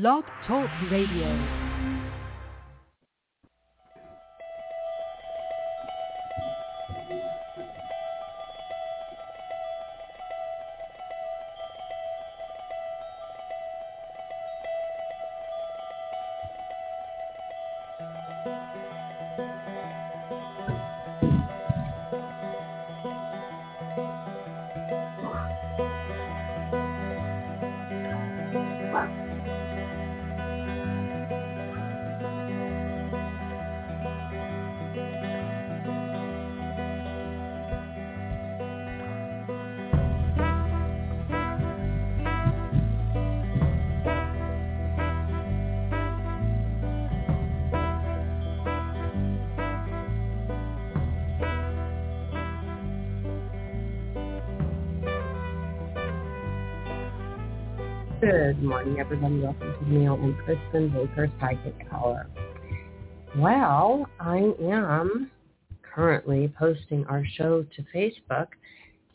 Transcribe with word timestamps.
Blog 0.00 0.24
Talk 0.44 0.68
Radio. 0.90 1.63
Good 58.54 58.68
morning, 58.68 59.00
everybody. 59.00 59.40
Welcome 59.40 59.74
to 59.80 59.92
Neil 59.92 60.14
and 60.14 60.36
Kristin 60.38 60.92
Baker 60.92 61.28
Psychic 61.40 61.74
Hour. 61.92 62.28
Well, 63.36 64.06
I 64.20 64.52
am 64.62 65.28
currently 65.82 66.54
posting 66.56 67.04
our 67.06 67.24
show 67.36 67.64
to 67.64 67.84
Facebook, 67.92 68.46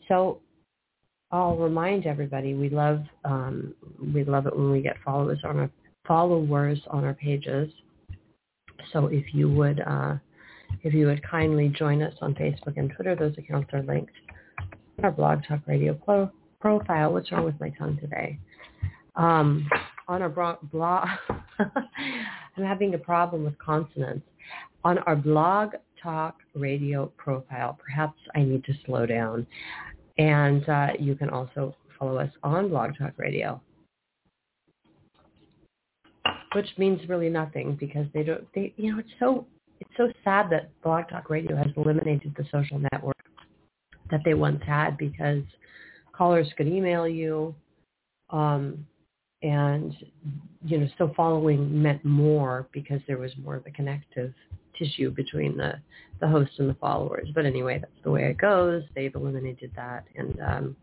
so 0.08 0.40
I'll 1.30 1.56
remind 1.56 2.04
everybody 2.04 2.52
we 2.52 2.68
love 2.68 3.00
um, 3.24 3.74
we 4.14 4.24
love 4.24 4.46
it 4.46 4.54
when 4.54 4.70
we 4.70 4.82
get 4.82 4.96
followers 5.02 5.38
on 5.42 5.58
our 5.58 5.70
followers 6.06 6.78
on 6.88 7.04
our 7.04 7.14
pages. 7.14 7.72
So 8.92 9.06
if 9.06 9.32
you 9.32 9.50
would 9.50 9.80
uh, 9.80 10.16
if 10.82 10.92
you 10.92 11.06
would 11.06 11.22
kindly 11.22 11.68
join 11.68 12.02
us 12.02 12.14
on 12.20 12.34
Facebook 12.34 12.76
and 12.76 12.92
Twitter, 12.94 13.16
those 13.16 13.38
accounts 13.38 13.70
are 13.72 13.82
linked. 13.82 14.12
Our 15.02 15.12
Blog 15.12 15.40
Talk 15.48 15.60
Radio 15.66 15.94
pro- 15.94 16.30
profile. 16.60 17.14
What's 17.14 17.32
wrong 17.32 17.46
with 17.46 17.58
my 17.58 17.70
tongue 17.70 17.96
today? 18.02 18.38
Um, 19.16 19.68
on 20.08 20.22
our 20.22 20.58
blog, 20.72 21.08
I'm 21.58 22.64
having 22.64 22.94
a 22.94 22.98
problem 22.98 23.44
with 23.44 23.58
consonants. 23.58 24.26
On 24.84 24.98
our 24.98 25.16
blog 25.16 25.72
talk 26.02 26.36
radio 26.54 27.06
profile, 27.16 27.78
perhaps 27.84 28.18
I 28.34 28.42
need 28.42 28.64
to 28.64 28.72
slow 28.86 29.06
down. 29.06 29.46
And 30.18 30.68
uh, 30.68 30.88
you 30.98 31.14
can 31.14 31.30
also 31.30 31.74
follow 31.98 32.18
us 32.18 32.30
on 32.42 32.68
Blog 32.68 32.92
Talk 32.98 33.12
Radio, 33.16 33.60
which 36.54 36.66
means 36.76 37.00
really 37.08 37.28
nothing 37.28 37.76
because 37.78 38.06
they 38.12 38.22
don't. 38.22 38.46
They, 38.54 38.74
you 38.76 38.92
know, 38.92 38.98
it's 38.98 39.08
so 39.18 39.46
it's 39.80 39.90
so 39.96 40.10
sad 40.24 40.50
that 40.50 40.70
Blog 40.82 41.08
Talk 41.08 41.30
Radio 41.30 41.56
has 41.56 41.68
eliminated 41.76 42.34
the 42.36 42.44
social 42.50 42.80
network 42.92 43.16
that 44.10 44.20
they 44.24 44.34
once 44.34 44.60
had 44.66 44.98
because 44.98 45.42
callers 46.12 46.48
could 46.56 46.66
email 46.66 47.08
you. 47.08 47.54
Um, 48.30 48.86
and 49.42 49.94
you 50.64 50.78
know 50.78 50.88
so 50.98 51.12
following 51.16 51.82
meant 51.82 52.04
more 52.04 52.68
because 52.72 53.00
there 53.06 53.18
was 53.18 53.32
more 53.42 53.56
of 53.56 53.66
a 53.66 53.70
connective 53.70 54.32
tissue 54.78 55.10
between 55.10 55.56
the 55.56 55.74
the 56.20 56.28
host 56.28 56.50
and 56.58 56.68
the 56.68 56.74
followers. 56.74 57.28
But 57.34 57.46
anyway 57.46 57.78
that's 57.78 57.92
the 58.04 58.10
way 58.10 58.24
it 58.24 58.36
goes. 58.38 58.82
They've 58.94 59.14
eliminated 59.14 59.72
that. 59.76 60.04
And 60.16 60.38
um 60.40 60.76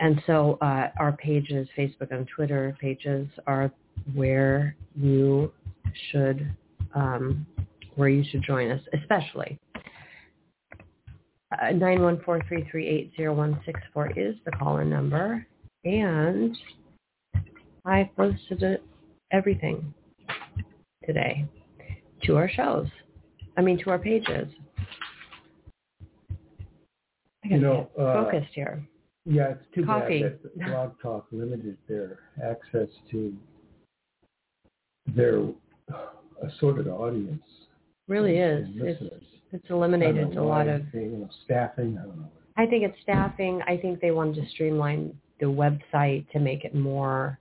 and 0.00 0.22
so 0.26 0.58
uh 0.62 0.88
our 0.98 1.12
pages 1.12 1.68
facebook 1.76 2.10
and 2.10 2.26
twitter 2.34 2.74
pages 2.80 3.28
are 3.46 3.70
where 4.14 4.74
you 4.96 5.52
should 6.10 6.50
um 6.94 7.46
where 7.96 8.08
you 8.08 8.24
should 8.30 8.42
join 8.42 8.70
us 8.70 8.80
especially. 8.98 9.58
Uh, 11.52 11.66
914-338-0164 11.74 14.16
is 14.16 14.34
the 14.44 14.50
call-in 14.58 14.90
number. 14.90 15.46
And 15.84 16.56
I 17.84 18.10
posted 18.16 18.80
everything 19.30 19.92
today 21.04 21.46
to 22.22 22.36
our 22.36 22.48
shows. 22.48 22.88
I 23.56 23.60
mean, 23.60 23.78
to 23.84 23.90
our 23.90 23.98
pages. 23.98 24.48
I 27.44 27.48
you 27.48 27.58
know, 27.58 27.90
uh, 27.98 28.24
focused 28.24 28.52
here. 28.54 28.82
Yeah, 29.26 29.50
it's 29.50 29.64
too 29.74 29.84
Coffee. 29.84 30.22
bad 30.22 30.38
that 30.42 30.66
Blog 30.66 30.92
Talk 31.02 31.26
limited 31.30 31.76
their 31.88 32.20
access 32.42 32.88
to 33.10 33.34
their 35.14 35.46
assorted 36.46 36.88
audience. 36.88 37.42
Really 38.08 38.38
is. 38.38 38.66
It's, 38.76 39.02
it's 39.52 39.70
eliminated 39.70 40.36
a 40.36 40.42
lot 40.42 40.68
of 40.68 40.82
you 40.92 41.00
know, 41.00 41.28
staffing. 41.44 41.98
I 41.98 42.06
don't 42.06 42.18
know. 42.18 42.30
I 42.56 42.66
think 42.66 42.84
it's 42.84 42.96
staffing. 43.02 43.60
I 43.66 43.76
think 43.76 44.00
they 44.00 44.10
wanted 44.10 44.42
to 44.42 44.50
streamline 44.50 45.16
the 45.40 45.46
website 45.46 46.30
to 46.30 46.38
make 46.38 46.64
it 46.64 46.74
more 46.74 47.38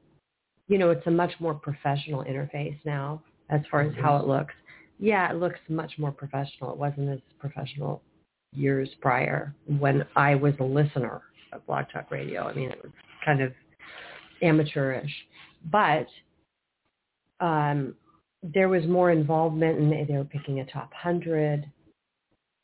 you 0.73 0.79
know, 0.79 0.89
it's 0.89 1.05
a 1.05 1.11
much 1.11 1.33
more 1.39 1.53
professional 1.53 2.23
interface 2.23 2.75
now 2.83 3.21
as 3.51 3.61
far 3.69 3.81
as 3.81 3.93
how 4.01 4.17
it 4.17 4.25
looks. 4.25 4.55
Yeah, 4.97 5.29
it 5.31 5.35
looks 5.35 5.59
much 5.69 5.91
more 5.99 6.11
professional. 6.11 6.71
It 6.71 6.77
wasn't 6.77 7.09
as 7.11 7.19
professional 7.37 8.01
years 8.55 8.89
prior 8.99 9.53
when 9.67 10.03
I 10.15 10.33
was 10.33 10.55
a 10.59 10.63
listener 10.63 11.21
of 11.51 11.63
Blog 11.67 11.85
Talk 11.93 12.09
Radio. 12.09 12.47
I 12.47 12.55
mean, 12.55 12.71
it 12.71 12.81
was 12.81 12.91
kind 13.23 13.39
of 13.43 13.53
amateurish, 14.41 15.11
but 15.71 16.07
um, 17.39 17.93
there 18.41 18.67
was 18.67 18.83
more 18.87 19.11
involvement, 19.11 19.77
and 19.77 19.91
they, 19.91 20.05
they 20.05 20.17
were 20.17 20.23
picking 20.25 20.61
a 20.61 20.65
top 20.65 20.91
hundred 20.91 21.69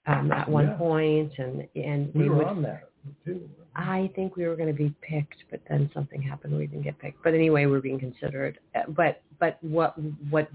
um, 0.08 0.32
at 0.32 0.50
one 0.50 0.70
Yeah. 0.70 0.78
point, 0.78 1.34
and 1.38 1.68
and 1.76 2.12
We 2.16 2.24
they 2.24 2.30
were 2.30 2.38
would 2.38 2.48
on 2.48 2.64
that 2.64 2.90
too. 3.24 3.48
I 3.76 4.12
think 4.16 4.36
we 4.36 4.48
were 4.48 4.56
going 4.56 4.68
to 4.68 4.74
be 4.74 4.94
picked, 5.02 5.44
but 5.52 5.62
then 5.70 5.90
something 5.94 6.22
happened. 6.22 6.58
We 6.58 6.68
didn't 6.68 6.84
get 6.84 7.00
picked. 7.00 7.24
But 7.24 7.34
anyway, 7.34 7.66
we're 7.66 7.82
being 7.82 8.00
considered. 8.00 8.60
Uh, 8.76 8.84
But 8.90 9.22
but 9.40 9.58
what 9.62 9.96
what 10.30 10.50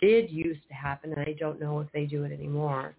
did 0.00 0.30
used 0.30 0.66
to 0.68 0.74
happen, 0.74 1.12
and 1.12 1.20
I 1.20 1.34
don't 1.38 1.60
know 1.60 1.80
if 1.80 1.88
they 1.92 2.06
do 2.06 2.24
it 2.24 2.32
anymore, 2.32 2.94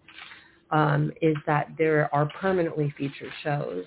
um, 0.70 1.12
is 1.22 1.36
that 1.46 1.70
there 1.78 2.14
are 2.14 2.28
permanently 2.40 2.94
featured 2.96 3.32
shows, 3.42 3.84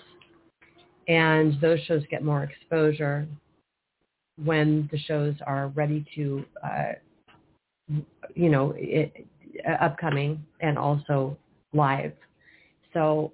and 1.08 1.60
those 1.60 1.80
shows 1.80 2.02
get 2.10 2.22
more 2.22 2.42
exposure 2.42 3.26
when 4.44 4.88
the 4.90 4.98
shows 4.98 5.34
are 5.46 5.68
ready 5.68 6.04
to, 6.14 6.44
uh, 6.64 6.92
you 8.34 8.48
know, 8.48 8.74
it, 8.76 9.26
upcoming 9.80 10.44
and 10.60 10.78
also 10.78 11.36
live. 11.72 12.12
So 12.92 13.32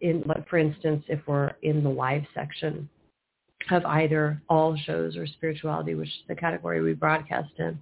in, 0.00 0.22
like, 0.26 0.48
for 0.48 0.58
instance, 0.58 1.04
if 1.08 1.20
we're 1.26 1.52
in 1.62 1.82
the 1.82 1.90
live 1.90 2.24
section 2.34 2.88
of 3.70 3.84
either 3.84 4.40
all 4.48 4.76
shows 4.76 5.16
or 5.16 5.26
spirituality, 5.26 5.94
which 5.94 6.08
is 6.08 6.14
the 6.28 6.34
category 6.34 6.80
we 6.82 6.92
broadcast 6.92 7.50
in, 7.58 7.78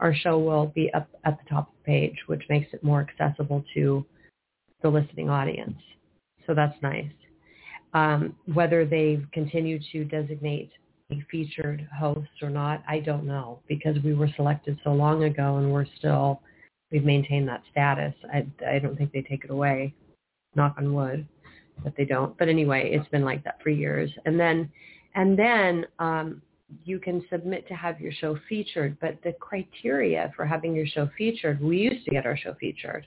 our 0.00 0.14
show 0.14 0.38
will 0.38 0.66
be 0.74 0.92
up 0.94 1.08
at 1.24 1.38
the 1.38 1.48
top 1.48 1.68
of 1.68 1.74
the 1.78 1.86
page, 1.86 2.16
which 2.26 2.42
makes 2.48 2.72
it 2.72 2.82
more 2.82 3.06
accessible 3.08 3.62
to 3.74 4.04
the 4.82 4.88
listening 4.88 5.28
audience. 5.28 5.76
So 6.46 6.54
that's 6.54 6.80
nice. 6.82 7.10
Um, 7.92 8.34
whether 8.54 8.86
they 8.86 9.20
continue 9.32 9.78
to 9.92 10.04
designate 10.04 10.70
a 11.12 11.22
featured 11.30 11.86
host 11.96 12.30
or 12.40 12.48
not, 12.48 12.82
I 12.88 13.00
don't 13.00 13.26
know 13.26 13.60
because 13.68 13.96
we 14.02 14.14
were 14.14 14.30
selected 14.36 14.78
so 14.82 14.92
long 14.92 15.24
ago 15.24 15.58
and 15.58 15.70
we're 15.72 15.86
still, 15.98 16.40
we've 16.90 17.04
maintained 17.04 17.48
that 17.48 17.62
status. 17.70 18.14
I, 18.32 18.46
I 18.66 18.78
don't 18.78 18.96
think 18.96 19.12
they 19.12 19.22
take 19.22 19.44
it 19.44 19.50
away, 19.50 19.92
knock 20.54 20.76
on 20.78 20.94
wood 20.94 21.26
that 21.84 21.94
they 21.96 22.04
don't. 22.04 22.36
But 22.38 22.48
anyway, 22.48 22.90
it's 22.92 23.08
been 23.08 23.24
like 23.24 23.44
that 23.44 23.62
for 23.62 23.70
years. 23.70 24.10
And 24.26 24.38
then, 24.38 24.70
and 25.14 25.38
then 25.38 25.86
um, 25.98 26.42
you 26.84 26.98
can 26.98 27.24
submit 27.30 27.66
to 27.68 27.74
have 27.74 28.00
your 28.00 28.12
show 28.12 28.38
featured. 28.48 28.96
But 29.00 29.18
the 29.24 29.32
criteria 29.32 30.32
for 30.36 30.46
having 30.46 30.74
your 30.74 30.86
show 30.86 31.10
featured, 31.16 31.60
we 31.60 31.78
used 31.78 32.04
to 32.04 32.10
get 32.10 32.26
our 32.26 32.36
show 32.36 32.54
featured. 32.60 33.06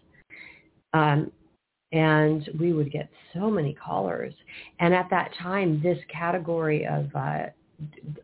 Um, 0.93 1.31
and 1.91 2.49
we 2.59 2.73
would 2.73 2.91
get 2.91 3.07
so 3.33 3.49
many 3.51 3.73
callers. 3.73 4.33
And 4.79 4.93
at 4.93 5.09
that 5.11 5.31
time, 5.41 5.79
this 5.81 5.99
category 6.11 6.87
of 6.87 7.15
uh, 7.15 7.45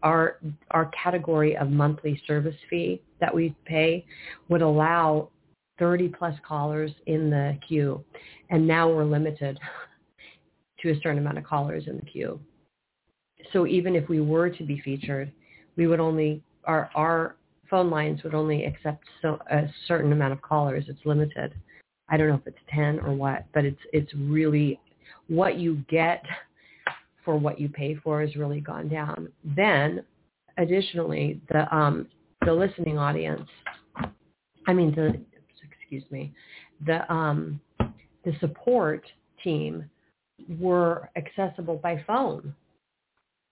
our 0.04 0.38
our 0.72 0.92
category 1.04 1.56
of 1.56 1.70
monthly 1.70 2.22
service 2.28 2.56
fee 2.70 3.02
that 3.20 3.34
we 3.34 3.56
pay 3.66 4.06
would 4.48 4.62
allow 4.62 5.30
30 5.78 6.10
plus 6.10 6.36
callers 6.46 6.92
in 7.06 7.30
the 7.30 7.58
queue, 7.68 8.04
and 8.50 8.68
now 8.68 8.90
we're 8.90 9.06
limited 9.06 9.60
to 10.82 10.92
a 10.92 10.96
certain 11.02 11.18
amount 11.18 11.38
of 11.38 11.44
callers 11.44 11.84
in 11.88 11.98
the 11.98 12.06
queue. 12.06 12.40
So 13.54 13.66
even 13.68 13.96
if 13.96 14.08
we 14.10 14.22
were 14.22 14.50
to 14.50 14.64
be 14.64 14.82
featured, 14.82 15.32
we 15.76 15.88
would 15.88 16.00
only 16.00 16.42
our 16.66 16.90
our 16.96 17.36
phone 17.70 17.90
lines 17.90 18.24
would 18.24 18.34
only 18.34 18.66
accept 18.66 19.04
so 19.22 19.40
a 19.52 19.64
certain 19.88 20.12
amount 20.12 20.34
of 20.34 20.42
callers. 20.42 20.86
It's 20.88 21.00
limited. 21.06 21.54
I 22.10 22.18
don't 22.18 22.28
know 22.28 22.36
if 22.36 22.48
it's 22.48 22.58
10 22.74 23.00
or 23.02 23.14
what, 23.14 23.46
but 23.54 23.66
it's 23.66 23.80
it's 23.94 24.12
really 24.16 24.80
what 25.28 25.58
you 25.58 25.84
get 25.90 26.24
for 27.24 27.38
what 27.38 27.60
you 27.60 27.70
pay 27.70 27.96
for 27.96 28.22
has 28.22 28.36
really 28.36 28.60
gone 28.60 28.90
down. 28.90 29.30
Then 29.56 30.04
additionally, 30.58 31.40
the 31.50 31.74
um 31.76 32.08
the 32.46 32.54
listening 32.54 32.98
audience, 32.98 33.48
I 34.68 34.74
mean 34.74 34.94
the 34.96 35.20
excuse 35.82 36.04
me, 36.12 36.34
the 36.86 37.12
um 37.12 37.60
the 38.26 38.34
support 38.40 39.04
team 39.44 39.90
were 40.60 41.10
accessible 41.16 41.78
by 41.78 42.04
phone. 42.08 42.54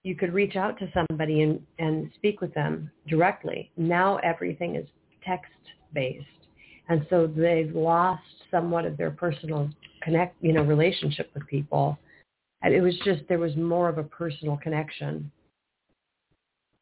You 0.04 0.16
could 0.16 0.34
reach 0.34 0.56
out 0.56 0.80
to 0.80 0.92
somebody 0.94 1.42
and, 1.42 1.62
and 1.80 2.12
speak 2.16 2.40
with 2.40 2.54
them 2.54 2.90
directly. 3.08 3.72
Now 3.78 4.18
everything 4.18 4.76
is 4.76 4.88
text 5.26 5.52
based. 5.94 6.26
And 6.90 7.06
so 7.10 7.28
they've 7.28 7.76
lost 7.76 8.24
somewhat 8.50 8.86
of 8.86 8.96
their 8.96 9.12
personal 9.12 9.70
connect, 10.02 10.42
you 10.42 10.54
know, 10.54 10.64
relationship 10.64 11.30
with 11.34 11.46
people. 11.48 11.98
And 12.62 12.74
it 12.74 12.82
was 12.82 12.96
just, 13.04 13.24
there 13.28 13.40
was 13.40 13.56
more 13.56 13.90
of 13.90 13.98
a 13.98 14.04
personal 14.04 14.58
connection 14.58 15.32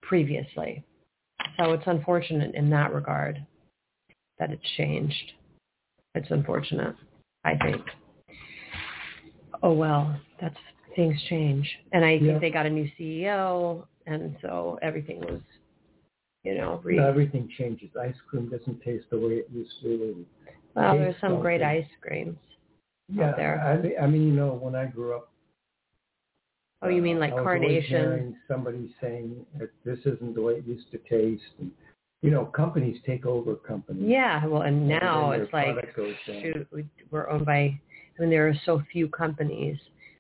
previously. 0.02 0.84
So 1.58 1.72
it's 1.72 1.84
unfortunate 1.88 2.54
in 2.54 2.70
that 2.70 2.94
regard 2.94 3.44
that 4.40 4.52
it's 4.52 4.70
changed. 4.78 5.34
It's 6.14 6.30
unfortunate, 6.30 6.96
I 7.44 7.56
think. 7.58 7.82
Oh 9.66 9.74
well, 9.74 10.16
that's 10.40 10.56
things 10.96 11.20
change. 11.28 11.68
And 11.92 12.06
I 12.06 12.20
think 12.20 12.40
they 12.40 12.52
got 12.52 12.68
a 12.68 12.70
new 12.70 12.88
CEO 13.00 13.84
and 14.06 14.36
so 14.44 14.78
everything 14.84 15.20
was, 15.22 15.42
you 16.44 16.56
know, 16.56 16.80
re- 16.84 17.00
Everything 17.00 17.50
changes. 17.58 17.90
Ice 18.00 18.14
cream 18.30 18.48
doesn't 18.48 18.80
taste 18.84 19.06
the 19.10 19.18
way 19.18 19.34
it 19.34 19.48
used 19.52 19.72
to. 19.82 19.90
And 20.16 20.26
well, 20.76 20.96
there's 20.96 21.16
some 21.20 21.42
great 21.42 21.64
ice 21.64 21.88
creams. 22.00 22.38
Yeah, 23.12 23.34
there. 23.36 23.60
I, 23.60 23.82
mean- 23.82 23.96
I 24.00 24.06
mean, 24.06 24.28
you 24.28 24.34
know, 24.34 24.54
when 24.54 24.76
I 24.76 24.86
grew 24.86 25.16
up. 25.16 25.32
Oh, 26.84 26.90
you 26.90 27.00
uh, 27.02 27.04
mean 27.04 27.20
like 27.20 27.32
I 27.32 27.36
was 27.36 27.44
carnation? 27.44 28.38
Somebody 28.48 28.94
saying 29.02 29.48
that 29.58 29.72
this 29.84 29.98
isn't 30.06 30.36
the 30.36 30.42
way 30.44 30.54
it 30.54 30.68
used 30.68 30.92
to 30.92 31.00
taste. 31.10 31.42
And, 31.60 31.72
you 32.22 32.30
know, 32.30 32.46
companies 32.46 32.98
take 33.06 33.26
over 33.26 33.56
companies. 33.56 34.04
Yeah, 34.06 34.46
well, 34.46 34.62
and 34.62 34.78
And 34.78 34.88
now 34.90 35.32
their 35.32 35.44
it's 35.44 35.54
like, 35.54 35.96
down. 35.96 36.16
shoot, 36.26 36.68
we're 37.10 37.30
owned 37.30 37.46
by, 37.46 37.80
I 38.18 38.22
mean, 38.22 38.30
there 38.30 38.48
are 38.48 38.56
so 38.66 38.82
few 38.92 39.08
companies 39.08 39.78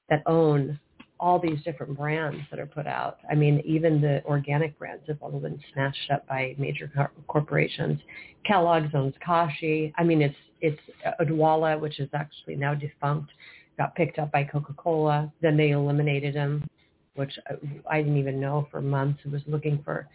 that 0.09 0.21
own 0.25 0.79
all 1.19 1.39
these 1.39 1.61
different 1.63 1.97
brands 1.97 2.41
that 2.49 2.59
are 2.59 2.65
put 2.65 2.85
out. 2.85 3.19
I 3.31 3.35
mean, 3.35 3.61
even 3.65 4.01
the 4.01 4.21
organic 4.25 4.77
brands 4.77 5.03
have 5.07 5.17
all 5.21 5.39
been 5.39 5.59
snatched 5.73 6.11
up 6.11 6.27
by 6.27 6.55
major 6.57 6.91
cor- 6.93 7.11
corporations. 7.27 7.99
Kellogg's 8.45 8.93
owns 8.93 9.13
Kashi. 9.25 9.93
I 9.97 10.03
mean, 10.03 10.21
it's 10.21 10.35
it's 10.61 10.79
uh, 11.05 11.11
Odwalla, 11.23 11.79
which 11.79 11.99
is 11.99 12.09
actually 12.13 12.55
now 12.55 12.73
defunct, 12.73 13.31
got 13.77 13.95
picked 13.95 14.19
up 14.19 14.31
by 14.31 14.43
Coca-Cola. 14.43 15.31
Then 15.41 15.57
they 15.57 15.71
eliminated 15.71 16.35
them, 16.35 16.67
which 17.15 17.31
I, 17.47 17.97
I 17.97 18.01
didn't 18.01 18.17
even 18.17 18.39
know 18.39 18.67
for 18.71 18.81
months. 18.81 19.19
I 19.25 19.29
was 19.29 19.41
looking 19.47 19.81
for 19.83 20.07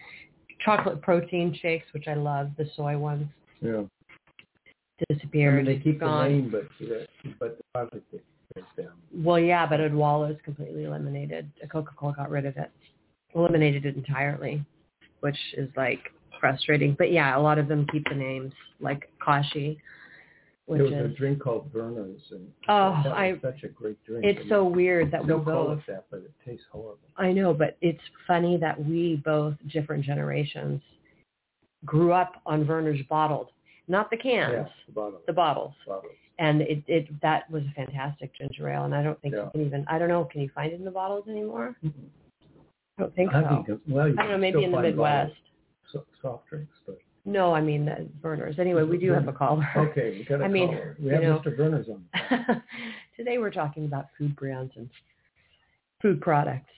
chocolate 0.65 1.01
protein 1.03 1.57
shakes, 1.61 1.87
which 1.93 2.09
I 2.09 2.15
love, 2.15 2.51
the 2.59 2.69
soy 2.77 2.97
ones 2.99 3.27
Yeah. 3.61 3.83
I 5.09 5.15
disappeared. 5.15 5.65
mean, 5.67 5.79
they 5.79 5.83
keep 5.83 6.01
gone. 6.01 6.25
the 6.25 6.29
name, 6.31 6.51
but 6.51 7.39
but 7.39 7.59
the 7.59 7.65
product 7.73 8.05
is 8.15 8.21
down. 8.77 8.93
Well, 9.15 9.39
yeah, 9.39 9.67
but 9.67 9.81
Odwalla 9.81 10.31
is 10.33 10.39
completely 10.45 10.85
eliminated. 10.85 11.51
Coca-Cola 11.71 12.15
got 12.15 12.31
rid 12.31 12.47
of 12.47 12.57
it, 12.57 12.71
eliminated 13.35 13.87
it 13.87 13.97
entirely, 13.97 14.65
which 15.21 15.39
is 15.57 15.69
like 15.77 16.01
frustrating. 16.41 16.95
But 16.99 17.13
yeah, 17.13 17.37
a 17.37 17.41
lot 17.41 17.59
of 17.59 17.69
them 17.69 17.87
keep 17.93 18.09
the 18.09 18.15
names, 18.15 18.53
like 18.81 19.09
Kashi, 19.25 19.79
which 20.67 20.79
There 20.79 21.03
was 21.03 21.11
is. 21.11 21.13
a 21.13 21.17
drink 21.17 21.41
called 21.43 21.73
Vernors, 21.73 22.21
and 22.33 22.49
Oh, 22.69 22.93
I- 23.13 23.39
such 23.43 23.63
a 23.63 23.69
great 23.69 24.03
drink. 24.05 24.25
It's 24.25 24.49
so 24.49 24.65
weird 24.65 25.11
that 25.13 25.23
we 25.23 25.29
Don't 25.29 25.45
call 25.45 25.67
both. 25.69 25.79
it 25.81 25.87
that, 25.89 26.05
but 26.11 26.19
it 26.21 26.33
tastes 26.45 26.65
horrible. 26.73 26.99
I 27.17 27.33
know, 27.33 27.55
but 27.55 27.77
it's 27.81 28.03
funny 28.27 28.57
that 28.59 28.83
we 28.85 29.17
both 29.25 29.55
different 29.73 30.05
generations 30.05 30.81
grew 31.85 32.13
up 32.13 32.41
on 32.47 32.65
Vernors 32.65 33.07
bottled, 33.09 33.49
not 33.91 34.09
the 34.11 34.17
cans, 34.17 34.53
Yeah, 34.55 34.65
the 34.87 34.93
bottom. 34.93 35.19
the 35.27 35.33
bottles. 35.33 35.75
bottom. 35.87 36.11
And 36.39 36.63
it, 36.63 36.83
it 36.87 37.21
that 37.21 37.51
was 37.51 37.63
a 37.65 37.73
fantastic 37.75 38.35
ginger 38.35 38.71
ale, 38.71 38.85
and 38.85 38.95
I 38.95 39.03
don't 39.03 39.21
think 39.21 39.35
Yeah. 39.35 39.45
you 39.45 39.51
can 39.51 39.67
even. 39.67 39.85
I 39.89 39.99
don't 39.99 40.09
know. 40.09 40.25
Can 40.25 40.41
you 40.41 40.49
find 40.55 40.73
it 40.73 40.77
in 40.77 40.85
the 40.85 40.91
bottles 40.91 41.29
anymore? 41.29 41.77
I 41.85 41.91
don't 43.03 43.15
think 43.15 43.35
I 43.35 43.43
so. 43.43 43.65
think, 43.67 43.81
well, 43.89 44.07
I 44.07 44.09
don't 44.23 44.29
know, 44.31 44.39
maybe 44.39 44.65
in 44.65 44.73
the 44.73 44.81
Midwest. 44.81 45.33
soft 46.23 46.47
drinks, 46.49 46.73
but 46.87 46.99
No, 47.27 47.53
I 47.55 47.61
mean 47.61 47.85
the 47.85 48.09
Vernors. 48.23 48.59
Anyway, 48.59 48.85
we 48.85 48.97
do 48.97 49.11
have 49.13 49.27
a 49.29 49.33
caller. 49.33 49.67
okay, 49.77 50.17
we 50.19 50.25
got 50.25 50.41
a 50.41 50.45
I 50.47 50.49
mean, 50.49 50.69
caller. 50.69 50.97
We 51.03 51.11
have 51.11 51.23
know. 51.23 51.39
Mr. 51.45 51.57
Vernors 51.59 51.89
on. 51.89 52.63
Today 53.17 53.39
we're 53.39 53.51
talking 53.51 53.85
about 53.87 54.07
food 54.17 54.35
brands 54.37 54.73
and 54.77 54.89
food 56.01 56.21
products. 56.23 56.71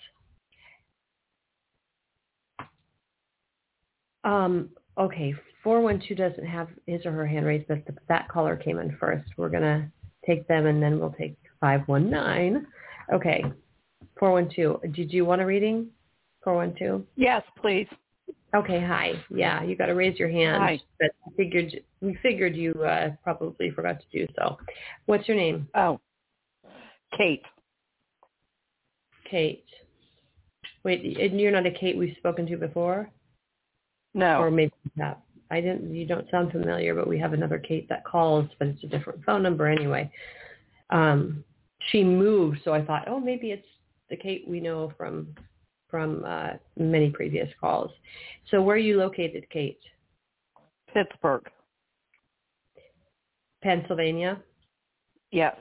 Um, 4.25 4.70
okay, 4.99 5.35
412 5.62 6.19
doesn't 6.19 6.47
have 6.47 6.69
his 6.87 7.05
or 7.06 7.12
her 7.12 7.26
hand 7.26 7.47
raised, 7.47 7.69
but 7.69 7.85
the, 7.87 7.94
that 8.09 8.29
caller 8.29 8.56
came 8.56 8.79
in 8.79 8.97
first. 8.99 9.29
We're 9.37 9.49
going 9.49 9.62
to 9.62 9.87
take 10.26 10.47
them 10.49 10.67
and 10.67 10.82
then 10.82 10.99
we'll 10.99 11.14
take 11.19 11.37
519. 11.61 12.67
Okay, 13.12 13.44
412. 14.19 14.93
Did 14.94 15.12
you 15.12 15.25
want 15.25 15.41
a 15.41 15.47
reading? 15.47 15.88
412? 16.44 17.03
Yes, 17.17 17.43
please. 17.61 17.87
Okay, 18.55 18.81
hi. 18.81 19.12
Yeah, 19.31 19.62
you 19.62 19.76
got 19.76 19.87
to 19.87 19.94
raise 19.94 20.19
your 20.19 20.29
hand. 20.29 20.62
Hi. 20.62 20.81
But 21.00 21.11
we 21.26 21.44
figured 21.44 21.73
we 22.03 22.19
figured 22.23 22.55
you 22.55 22.73
uh, 22.85 23.11
probably 23.23 23.70
forgot 23.70 23.99
to 24.00 24.06
do 24.12 24.31
so. 24.37 24.58
What's 25.06 25.26
your 25.26 25.37
name? 25.37 25.69
Oh, 25.75 26.00
Kate. 27.17 27.43
Kate. 29.31 29.65
Wait, 30.85 31.19
and 31.19 31.41
you're 31.41 31.53
not 31.53 31.65
a 31.65 31.70
Kate 31.70 31.97
we've 31.97 32.17
spoken 32.19 32.44
to 32.47 32.56
before, 32.56 33.11
No. 34.15 34.41
or 34.41 34.50
maybe 34.50 34.73
have. 34.99 35.17
I 35.53 35.61
didn't. 35.61 35.95
You 35.95 36.07
don't 36.07 36.29
sound 36.31 36.51
familiar, 36.51 36.95
but 36.95 37.07
we 37.07 37.19
have 37.19 37.35
another 37.35 37.59
Kate 37.59 37.87
that 37.91 38.07
calls, 38.07 38.49
but 38.59 38.69
it's 38.69 38.83
a 38.85 38.87
different 38.87 39.23
phone 39.25 39.43
number 39.43 39.67
anyway. 39.67 40.11
Um, 40.89 41.45
she 41.91 42.03
moved, 42.03 42.61
so 42.65 42.73
I 42.73 42.83
thought, 42.83 43.07
oh, 43.07 43.21
maybe 43.21 43.51
it's 43.51 43.67
the 44.09 44.17
Kate 44.17 44.47
we 44.49 44.61
know 44.61 44.93
from 44.97 45.29
from 45.91 46.25
uh, 46.27 46.53
many 46.79 47.11
previous 47.11 47.51
calls. 47.61 47.91
So 48.51 48.63
where 48.63 48.77
are 48.77 48.79
you 48.79 48.97
located, 48.97 49.45
Kate? 49.51 49.79
Pittsburgh. 50.95 51.47
Pennsylvania. 53.63 54.41
Yes. 55.32 55.55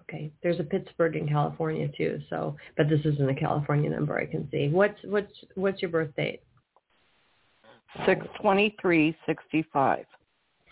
Okay. 0.00 0.32
There's 0.42 0.60
a 0.60 0.64
Pittsburgh 0.64 1.16
in 1.16 1.28
California 1.28 1.88
too. 1.94 2.20
So, 2.30 2.56
but 2.78 2.88
this 2.88 3.00
isn't 3.04 3.28
a 3.28 3.34
California 3.34 3.90
number 3.90 4.18
I 4.18 4.24
can 4.24 4.48
see. 4.50 4.68
What's 4.68 4.98
what's 5.04 5.32
what's 5.56 5.82
your 5.82 5.90
birth 5.90 6.16
date? 6.16 6.40
Six 8.06 8.26
twenty 8.40 8.74
three 8.80 9.16
sixty 9.26 9.64
five. 9.72 10.06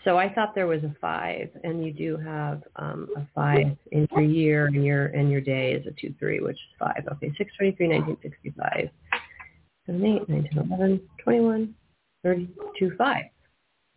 So 0.03 0.17
I 0.17 0.33
thought 0.33 0.55
there 0.55 0.65
was 0.65 0.83
a 0.83 0.95
five, 0.99 1.49
and 1.63 1.85
you 1.85 1.93
do 1.93 2.17
have 2.17 2.63
um, 2.77 3.07
a 3.15 3.27
five 3.35 3.77
in 3.91 4.07
your 4.11 4.23
year, 4.23 4.65
and 4.65 4.83
your 4.83 5.05
and 5.07 5.29
your 5.29 5.41
day 5.41 5.73
is 5.73 5.85
a 5.85 5.91
two 5.91 6.13
three, 6.17 6.39
which 6.39 6.55
is 6.55 6.77
five. 6.79 7.03
Okay, 7.11 7.31
six 7.37 7.51
twenty 7.55 7.73
three, 7.73 7.87
nineteen 7.87 8.17
sixty 8.23 8.51
five, 8.57 8.89
seven 9.85 10.03
eight, 10.03 10.27
nineteen 10.27 10.57
eleven, 10.57 11.01
twenty 11.23 11.41
one, 11.41 11.75
thirty 12.23 12.49
two, 12.79 12.93
five. 12.97 13.25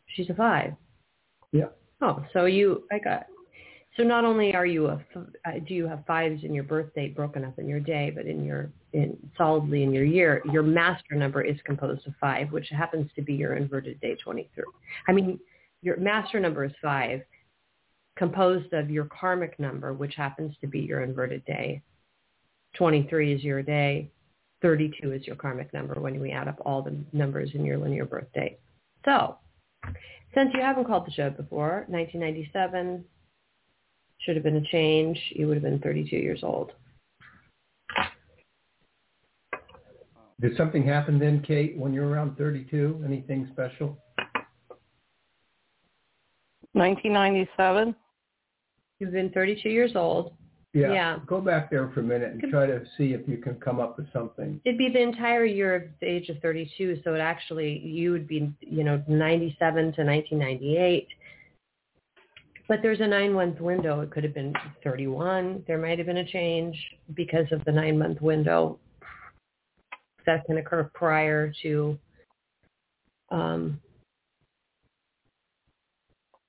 She's 0.08 0.28
a 0.28 0.34
five. 0.34 0.74
Yeah. 1.52 1.68
Oh, 2.02 2.22
so 2.34 2.44
you 2.44 2.84
I 2.92 2.98
got. 2.98 3.26
So 3.96 4.02
not 4.02 4.24
only 4.24 4.54
are 4.54 4.66
you 4.66 4.88
a 4.88 4.96
f- 4.96 5.22
uh, 5.46 5.52
do 5.66 5.72
you 5.72 5.86
have 5.86 6.04
fives 6.04 6.44
in 6.44 6.52
your 6.52 6.64
birth 6.64 6.92
date 6.94 7.16
broken 7.16 7.44
up 7.44 7.58
in 7.58 7.66
your 7.66 7.80
day, 7.80 8.12
but 8.14 8.26
in 8.26 8.44
your 8.44 8.70
in 8.94 9.18
solidly 9.36 9.82
in 9.82 9.92
your 9.92 10.04
year, 10.04 10.40
your 10.52 10.62
master 10.62 11.14
number 11.16 11.42
is 11.42 11.56
composed 11.64 12.06
of 12.06 12.14
five, 12.20 12.50
which 12.52 12.68
happens 12.70 13.10
to 13.16 13.22
be 13.22 13.34
your 13.34 13.56
inverted 13.56 14.00
day 14.00 14.16
twenty 14.22 14.48
three. 14.54 14.64
I 15.08 15.12
mean, 15.12 15.38
your 15.82 15.96
master 15.98 16.40
number 16.40 16.64
is 16.64 16.72
five, 16.80 17.22
composed 18.16 18.72
of 18.72 18.90
your 18.90 19.06
karmic 19.06 19.58
number, 19.58 19.92
which 19.92 20.14
happens 20.14 20.54
to 20.60 20.66
be 20.66 20.80
your 20.80 21.02
inverted 21.02 21.44
day. 21.44 21.82
23 22.76 23.34
is 23.34 23.42
your 23.42 23.62
day. 23.62 24.10
32 24.62 25.12
is 25.12 25.26
your 25.26 25.36
karmic 25.36 25.72
number 25.74 26.00
when 26.00 26.18
we 26.20 26.30
add 26.30 26.48
up 26.48 26.60
all 26.64 26.80
the 26.80 26.96
numbers 27.12 27.50
in 27.54 27.64
your 27.64 27.76
linear 27.76 28.06
birth 28.06 28.26
date. 28.34 28.58
So, 29.04 29.36
since 30.34 30.50
you 30.54 30.62
haven't 30.62 30.86
called 30.86 31.06
the 31.06 31.12
show 31.12 31.30
before, 31.30 31.84
1997 31.88 33.04
should 34.20 34.36
have 34.36 34.44
been 34.44 34.56
a 34.56 34.64
change. 34.72 35.18
You 35.30 35.46
would 35.48 35.56
have 35.56 35.62
been 35.62 35.80
32 35.80 36.16
years 36.16 36.40
old. 36.42 36.72
Did 40.40 40.56
something 40.56 40.84
happen 40.84 41.18
then, 41.18 41.42
Kate, 41.46 41.76
when 41.76 41.92
you're 41.92 42.08
around 42.08 42.36
32? 42.36 43.02
Anything 43.04 43.48
special? 43.52 43.98
Nineteen 46.76 47.12
ninety 47.12 47.48
seven. 47.56 47.94
You've 48.98 49.12
been 49.12 49.30
32 49.30 49.68
years 49.68 49.92
old. 49.94 50.34
Yeah. 50.72 50.92
Yeah. 50.92 51.18
Go 51.24 51.40
back 51.40 51.70
there 51.70 51.88
for 51.94 52.00
a 52.00 52.02
minute 52.02 52.32
and 52.32 52.50
try 52.50 52.66
to 52.66 52.82
see 52.98 53.12
if 53.12 53.28
you 53.28 53.36
can 53.36 53.54
come 53.60 53.78
up 53.78 53.96
with 53.96 54.12
something. 54.12 54.60
It'd 54.64 54.76
be 54.76 54.88
the 54.92 55.00
entire 55.00 55.44
year 55.44 55.76
of 55.76 55.82
the 56.00 56.06
age 56.06 56.28
of 56.30 56.38
32, 56.40 57.00
so 57.04 57.14
it 57.14 57.20
actually, 57.20 57.78
you 57.78 58.10
would 58.10 58.26
be, 58.26 58.52
you 58.60 58.82
know, 58.82 59.00
97 59.06 59.56
to 59.60 60.02
1998. 60.02 61.06
But 62.66 62.80
there's 62.82 63.00
a 63.00 63.06
nine-month 63.06 63.60
window. 63.60 64.00
It 64.00 64.10
could 64.10 64.24
have 64.24 64.34
been 64.34 64.52
31. 64.82 65.62
There 65.68 65.78
might 65.78 65.98
have 65.98 66.08
been 66.08 66.16
a 66.16 66.26
change 66.26 66.76
because 67.14 67.46
of 67.52 67.64
the 67.64 67.72
nine-month 67.72 68.20
window 68.20 68.80
that 70.26 70.44
can 70.46 70.58
occur 70.58 70.90
prior 70.94 71.52
to 71.62 71.98
um, 73.30 73.80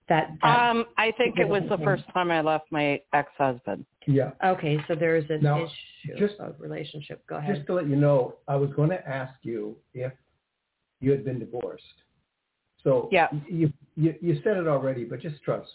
that. 0.07 0.29
that 0.41 0.47
Um, 0.69 0.85
I 0.97 1.11
think 1.17 1.39
it 1.39 1.47
was 1.47 1.63
the 1.69 1.77
first 1.79 2.03
time 2.13 2.31
I 2.31 2.41
left 2.41 2.71
my 2.71 3.01
ex-husband. 3.13 3.85
Yeah. 4.07 4.31
okay, 4.43 4.77
so 4.87 4.93
there's 4.93 5.27
an 5.31 5.41
Now, 5.41 5.63
issue 5.65 6.17
just- 6.17 6.39
of 6.39 6.59
relationship. 6.59 7.25
Go 7.27 7.37
ahead. 7.37 7.55
Just 7.55 7.67
to 7.67 7.73
let 7.73 7.87
you 7.87 7.95
know, 7.95 8.35
I 8.47 8.55
was 8.55 8.69
going 8.75 8.89
to 8.89 9.07
ask 9.07 9.33
you 9.41 9.75
if 9.95 10.13
you 11.01 11.09
had 11.11 11.25
been 11.25 11.39
divorced. 11.39 11.83
So 12.83 13.09
Yeah. 13.11 13.29
you, 13.49 13.73
you 13.95 14.13
you 14.21 14.35
said 14.43 14.57
it 14.57 14.67
already, 14.67 15.05
but 15.05 15.19
just 15.21 15.41
trust. 15.41 15.71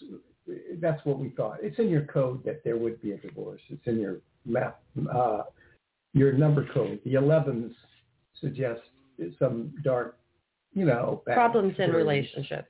That's 0.81 1.05
what 1.05 1.19
we 1.19 1.31
thought. 1.31 1.59
It's 1.61 1.79
in 1.81 1.89
your 1.89 2.05
code 2.05 2.45
that 2.45 2.63
there 2.63 2.77
would 2.77 3.03
be 3.03 3.13
a 3.13 3.17
divorce. 3.19 3.61
It's 3.69 3.85
in 3.87 3.99
your 3.99 4.19
map, 4.47 4.81
uh, 5.13 5.43
your 6.13 6.33
number 6.33 6.67
code. 6.73 7.01
The 7.05 7.15
11s 7.15 7.75
suggest 8.41 8.81
some 9.39 9.73
dark, 9.83 10.19
you 10.73 10.85
know, 10.85 11.23
bad 11.27 11.35
Problems 11.35 11.75
in 11.79 11.91
relationship. 11.93 12.67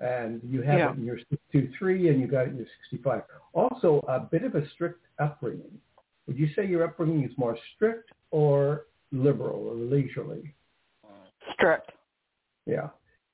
and 0.00 0.40
you 0.44 0.62
have 0.62 0.78
Yeah. 0.78 0.90
it 0.92 0.98
in 0.98 1.04
your 1.04 1.18
623 1.18 2.08
and 2.08 2.20
you 2.20 2.26
got 2.26 2.46
it 2.46 2.50
in 2.50 2.56
your 2.56 2.66
65. 2.90 3.22
Also, 3.52 4.00
a 4.08 4.20
bit 4.20 4.42
of 4.42 4.54
a 4.54 4.66
strict 4.70 5.00
upbringing. 5.18 5.80
Would 6.26 6.38
you 6.38 6.48
say 6.54 6.66
your 6.66 6.84
upbringing 6.84 7.24
is 7.24 7.36
more 7.38 7.56
strict 7.74 8.10
or 8.30 8.86
liberal 9.12 9.68
or 9.68 9.74
leisurely? 9.74 10.54
Strict. 11.54 11.90
Yeah. 12.66 12.88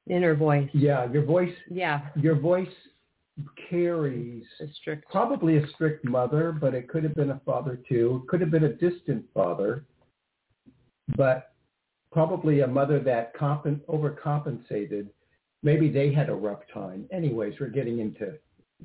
Inner 0.08 0.34
voice. 0.34 0.68
Yeah, 0.72 1.10
your 1.12 1.22
voice 1.24 1.54
Yeah. 1.70 2.08
your 2.16 2.34
voice 2.34 2.74
carries 3.70 4.44
The 4.58 4.68
strict. 4.68 5.08
probably 5.10 5.58
a 5.58 5.66
strict 5.68 6.04
mother, 6.04 6.50
but 6.52 6.74
it 6.74 6.88
could 6.88 7.04
have 7.04 7.14
been 7.14 7.30
a 7.30 7.38
father 7.40 7.76
too. 7.88 8.22
It 8.24 8.28
could 8.28 8.40
have 8.40 8.50
been 8.50 8.64
a 8.64 8.72
distant 8.72 9.30
father, 9.32 9.84
but 11.16 11.52
probably 12.12 12.60
a 12.60 12.66
mother 12.66 12.98
that 13.00 13.36
compen- 13.36 13.80
overcompensated. 13.86 15.08
Maybe 15.62 15.90
they 15.90 16.12
had 16.12 16.28
a 16.28 16.34
rough 16.34 16.60
time. 16.72 17.06
Anyways, 17.12 17.54
we're 17.60 17.68
getting 17.68 17.98
into 17.98 18.34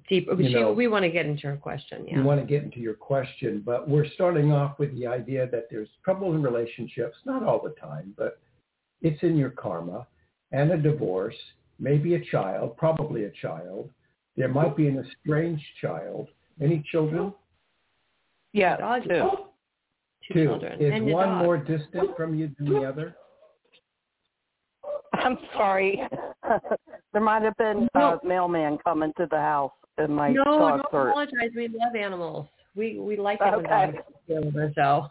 Deep. 0.09 0.27
you 0.27 0.47
she, 0.47 0.53
know- 0.53 0.73
we 0.73 0.87
want 0.87 1.03
to 1.03 1.09
get 1.11 1.25
into 1.27 1.47
her 1.47 1.55
question. 1.55 2.05
Yeah. 2.07 2.17
you 2.17 2.23
want 2.23 2.41
to 2.41 2.47
get 2.47 2.63
into 2.63 2.79
your 2.79 2.95
question, 2.95 3.61
but 3.63 3.87
we're 3.87 4.07
starting 4.15 4.51
off 4.51 4.79
with 4.79 4.91
the 4.97 5.05
idea 5.05 5.47
that 5.51 5.67
there's 5.69 5.89
trouble 6.03 6.33
in 6.33 6.41
relationships, 6.41 7.17
not 7.25 7.43
all 7.43 7.61
the 7.61 7.75
time, 7.79 8.13
but 8.17 8.39
it's 9.01 9.21
in 9.21 9.37
your 9.37 9.51
karma 9.51 10.07
and 10.51 10.71
a 10.71 10.77
divorce, 10.77 11.35
maybe 11.79 12.15
a 12.15 12.25
child, 12.25 12.75
probably 12.75 13.25
a 13.25 13.31
child. 13.31 13.89
There 14.35 14.47
might 14.47 14.75
be 14.75 14.87
an 14.87 14.97
estranged 14.97 15.63
child. 15.79 16.27
Any 16.59 16.83
children? 16.91 17.33
Yeah, 18.51 18.77
Dog- 18.77 19.03
two. 19.03 19.09
Oh, 19.13 19.47
Two, 20.27 20.33
Two. 20.33 20.45
children. 20.45 20.81
Is 20.81 20.91
and 20.93 21.05
one 21.07 21.27
dog. 21.29 21.43
more 21.43 21.57
distant 21.57 22.15
from 22.15 22.35
you 22.35 22.51
than 22.57 22.73
the 22.73 22.83
other? 22.83 23.15
I'm 25.13 25.37
sorry. 25.53 26.01
there 27.13 27.21
might 27.21 27.43
have 27.43 27.55
been 27.57 27.87
No. 27.95 28.19
a 28.23 28.27
mailman 28.27 28.77
coming 28.83 29.13
to 29.17 29.27
the 29.29 29.37
house 29.37 29.71
and 29.97 30.15
my 30.15 30.31
no, 30.31 30.43
dog 30.43 30.81
don't 30.81 30.91
hurt. 30.91 31.09
apologize. 31.09 31.51
We 31.55 31.67
love 31.67 31.95
animals. 31.95 32.47
We 32.75 32.99
we 32.99 33.15
like 33.17 33.39
it 33.41 33.45
when 33.55 33.65
Okay. 33.65 33.91
dogs 33.91 33.97
feel 34.27 34.71
so. 34.75 35.07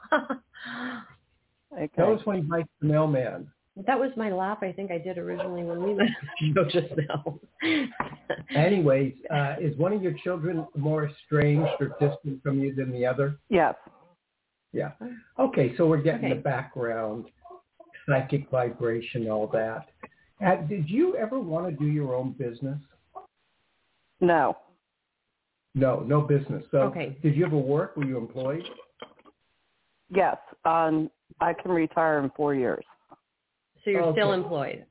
Okay. 1.74 1.88
Tell 1.96 2.12
us 2.14 2.20
when 2.26 2.36
he 2.36 2.42
bites 2.42 2.68
the 2.80 2.88
mailman. 2.88 3.48
that 3.86 3.98
was 3.98 4.10
my 4.16 4.30
laugh. 4.30 4.58
I 4.62 4.72
think 4.72 4.90
I 4.90 4.98
did 4.98 5.16
originally 5.18 5.62
when 5.62 5.82
we 5.82 5.94
met 5.94 6.08
the 6.40 6.52
show 6.54 6.64
just 6.80 6.92
now. 7.08 7.38
Anyways, 8.54 9.14
uh, 9.32 9.54
is 9.60 9.74
one 9.78 9.92
of 9.94 10.02
your 10.02 10.12
children 10.24 10.66
more 10.76 11.08
estranged 11.08 11.70
or 11.80 11.96
distant 12.00 12.42
from 12.42 12.60
you 12.60 12.74
than 12.74 12.92
the 12.92 13.06
other? 13.06 13.38
Yes. 13.48 13.74
Yeah. 14.72 14.92
Okay, 15.38 15.76
so 15.76 15.86
we're 15.86 16.00
getting 16.00 16.26
Okay. 16.26 16.34
the 16.34 16.40
background, 16.40 17.26
psychic 18.06 18.48
vibration, 18.50 19.28
all 19.30 19.46
that. 19.48 19.88
Uh, 20.44 20.56
did 20.66 20.88
you 20.88 21.16
ever 21.16 21.38
want 21.38 21.66
to 21.68 21.72
do 21.72 21.90
your 21.90 22.14
own 22.14 22.32
business? 22.32 22.80
No. 24.20 24.56
No, 25.74 26.00
no 26.00 26.22
business. 26.22 26.64
So 26.70 26.82
Okay. 26.84 27.16
did 27.22 27.36
you 27.36 27.44
ever 27.46 27.56
work? 27.56 27.96
Were 27.96 28.04
you 28.04 28.16
employed? 28.18 28.68
Yes. 30.10 30.36
Um, 30.64 31.10
I 31.40 31.54
can 31.54 31.70
retire 31.70 32.18
in 32.18 32.30
four 32.30 32.54
years. 32.54 32.84
so 33.84 33.90
you're 33.90 34.12
still 34.12 34.32
employed. 34.32 34.86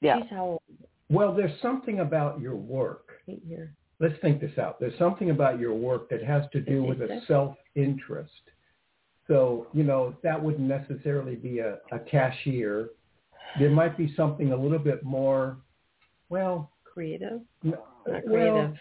Yeah. 0.00 0.20
She's 0.22 0.30
how 0.30 0.44
old? 0.44 0.62
Well, 1.08 1.32
there's 1.32 1.56
something 1.60 2.00
about 2.00 2.40
your 2.40 2.56
work. 2.56 3.22
Eight 3.28 3.44
years. 3.44 3.70
Let's 4.00 4.18
think 4.20 4.40
this 4.40 4.58
out. 4.58 4.80
There's 4.80 4.98
something 4.98 5.30
about 5.30 5.60
your 5.60 5.72
work 5.72 6.08
that 6.10 6.20
has 6.24 6.50
to 6.50 6.60
do 6.60 6.82
with 6.82 7.00
a 7.00 7.20
self-interest. 7.28 8.50
So, 9.28 9.66
you 9.72 9.82
know, 9.82 10.14
that 10.22 10.40
wouldn't 10.42 10.68
necessarily 10.68 11.34
be 11.34 11.58
a, 11.58 11.78
a 11.92 11.98
cashier. 11.98 12.90
There 13.58 13.70
might 13.70 13.96
be 13.96 14.14
something 14.16 14.52
a 14.52 14.56
little 14.56 14.78
bit 14.78 15.02
more, 15.02 15.56
well, 16.28 16.70
Creative. 16.84 17.40
n- 17.64 17.74
Not 18.06 18.22
well, 18.26 18.74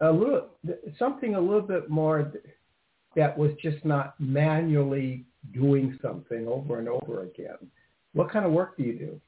a 0.00 0.12
little 0.12 0.50
something 0.98 1.34
a 1.34 1.40
little 1.40 1.62
bit 1.62 1.88
more 1.88 2.32
that 3.16 3.36
was 3.38 3.52
just 3.62 3.84
not 3.84 4.14
manually 4.18 5.24
doing 5.52 5.98
something 6.02 6.46
over 6.48 6.78
and 6.78 6.88
over 6.88 7.22
again. 7.22 7.56
What 8.12 8.30
kind 8.30 8.44
of 8.44 8.52
work 8.52 8.76
do 8.76 8.82
you 8.82 9.20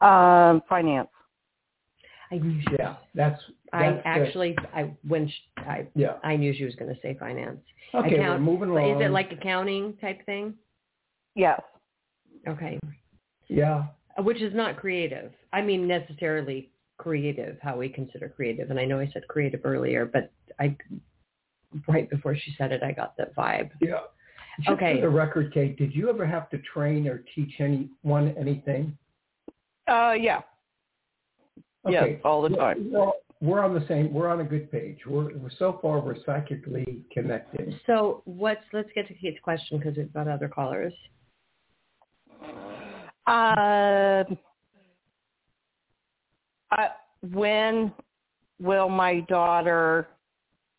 do? 0.00 0.06
Um, 0.06 0.62
finance. 0.68 1.08
I 2.32 2.36
knew 2.38 2.60
she. 2.60 2.76
Yeah, 2.78 2.96
that's, 3.14 3.40
I 3.72 3.90
that's 3.90 3.96
the- 4.02 4.06
actually, 4.08 4.56
I 4.74 4.92
when 5.06 5.28
she, 5.28 5.34
I 5.58 5.86
yeah. 5.94 6.14
I 6.22 6.36
knew 6.36 6.54
she 6.54 6.64
was 6.64 6.74
going 6.76 6.94
to 6.94 7.00
say 7.00 7.16
finance. 7.18 7.60
Okay, 7.94 8.14
Account- 8.16 8.40
we're 8.40 8.52
moving 8.52 8.70
along. 8.70 9.00
is 9.00 9.06
it 9.06 9.10
like 9.10 9.32
accounting 9.32 9.94
type 10.00 10.24
thing? 10.26 10.54
Yes. 11.34 11.60
Okay. 12.48 12.78
yeah, 13.48 13.84
Which 14.18 14.40
is 14.40 14.54
not 14.54 14.76
creative. 14.78 15.32
I 15.52 15.60
mean, 15.60 15.86
necessarily 15.86 16.70
creative, 16.98 17.58
how 17.62 17.76
we 17.76 17.88
consider 17.88 18.28
creative. 18.28 18.70
And 18.70 18.78
I 18.80 18.84
know 18.84 18.98
I 19.00 19.10
said 19.12 19.26
creative 19.28 19.60
earlier, 19.64 20.06
but 20.06 20.32
I, 20.58 20.76
right 21.86 22.08
before 22.08 22.34
she 22.36 22.54
said 22.56 22.72
it, 22.72 22.82
I 22.82 22.92
got 22.92 23.16
that 23.18 23.34
vibe. 23.36 23.70
yeah. 23.80 24.00
Just 24.60 24.70
Okay. 24.70 24.96
For 24.96 25.02
the 25.02 25.08
record, 25.08 25.52
Kate, 25.54 25.76
did 25.78 25.94
you 25.94 26.08
ever 26.10 26.26
have 26.26 26.50
to 26.50 26.58
train 26.58 27.06
or 27.06 27.22
teach 27.34 27.52
anyone 27.60 28.34
anything? 28.38 28.96
Uh, 29.86 30.14
yeah. 30.18 30.40
Yes, 31.88 32.08
all 32.24 32.42
the 32.42 32.50
time. 32.50 32.90
Well, 32.92 33.14
we're 33.40 33.64
on 33.64 33.74
the 33.74 33.86
same. 33.86 34.12
We're 34.12 34.28
on 34.28 34.40
a 34.40 34.44
good 34.44 34.70
page. 34.70 34.98
We're, 35.06 35.36
we're 35.36 35.50
so 35.58 35.78
far 35.80 36.00
we're 36.00 36.22
psychically 36.26 37.04
connected. 37.12 37.80
So 37.86 38.22
what's, 38.26 38.60
let's 38.72 38.90
get 38.94 39.08
to 39.08 39.14
Kate's 39.14 39.40
question 39.42 39.78
because 39.78 39.96
we've 39.96 40.12
got 40.12 40.28
other 40.28 40.48
callers. 40.48 40.92
Um, 43.26 44.38
I, 46.70 46.88
when 47.32 47.92
will 48.60 48.88
my 48.88 49.20
daughter 49.20 50.08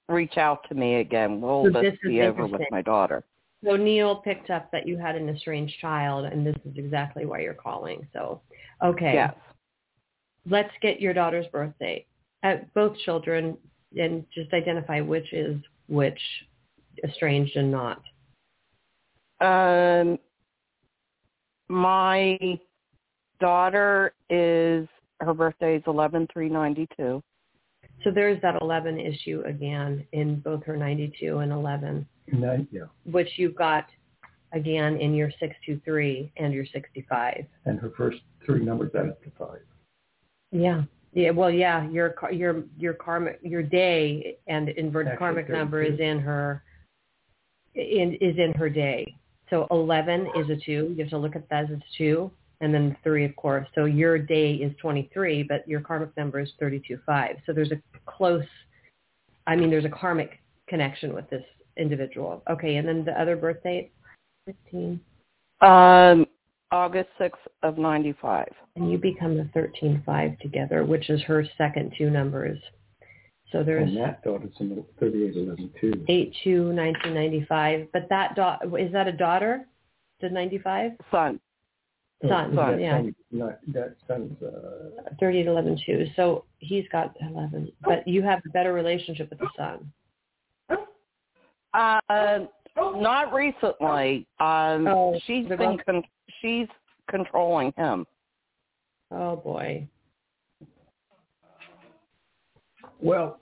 reach 0.08 0.38
out 0.38 0.68
to 0.70 0.76
me 0.76 0.96
again? 0.96 1.42
Will 1.42 1.66
So 1.66 1.82
this, 1.82 1.94
this 1.94 2.12
be 2.12 2.22
over 2.22 2.46
with 2.46 2.62
my 2.70 2.82
daughter? 2.82 3.24
So 3.64 3.76
Neil 3.76 4.18
picked 4.18 4.50
up 4.50 4.72
that 4.72 4.88
you 4.88 4.98
had 4.98 5.16
an 5.16 5.30
estranged 5.30 5.76
child 5.80 6.26
and 6.26 6.46
this 6.46 6.56
is 6.66 6.74
exactly 6.76 7.26
why 7.26 7.40
you're 7.40 7.54
calling. 7.54 8.08
So, 8.14 8.42
okay. 8.84 9.14
Yes. 9.14 9.34
Let's 10.50 10.72
get 10.82 11.02
your 11.02 11.14
daughter's 11.14 11.46
birth 11.48 11.74
date. 11.80 12.08
Uh, 12.44 12.56
both 12.74 12.98
children, 13.00 13.58
and 13.98 14.26
just 14.34 14.52
identify 14.54 15.02
which 15.02 15.32
is 15.34 15.58
which, 15.88 16.20
estranged 17.04 17.56
and 17.56 17.72
not. 17.72 18.02
Um, 19.42 20.18
my 21.70 22.38
daughter 23.40 24.14
is 24.30 24.88
her 25.20 25.34
birthday 25.34 25.78
is 25.78 25.84
eleven 25.88 26.28
three 26.34 26.50
ninety 26.50 26.88
two. 26.98 27.22
So 28.04 28.10
there's 28.10 28.42
that 28.42 28.60
11 28.62 29.00
issue 29.00 29.44
again 29.46 30.06
in 30.12 30.40
both 30.40 30.64
her 30.64 30.76
92 30.76 31.38
and 31.40 31.52
11, 31.52 32.08
And 32.32 32.44
then, 32.44 32.68
yeah, 32.72 32.86
which 33.06 33.30
you've 33.38 33.56
got 33.56 33.86
again 34.54 34.98
in 35.00 35.14
your 35.14 35.30
623 35.40 36.32
and 36.38 36.54
your 36.54 36.66
65. 36.66 37.46
and 37.66 37.80
her 37.80 37.92
first 37.96 38.18
three 38.46 38.64
numbers 38.64 38.92
add 38.96 39.10
up 39.10 39.24
to 39.24 39.32
five. 39.38 39.60
Yeah. 40.52 40.84
Yeah, 41.14 41.32
well, 41.32 41.52
yeah, 41.52 41.90
your 41.90 42.10
car- 42.10 42.32
your 42.32 42.64
your 42.78 42.94
karmic 42.94 43.40
your 43.44 43.62
day 43.62 44.38
and 44.48 44.70
inverted 44.70 45.14
Actually, 45.14 45.18
karmic 45.18 45.50
number 45.50 45.82
is 45.82 46.00
in 46.00 46.20
her 46.20 46.64
in 47.76 48.16
is 48.22 48.38
in 48.38 48.54
her 48.54 48.70
day. 48.70 49.14
So 49.50 49.68
eleven 49.72 50.28
is 50.38 50.50
a 50.50 50.56
two. 50.56 50.94
You 50.96 50.98
have 51.00 51.10
to 51.10 51.18
look 51.18 51.36
at 51.36 51.50
that 51.50 51.66
as 51.66 51.72
a 51.72 51.82
two, 51.98 52.32
and 52.62 52.74
then 52.74 52.96
three, 53.04 53.26
of 53.26 53.36
course. 53.36 53.68
So 53.76 53.86
your 53.86 54.18
day 54.18 54.54
is 54.54 54.74
twenty 54.80 55.10
three, 55.14 55.44
but 55.44 55.68
your 55.68 55.82
karmic 55.82 56.16
number 56.16 56.40
is 56.40 56.50
thirty 56.62 56.82
two 56.88 56.98
five. 57.06 57.36
So 57.46 57.52
there's 57.52 57.74
a 57.74 57.82
close. 58.06 58.46
I 59.48 59.58
mean, 59.58 59.70
there's 59.70 59.86
a 59.86 59.90
karmic 59.90 60.40
connection 60.68 61.14
with 61.14 61.30
this 61.30 61.44
individual. 61.76 62.42
Okay, 62.50 62.78
and 62.78 62.88
then 62.88 63.04
the 63.04 63.20
other 63.20 63.36
birth 63.36 63.62
date, 63.64 63.92
15. 64.46 65.00
Um, 65.60 66.26
August 66.72 67.10
6th 67.20 67.32
of 67.64 67.78
95. 67.78 68.48
And 68.76 68.92
you 68.92 68.98
become 68.98 69.36
the 69.38 69.44
13-5 69.56 70.40
together, 70.40 70.84
which 70.86 71.10
is 71.10 71.22
her 71.24 71.46
second 71.58 71.94
two 71.98 72.10
numbers. 72.10 72.58
So 73.52 73.64
there's 73.64 73.90
And 73.90 73.98
that 73.98 74.24
daughter's 74.24 74.54
in 74.62 74.84
3811 74.98 75.72
too. 75.82 76.06
8 76.08 76.34
1995. 76.74 77.88
But 77.92 78.08
that 78.10 78.36
da- 78.36 78.60
is 78.80 78.92
that 78.94 79.08
a 79.08 79.12
daughter? 79.12 79.66
The 80.22 80.30
95? 80.30 80.94
Son. 81.12 81.40
Son, 82.28 82.56
that 82.56 82.80
yeah. 82.80 82.98
son- 83.00 83.16
not, 83.32 83.58
that 83.74 83.96
son's, 84.08 84.42
uh, 84.44 85.10
38 85.20 85.48
11 85.48 85.78
2. 85.86 86.06
So 86.16 86.46
he's 86.60 86.86
got 86.92 87.16
11. 87.20 87.72
But 87.84 88.08
you 88.08 88.22
have 88.22 88.40
a 88.46 88.50
better 88.50 88.74
relationship 88.74 89.30
with 89.32 89.40
the 89.40 89.50
son. 89.58 89.92
Uh, 91.74 92.40
not 92.78 93.34
recently. 93.34 94.28
Um, 94.40 94.88
Oh, 94.88 95.20
she's 95.26 95.48
the 95.50 95.58
been 95.58 95.70
one- 95.72 95.78
con- 95.86 96.04
she's 96.42 96.68
controlling 97.10 97.74
him. 97.78 98.06
Oh, 99.12 99.36
boy. 99.36 99.88
well, 103.00 103.40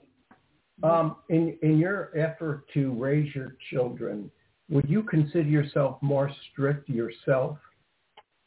um, 0.82 1.16
in, 1.28 1.56
in 1.62 1.78
your 1.78 2.10
effort 2.18 2.64
to 2.74 2.92
raise 2.94 3.34
your 3.34 3.56
children, 3.70 4.30
would 4.70 4.88
you 4.88 5.02
consider 5.02 5.48
yourself 5.48 5.98
more 6.00 6.30
strict 6.50 6.88
yourself 6.88 7.58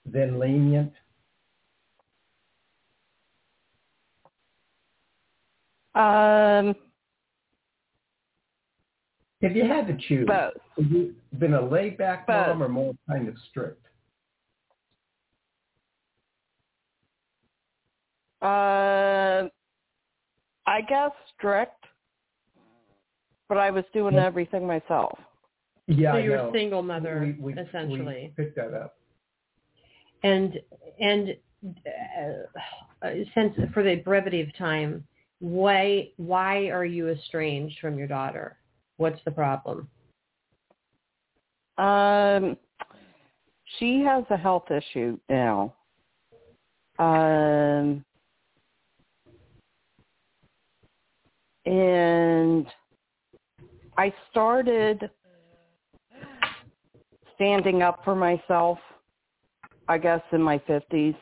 than 0.05 0.39
lenient? 0.39 0.91
Um, 5.95 6.75
If 9.41 9.55
you 9.55 9.65
had 9.67 9.85
to 9.87 9.97
choose, 10.07 10.25
both. 10.25 10.53
would 10.77 10.89
you 10.89 11.13
been 11.37 11.53
a 11.53 11.61
laid 11.61 11.97
back 11.97 12.25
Both. 12.25 12.47
mom 12.47 12.63
or 12.63 12.69
more 12.69 12.93
kind 13.07 13.27
of 13.27 13.35
strict? 13.49 13.85
Uh, 18.43 19.47
I 20.65 20.81
guess 20.81 21.11
strict, 21.37 21.85
but 23.47 23.57
I 23.57 23.71
was 23.71 23.85
doing 23.93 24.15
Yeah. 24.15 24.25
everything 24.25 24.67
myself. 24.67 25.17
Yeah, 25.87 26.13
so 26.13 26.17
you're 26.17 26.35
a 26.35 26.51
single 26.51 26.83
mother, 26.83 27.19
We- 27.21 27.53
we- 27.53 27.61
essentially. 27.61 28.33
We 28.37 28.43
picked 28.43 28.55
that 28.57 28.73
up. 28.73 28.97
And 30.23 30.61
and 30.99 31.37
uh, 33.01 33.09
since 33.33 33.55
for 33.73 33.83
the 33.83 33.95
brevity 33.97 34.41
of 34.41 34.53
time, 34.57 35.05
why 35.39 36.11
why 36.17 36.69
are 36.69 36.85
you 36.85 37.09
estranged 37.09 37.79
from 37.79 37.97
your 37.97 38.07
daughter? 38.07 38.57
What's 38.97 39.21
the 39.23 39.31
problem? 39.31 39.89
Um, 41.77 42.57
she 43.79 44.01
has 44.01 44.23
a 44.29 44.37
health 44.37 44.69
issue 44.71 45.17
now. 45.29 45.73
Um, 46.99 48.05
and 51.65 52.67
I 53.97 54.13
started 54.31 55.09
standing 57.35 57.81
up 57.81 58.03
for 58.03 58.15
myself, 58.15 58.77
I 59.87 59.97
guess, 59.97 60.21
in 60.31 60.41
my 60.41 60.59
50s 60.59 61.15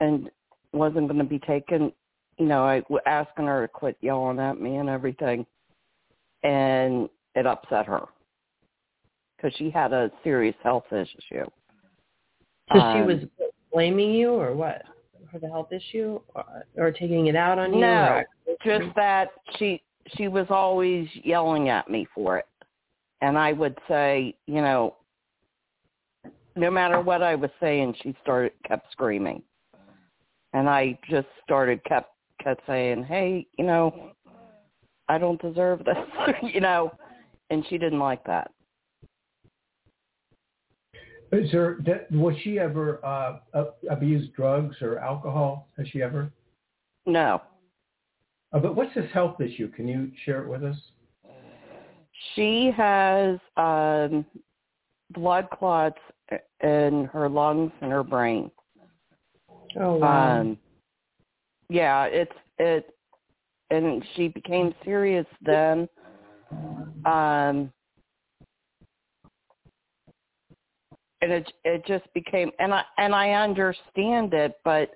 and 0.00 0.30
wasn't 0.72 1.08
going 1.08 1.18
to 1.18 1.24
be 1.24 1.38
taken, 1.40 1.92
you 2.38 2.46
know, 2.46 2.64
I 2.64 2.82
was 2.88 3.02
asking 3.06 3.46
her 3.46 3.62
to 3.62 3.68
quit 3.68 3.96
yelling 4.00 4.38
at 4.38 4.60
me 4.60 4.76
and 4.76 4.88
everything. 4.88 5.46
And 6.42 7.08
it 7.34 7.46
upset 7.46 7.86
her 7.86 8.02
because 9.36 9.56
she 9.56 9.70
had 9.70 9.92
a 9.92 10.10
serious 10.24 10.56
health 10.62 10.84
issue. 10.90 11.44
So 12.72 12.74
she 12.74 12.78
Um, 12.78 13.06
was 13.06 13.24
blaming 13.72 14.12
you, 14.12 14.30
or 14.30 14.54
what, 14.54 14.82
for 15.32 15.38
the 15.38 15.48
health 15.48 15.72
issue, 15.72 16.20
or, 16.34 16.44
or 16.76 16.92
taking 16.92 17.26
it 17.26 17.34
out 17.34 17.58
on 17.58 17.72
you? 17.72 17.80
No, 17.80 18.22
just 18.64 18.94
that 18.94 19.30
she 19.58 19.82
she 20.16 20.28
was 20.28 20.46
always 20.50 21.08
yelling 21.24 21.68
at 21.68 21.88
me 21.88 22.06
for 22.14 22.38
it. 22.38 22.46
And 23.20 23.38
i 23.38 23.52
would 23.52 23.78
say 23.88 24.34
you 24.46 24.60
know 24.60 24.96
no 26.54 26.70
matter 26.70 27.00
what 27.00 27.22
i 27.22 27.34
was 27.34 27.50
saying 27.60 27.94
she 28.02 28.14
started 28.22 28.52
kept 28.66 28.90
screaming. 28.92 29.42
And 30.52 30.68
i 30.68 30.98
just 31.08 31.28
started 31.44 31.82
kept 31.84 32.10
kept 32.42 32.66
saying 32.66 33.04
hey 33.04 33.46
you 33.58 33.64
know 33.64 34.12
i 35.08 35.18
don't 35.18 35.40
deserve 35.40 35.84
this 35.84 35.96
you 36.42 36.60
know. 36.60 36.92
And 37.50 37.66
she 37.68 37.76
didn't 37.76 37.98
like 37.98 38.24
that 38.24 38.50
Is 41.32 41.50
there, 41.50 41.78
was 42.10 42.34
she 42.42 42.58
ever 42.58 43.04
uh, 43.04 43.38
uh, 43.54 43.64
abused 43.90 44.34
drugs 44.34 44.76
or 44.82 44.98
alcohol? 44.98 45.68
Has 45.78 45.88
she 45.88 46.02
ever? 46.02 46.30
no 47.06 47.40
Uh, 48.52 48.58
but 48.58 48.76
what's 48.76 48.94
this 48.94 49.10
health 49.12 49.40
issue? 49.40 49.70
Can 49.70 49.88
you 49.88 50.10
share 50.24 50.42
it 50.42 50.48
with 50.48 50.62
us? 50.62 50.76
she 52.36 52.70
has 52.76 53.38
um 53.56 54.24
blood 55.10 55.48
clots 55.50 55.98
in 56.62 57.08
her 57.12 57.28
lungs 57.28 57.72
and 57.80 57.90
her 57.90 58.04
brain 58.04 58.50
Oh 59.78 59.96
wow. 59.96 60.40
Um, 60.40 60.58
yeah, 61.68 62.04
it's 62.04 62.32
it, 62.58 62.94
and 63.70 64.04
she 64.14 64.28
became 64.28 64.74
serious 64.84 65.26
then. 65.40 65.88
Um, 67.04 67.72
and 71.22 71.32
it 71.32 71.52
it 71.64 71.86
just 71.86 72.12
became, 72.12 72.50
and 72.58 72.74
I 72.74 72.82
and 72.98 73.14
I 73.14 73.30
understand 73.30 74.34
it, 74.34 74.56
but 74.64 74.90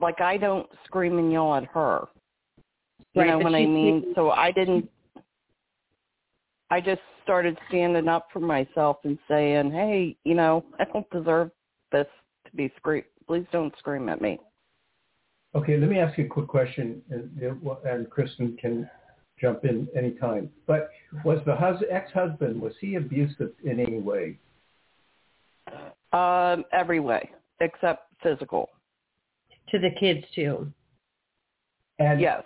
like 0.00 0.20
I 0.20 0.36
don't 0.36 0.68
scream 0.84 1.18
and 1.18 1.32
yell 1.32 1.54
at 1.54 1.64
her. 1.66 2.06
You 3.14 3.22
Right, 3.22 3.28
know 3.30 3.38
but 3.38 3.44
what 3.44 3.54
I 3.54 3.62
she- 3.62 3.66
mean? 3.66 4.12
So 4.14 4.30
I 4.30 4.50
didn't. 4.50 4.90
I 6.72 6.80
just 6.80 7.00
started 7.24 7.58
standing 7.68 8.06
up 8.08 8.28
for 8.32 8.40
myself 8.40 8.98
and 9.04 9.18
saying, 9.28 9.70
"Hey, 9.70 10.16
you 10.24 10.34
know, 10.34 10.64
I 10.78 10.84
don't 10.84 11.08
deserve 11.10 11.50
this 11.92 12.06
to 12.46 12.56
be 12.56 12.70
scream. 12.76 13.04
Please 13.26 13.46
don't 13.52 13.76
scream 13.78 14.08
at 14.08 14.20
me." 14.20 14.38
Okay, 15.54 15.76
let 15.76 15.88
me 15.88 15.98
ask 15.98 16.16
you 16.16 16.26
a 16.26 16.28
quick 16.28 16.46
question, 16.46 17.02
and, 17.10 17.28
and 17.84 18.06
Kristin 18.08 18.56
can 18.56 18.88
jump 19.40 19.64
in 19.64 19.88
anytime. 19.96 20.48
But 20.68 20.90
was 21.24 21.40
the 21.44 21.56
hus- 21.56 21.82
ex-husband, 21.90 22.60
was 22.60 22.74
he 22.80 22.94
abusive 22.94 23.50
in 23.64 23.80
any 23.80 23.98
way? 23.98 24.38
Um, 26.12 26.64
every 26.72 27.00
way 27.00 27.30
except 27.60 28.12
physical. 28.22 28.68
to 29.68 29.78
the 29.78 29.90
kids 30.00 30.24
too. 30.34 30.72
And 32.00 32.20
Yes. 32.20 32.42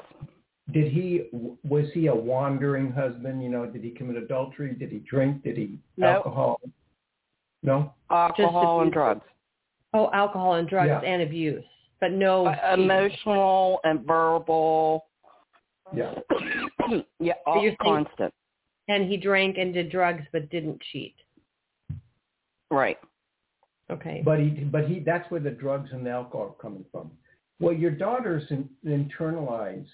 did 0.72 0.92
he, 0.92 1.28
was 1.64 1.90
he 1.94 2.08
a 2.08 2.14
wandering 2.14 2.92
husband? 2.92 3.42
You 3.42 3.48
know, 3.48 3.64
did 3.64 3.82
he 3.82 3.90
commit 3.92 4.16
adultery? 4.22 4.74
Did 4.74 4.90
he 4.92 4.98
drink? 4.98 5.42
Did 5.42 5.56
he 5.56 5.78
No. 5.96 6.06
alcohol? 6.08 6.60
No? 7.62 7.94
Alcohol 8.10 8.80
and 8.80 8.88
abuse. 8.88 8.92
drugs. 8.94 9.24
Oh, 9.94 10.10
alcohol 10.12 10.54
and 10.56 10.68
drugs 10.68 10.88
Yeah. 10.88 11.00
and 11.00 11.22
abuse, 11.22 11.64
but 12.00 12.12
no 12.12 12.46
Uh, 12.46 12.74
emotional 12.74 13.80
and 13.84 14.04
verbal. 14.06 15.06
Yeah. 15.94 16.18
yeah, 17.20 17.34
So 17.34 17.40
all 17.46 17.62
you're 17.62 17.76
saying- 17.82 18.04
constant. 18.04 18.34
And 18.88 19.08
he 19.08 19.16
drank 19.16 19.56
and 19.56 19.72
did 19.72 19.88
drugs, 19.88 20.26
but 20.30 20.50
didn't 20.50 20.78
cheat. 20.92 21.16
Right. 22.70 22.98
Okay. 23.90 24.22
But 24.24 24.40
he, 24.40 24.48
but 24.48 24.88
he, 24.88 25.00
that's 25.00 25.30
where 25.30 25.40
the 25.40 25.50
drugs 25.50 25.90
and 25.92 26.06
the 26.06 26.10
alcohol 26.10 26.56
are 26.58 26.62
coming 26.62 26.84
from. 26.90 27.10
Well, 27.60 27.74
your 27.74 27.90
daughter's 27.90 28.44
in, 28.50 28.68
internalized 28.86 29.86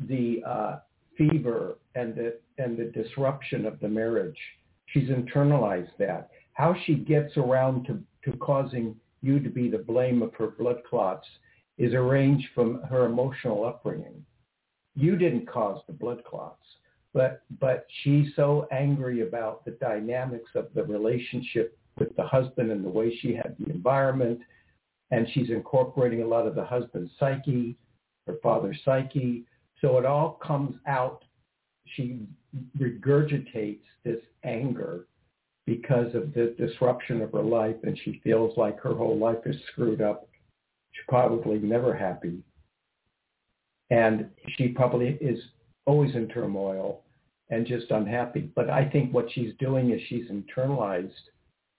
the 0.00 0.42
uh, 0.46 0.78
fever 1.16 1.78
and 1.94 2.14
the 2.14 2.38
and 2.58 2.76
the 2.76 2.84
disruption 2.84 3.66
of 3.66 3.78
the 3.80 3.88
marriage. 3.88 4.38
She's 4.86 5.08
internalized 5.08 5.96
that. 5.98 6.30
How 6.54 6.74
she 6.84 6.94
gets 6.94 7.36
around 7.36 7.86
to 7.86 8.00
to 8.24 8.36
causing 8.38 8.96
you 9.22 9.40
to 9.40 9.48
be 9.48 9.70
the 9.70 9.78
blame 9.78 10.22
of 10.22 10.34
her 10.34 10.48
blood 10.48 10.82
clots 10.88 11.26
is 11.78 11.94
arranged 11.94 12.48
from 12.54 12.82
her 12.82 13.06
emotional 13.06 13.64
upbringing. 13.64 14.24
You 14.96 15.16
didn't 15.16 15.46
cause 15.48 15.80
the 15.86 15.92
blood 15.92 16.24
clots, 16.24 16.64
but 17.14 17.42
but 17.60 17.86
she's 18.02 18.34
so 18.34 18.66
angry 18.72 19.20
about 19.26 19.64
the 19.64 19.72
dynamics 19.72 20.50
of 20.56 20.68
the 20.74 20.82
relationship 20.82 21.77
with 21.98 22.14
the 22.16 22.26
husband 22.26 22.70
and 22.70 22.84
the 22.84 22.88
way 22.88 23.16
she 23.20 23.34
had 23.34 23.56
the 23.58 23.70
environment, 23.70 24.40
and 25.10 25.26
she's 25.32 25.50
incorporating 25.50 26.22
a 26.22 26.26
lot 26.26 26.46
of 26.46 26.54
the 26.54 26.64
husband's 26.64 27.10
psyche, 27.18 27.76
her 28.26 28.36
father's 28.42 28.78
psyche. 28.84 29.44
So 29.80 29.98
it 29.98 30.04
all 30.04 30.38
comes 30.42 30.76
out. 30.86 31.24
She 31.94 32.20
regurgitates 32.78 33.84
this 34.04 34.20
anger 34.44 35.06
because 35.66 36.14
of 36.14 36.32
the 36.34 36.54
disruption 36.58 37.20
of 37.22 37.32
her 37.32 37.42
life, 37.42 37.76
and 37.82 37.98
she 38.04 38.20
feels 38.24 38.56
like 38.56 38.80
her 38.80 38.94
whole 38.94 39.18
life 39.18 39.46
is 39.46 39.56
screwed 39.72 40.00
up. 40.00 40.28
She's 40.92 41.04
probably 41.08 41.58
never 41.58 41.94
happy, 41.94 42.42
and 43.90 44.30
she 44.56 44.68
probably 44.68 45.18
is 45.20 45.38
always 45.86 46.14
in 46.14 46.28
turmoil. 46.28 47.02
and 47.50 47.66
just 47.66 47.90
unhappy. 47.90 48.50
But 48.54 48.70
I 48.70 48.88
think 48.88 49.12
what 49.12 49.30
she's 49.32 49.52
doing 49.58 49.90
is 49.90 50.00
she's 50.08 50.30
internalized 50.30 51.12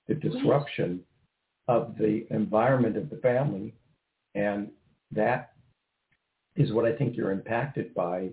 the 0.10 0.15
disruption 0.15 1.00
of 1.69 1.95
the 1.98 2.26
environment 2.32 2.98
of 2.98 3.10
the 3.10 3.17
family, 3.17 3.74
and 4.36 4.69
that 5.12 5.54
is 6.58 6.74
what 6.74 6.84
I 6.84 6.93
think 6.93 7.15
you're 7.15 7.32
impacted 7.32 7.93
by, 7.93 8.30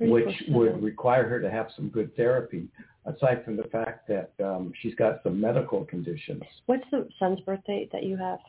which 0.00 0.34
would 0.48 0.82
require 0.82 1.26
her 1.28 1.40
to 1.40 1.50
have 1.50 1.68
some 1.76 1.88
good 1.88 2.14
therapy. 2.16 2.68
Aside 3.06 3.44
from 3.44 3.56
the 3.56 3.64
fact 3.64 4.08
that 4.08 4.32
um, 4.44 4.72
she's 4.82 4.94
got 4.96 5.22
some 5.22 5.40
medical 5.40 5.86
conditions. 5.86 6.42
What's 6.66 6.84
the 6.90 7.08
son's 7.18 7.40
birth 7.40 7.60
date 7.66 7.90
that 7.92 8.02
you 8.02 8.16
have? 8.18 8.40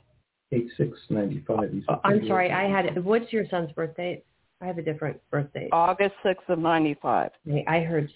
Eight 0.51 0.67
six 0.75 0.97
ninety 1.09 1.41
five. 1.47 1.71
Oh, 1.87 2.01
I'm 2.03 2.27
sorry, 2.27 2.51
I 2.51 2.69
had 2.69 2.85
it. 2.85 3.01
What's 3.01 3.31
your 3.31 3.45
son's 3.49 3.71
birth 3.71 3.95
date? 3.95 4.25
I 4.59 4.65
have 4.65 4.77
a 4.77 4.81
different 4.81 5.21
birth 5.31 5.47
date. 5.53 5.69
August 5.71 6.15
sixth 6.21 6.49
of 6.49 6.59
ninety 6.59 6.97
five. 7.01 7.31
I 7.67 7.79
heard 7.79 8.11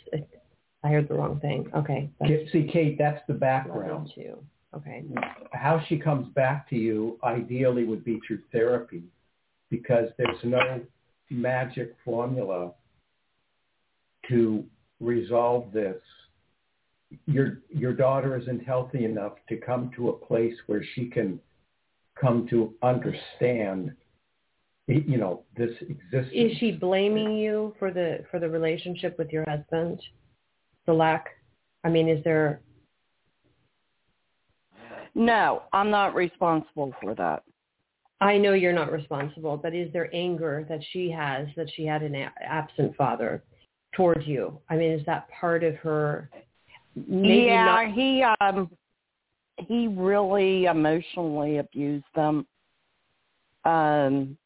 I 0.86 0.89
heard 0.89 1.08
the 1.08 1.15
wrong 1.15 1.39
thing. 1.39 1.67
Okay. 1.76 2.12
See, 2.52 2.69
Kate, 2.71 2.95
that's 2.98 3.21
the 3.28 3.34
background. 3.34 4.12
Too. 4.13 4.38
Okay. 4.76 5.04
How 5.52 5.84
she 5.89 5.98
comes 5.98 6.32
back 6.36 6.69
to 6.69 6.76
you 6.76 7.17
ideally 7.24 7.86
would 7.86 8.06
be 8.06 8.19
through 8.28 8.41
therapy 8.52 9.02
because 9.71 10.10
there's 10.19 10.38
no 10.43 10.82
magic 11.32 11.95
formula 12.06 12.71
to 14.30 14.63
resolve 15.00 15.71
this. 15.74 15.98
Your 17.26 17.62
your 17.69 17.93
daughter 17.93 18.38
isn't 18.38 18.63
healthy 18.63 19.06
enough 19.06 19.34
to 19.50 19.58
come 19.58 19.89
to 19.95 20.10
a 20.10 20.13
place 20.13 20.56
where 20.67 20.84
she 20.93 21.08
can 21.08 21.39
come 22.19 22.48
to 22.50 22.76
understand 22.84 23.91
you 24.88 25.17
know 25.17 25.43
this 25.58 25.71
existence. 25.82 26.32
Is 26.32 26.58
she 26.60 26.74
blaming 26.74 27.36
you 27.38 27.74
for 27.80 27.91
the 27.91 28.19
for 28.30 28.39
the 28.39 28.50
relationship 28.50 29.17
with 29.17 29.32
your 29.32 29.45
husband? 29.50 30.00
The 30.86 30.93
lack. 30.93 31.28
I 31.84 31.89
mean, 31.89 32.08
is 32.08 32.24
there? 32.24 32.62
No, 35.13 35.63
I'm 35.71 35.89
not 35.89 36.13
responsible 36.13 36.93
for 37.02 37.15
that. 37.15 37.43
I 38.21 38.38
know 38.38 38.54
you're 38.54 38.74
not 38.74 38.91
responsible, 38.91 39.58
but 39.58 39.74
is 39.76 39.91
there 39.93 40.13
anger 40.13 40.65
that 40.69 40.80
she 40.91 41.10
has 41.12 41.48
that 41.56 41.69
she 41.76 41.86
had 41.86 42.02
an 42.02 42.15
absent 42.41 42.95
father 42.95 43.43
towards 43.93 44.26
you? 44.26 44.60
I 44.69 44.76
mean, 44.76 44.91
is 44.91 45.06
that 45.06 45.28
part 45.30 45.63
of 45.63 45.76
her? 45.76 46.30
yeah, 46.95 47.65
not- 47.65 47.91
he 47.93 48.24
um 48.41 48.71
he 49.58 49.88
really 49.88 50.65
emotionally 50.65 51.58
abused 51.58 52.06
them. 52.13 52.45
Um 53.63 54.38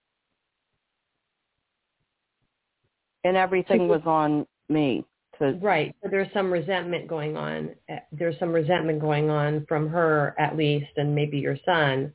and 3.23 3.35
everything 3.35 3.87
was 3.87 4.01
on 4.05 4.47
me. 4.69 5.03
To, 5.39 5.53
right. 5.61 5.95
So 6.03 6.09
there's 6.09 6.31
some 6.33 6.51
resentment 6.51 7.07
going 7.07 7.37
on. 7.37 7.69
There's 8.11 8.37
some 8.39 8.51
resentment 8.51 8.99
going 8.99 9.29
on 9.29 9.65
from 9.67 9.87
her, 9.89 10.35
at 10.37 10.57
least, 10.57 10.91
and 10.97 11.15
maybe 11.15 11.37
your 11.37 11.57
son, 11.65 12.13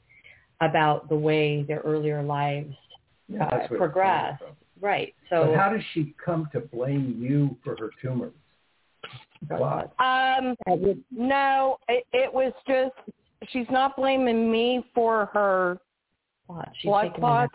about 0.61 1.09
the 1.09 1.17
way 1.17 1.63
their 1.63 1.81
earlier 1.81 2.23
lives 2.23 2.75
yeah, 3.29 3.45
uh, 3.47 3.69
progressed. 3.69 4.43
Right. 4.81 5.15
So 5.31 5.47
but 5.47 5.57
how 5.57 5.71
does 5.71 5.83
she 5.93 6.15
come 6.23 6.49
to 6.53 6.61
blame 6.61 7.17
you 7.19 7.57
for 7.65 7.77
her 7.77 7.91
tumors? 8.01 8.33
God. 9.49 9.91
Um, 9.99 10.55
no, 11.11 11.79
it, 11.89 12.05
it 12.13 12.33
was 12.33 12.53
just 12.67 12.93
she's 13.51 13.67
not 13.71 13.97
blaming 13.97 14.51
me 14.51 14.85
for 14.95 15.31
her 15.33 15.79
blood, 16.49 16.71
she's 16.81 16.89
blood 16.89 17.15
clots. 17.15 17.55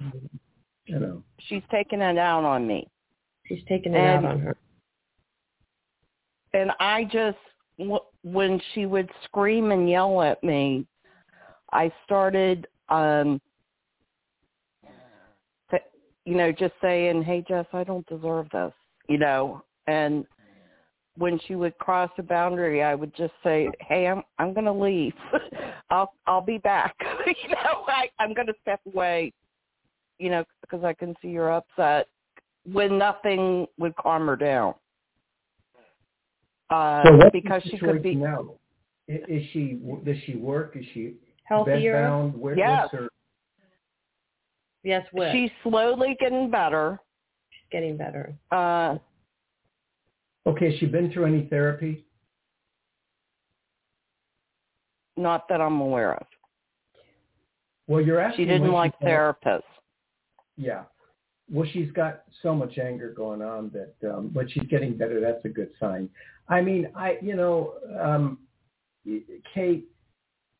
You 0.85 0.99
know. 0.99 1.23
She's 1.47 1.63
taking 1.71 2.01
it 2.01 2.17
out 2.17 2.43
on 2.43 2.65
me. 2.67 2.87
She's 3.47 3.63
taking 3.67 3.93
it 3.93 3.97
and, 3.97 4.25
out 4.25 4.31
on 4.31 4.39
her. 4.39 4.57
And 6.53 6.71
I 6.79 7.03
just, 7.05 7.37
when 8.23 8.61
she 8.73 8.85
would 8.85 9.09
scream 9.25 9.71
and 9.71 9.89
yell 9.89 10.21
at 10.21 10.43
me, 10.43 10.85
I 11.71 11.91
started, 12.05 12.67
um, 12.89 13.39
you 16.25 16.35
know, 16.35 16.51
just 16.51 16.73
saying, 16.81 17.23
"Hey, 17.23 17.43
Jess, 17.47 17.65
I 17.73 17.83
don't 17.83 18.05
deserve 18.07 18.49
this," 18.51 18.73
you 19.07 19.17
know. 19.17 19.63
And 19.87 20.25
when 21.17 21.39
she 21.47 21.55
would 21.55 21.77
cross 21.79 22.11
a 22.19 22.23
boundary, 22.23 22.83
I 22.83 22.93
would 22.93 23.15
just 23.15 23.33
say, 23.43 23.69
"Hey, 23.79 24.07
I'm 24.07 24.21
I'm 24.37 24.53
going 24.53 24.65
to 24.65 24.71
leave. 24.71 25.13
I'll 25.89 26.13
I'll 26.27 26.41
be 26.41 26.59
back." 26.59 26.95
you 27.25 27.49
know, 27.49 27.83
I 27.87 28.09
I'm 28.19 28.33
going 28.33 28.47
to 28.47 28.53
step 28.61 28.79
away. 28.93 29.33
You 30.19 30.29
know, 30.29 30.43
because 30.61 30.83
I 30.83 30.93
can 30.93 31.15
see 31.21 31.29
you're 31.29 31.51
upset 31.51 32.07
when 32.71 32.97
nothing 32.97 33.65
would 33.77 33.95
calm 33.95 34.27
her 34.27 34.35
down. 34.35 34.75
Uh, 36.69 37.03
so 37.03 37.29
because 37.31 37.61
she 37.63 37.77
could 37.77 38.03
be 38.03 38.15
now. 38.15 38.55
Is 39.07 39.43
she 39.53 39.79
does 40.05 40.17
she 40.25 40.35
work? 40.35 40.75
Is 40.75 40.85
she 40.93 41.15
healthier? 41.45 41.95
Bedbound? 41.95 42.35
Where, 42.37 42.57
yes. 42.57 42.89
her... 42.91 43.09
Yes, 44.83 45.05
what? 45.11 45.31
She's 45.31 45.49
slowly 45.63 46.15
getting 46.19 46.51
better. 46.51 46.99
She's 47.49 47.67
getting 47.71 47.97
better. 47.97 48.35
Uh, 48.51 48.97
okay, 50.45 50.71
has 50.71 50.79
she 50.79 50.85
been 50.85 51.11
through 51.11 51.25
any 51.25 51.47
therapy? 51.47 52.05
Not 55.17 55.49
that 55.49 55.59
I'm 55.59 55.81
aware 55.81 56.13
of. 56.13 56.27
Well, 57.87 58.01
you're 58.01 58.19
asking. 58.19 58.45
She 58.45 58.51
didn't 58.51 58.71
like 58.71 58.97
therapists. 58.99 59.63
Yeah. 60.55 60.83
Well, 61.51 61.67
she's 61.73 61.91
got 61.91 62.21
so 62.43 62.53
much 62.53 62.77
anger 62.77 63.11
going 63.11 63.41
on 63.41 63.71
that, 63.73 63.95
um, 64.09 64.29
but 64.31 64.51
she's 64.51 64.67
getting 64.69 64.95
better. 64.95 65.19
That's 65.19 65.43
a 65.45 65.49
good 65.49 65.71
sign. 65.79 66.07
I 66.49 66.61
mean, 66.61 66.89
I, 66.95 67.17
you 67.21 67.35
know, 67.35 67.75
um, 67.99 68.39
Kate, 69.53 69.87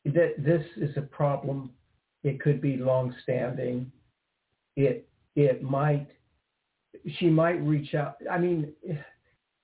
that 0.04 0.34
this 0.38 0.64
is 0.76 0.96
a 0.96 1.02
problem. 1.02 1.70
It 2.22 2.40
could 2.40 2.60
be 2.60 2.76
long-standing. 2.76 3.90
It 4.76 5.08
it 5.36 5.62
might. 5.62 6.08
She 7.18 7.26
might 7.26 7.60
reach 7.62 7.94
out. 7.94 8.16
I 8.30 8.38
mean, 8.38 8.72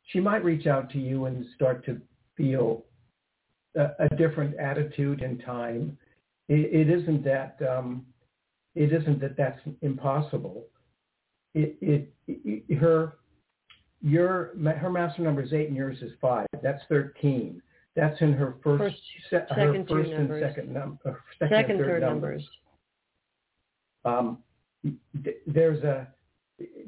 she 0.08 0.20
might 0.20 0.44
reach 0.44 0.66
out 0.66 0.90
to 0.90 0.98
you 0.98 1.26
and 1.26 1.44
start 1.54 1.84
to 1.86 2.00
feel 2.36 2.84
a, 3.76 3.88
a 4.10 4.16
different 4.16 4.56
attitude 4.58 5.22
in 5.22 5.38
time. 5.38 5.96
It, 6.48 6.88
it 6.88 7.00
isn't 7.00 7.24
that. 7.24 7.56
Um, 7.68 8.06
it 8.74 8.92
isn't 8.92 9.20
that 9.20 9.36
that's 9.38 9.60
impossible 9.80 10.66
it, 11.56 11.76
it, 11.80 12.14
it 12.28 12.78
her 12.78 13.14
your 14.06 14.52
her 14.78 14.88
master 14.88 15.22
number 15.22 15.42
is 15.42 15.52
eight 15.52 15.66
and 15.66 15.76
yours 15.76 15.98
is 16.00 16.12
five. 16.20 16.46
That's 16.62 16.82
thirteen. 16.88 17.60
That's 17.96 18.20
in 18.20 18.32
her 18.34 18.56
first, 18.62 18.82
first 18.82 18.96
se- 19.30 19.54
her 19.54 19.66
second 19.66 19.88
first 19.88 20.10
and 20.10 20.18
numbers. 20.18 20.42
second 20.42 20.72
number. 20.72 21.24
Second, 21.38 21.56
second 21.56 21.70
and 21.72 21.80
third, 21.80 21.88
third 21.88 22.02
numbers. 22.02 22.48
numbers. 24.04 24.38
Um, 24.84 24.98
there's 25.46 25.82
a 25.82 26.06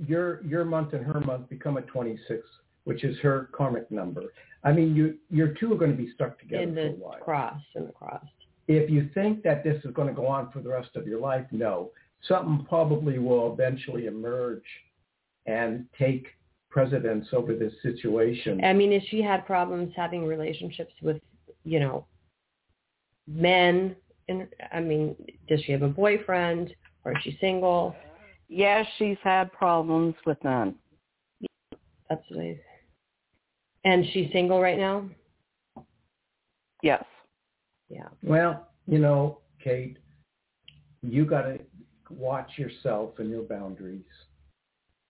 your 0.07 0.45
your 0.45 0.65
month 0.65 0.93
and 0.93 1.05
her 1.05 1.19
month 1.21 1.49
become 1.49 1.77
a 1.77 1.83
26, 1.83 2.41
which 2.85 3.03
is 3.03 3.19
her 3.19 3.51
karmic 3.53 3.91
number. 3.91 4.23
I 4.63 4.71
mean, 4.71 4.95
you 4.95 5.17
your 5.29 5.49
two 5.55 5.73
are 5.73 5.77
going 5.77 5.91
to 5.91 5.97
be 5.97 6.13
stuck 6.15 6.39
together 6.39 6.63
in 6.63 6.75
the 6.75 6.83
for 6.83 6.87
a 6.87 6.93
while. 6.93 7.19
cross 7.19 7.61
in 7.75 7.87
the 7.87 7.93
cross. 7.93 8.25
If 8.69 8.91
you 8.91 9.09
think 9.13 9.43
that 9.43 9.65
this 9.65 9.83
is 9.85 9.93
going 9.93 10.09
to 10.09 10.15
go 10.15 10.27
on 10.29 10.53
for 10.53 10.61
the 10.61 10.69
rest 10.69 10.91
of 10.95 11.09
your 11.09 11.19
life, 11.19 11.47
no 11.51 11.91
something 12.29 12.65
probably 12.69 13.19
will 13.19 13.53
eventually 13.53 14.07
emerge 14.07 14.65
and 15.47 15.87
take 15.99 16.27
precedence 16.79 17.27
over 17.33 17.57
this 17.57 17.73
situation. 17.83 18.65
I 18.65 18.73
mean, 18.73 18.93
has 18.93 19.03
she 19.11 19.21
had 19.21 19.45
problems 19.47 19.93
having 19.97 20.25
relationships 20.25 20.93
with, 21.03 21.21
you 21.65 21.81
know, 21.81 22.07
men? 23.27 23.97
In, 24.29 24.47
I 24.73 24.81
mean, 24.81 25.17
does 25.49 25.61
she 25.63 25.73
have 25.73 25.83
a 25.83 25.89
boyfriend 25.89 26.73
or 27.05 27.13
is 27.13 27.19
she 27.25 27.37
single? 27.41 27.97
Yes, 28.49 28.87
she's 28.97 29.17
had 29.25 29.53
problems 29.53 30.15
with 30.25 30.43
men. 30.45 30.77
That's 32.09 32.23
what 32.29 32.41
I. 32.41 32.61
And 33.85 34.05
she's 34.13 34.31
single 34.33 34.61
right 34.61 34.79
now. 34.79 35.09
Yes. 36.83 37.05
Yeah. 37.89 38.09
Well, 38.23 38.69
you 38.87 38.99
know, 38.99 39.41
Kate, 39.63 39.99
you 41.03 41.25
got 41.25 41.43
to 41.43 41.59
watch 42.09 42.53
yourself 42.57 43.19
and 43.19 43.31
your 43.31 43.43
boundaries 43.43 44.05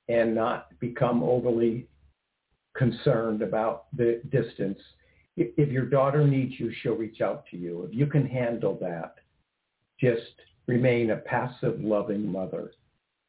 and 0.08 0.34
not 0.34 0.78
become 0.80 1.22
overly 1.22 1.86
concerned 2.76 3.42
about 3.42 3.86
the 3.96 4.20
distance. 4.30 4.78
If 5.36 5.68
your 5.68 5.86
daughter 5.86 6.26
needs 6.26 6.54
you, 6.58 6.72
she'll 6.82 6.94
reach 6.94 7.20
out 7.20 7.44
to 7.50 7.56
you. 7.56 7.84
If 7.84 7.94
you 7.94 8.06
can 8.06 8.26
handle 8.26 8.76
that, 8.80 9.16
just 10.00 10.32
remain 10.66 11.10
a 11.10 11.16
passive, 11.16 11.80
loving 11.80 12.30
mother. 12.30 12.72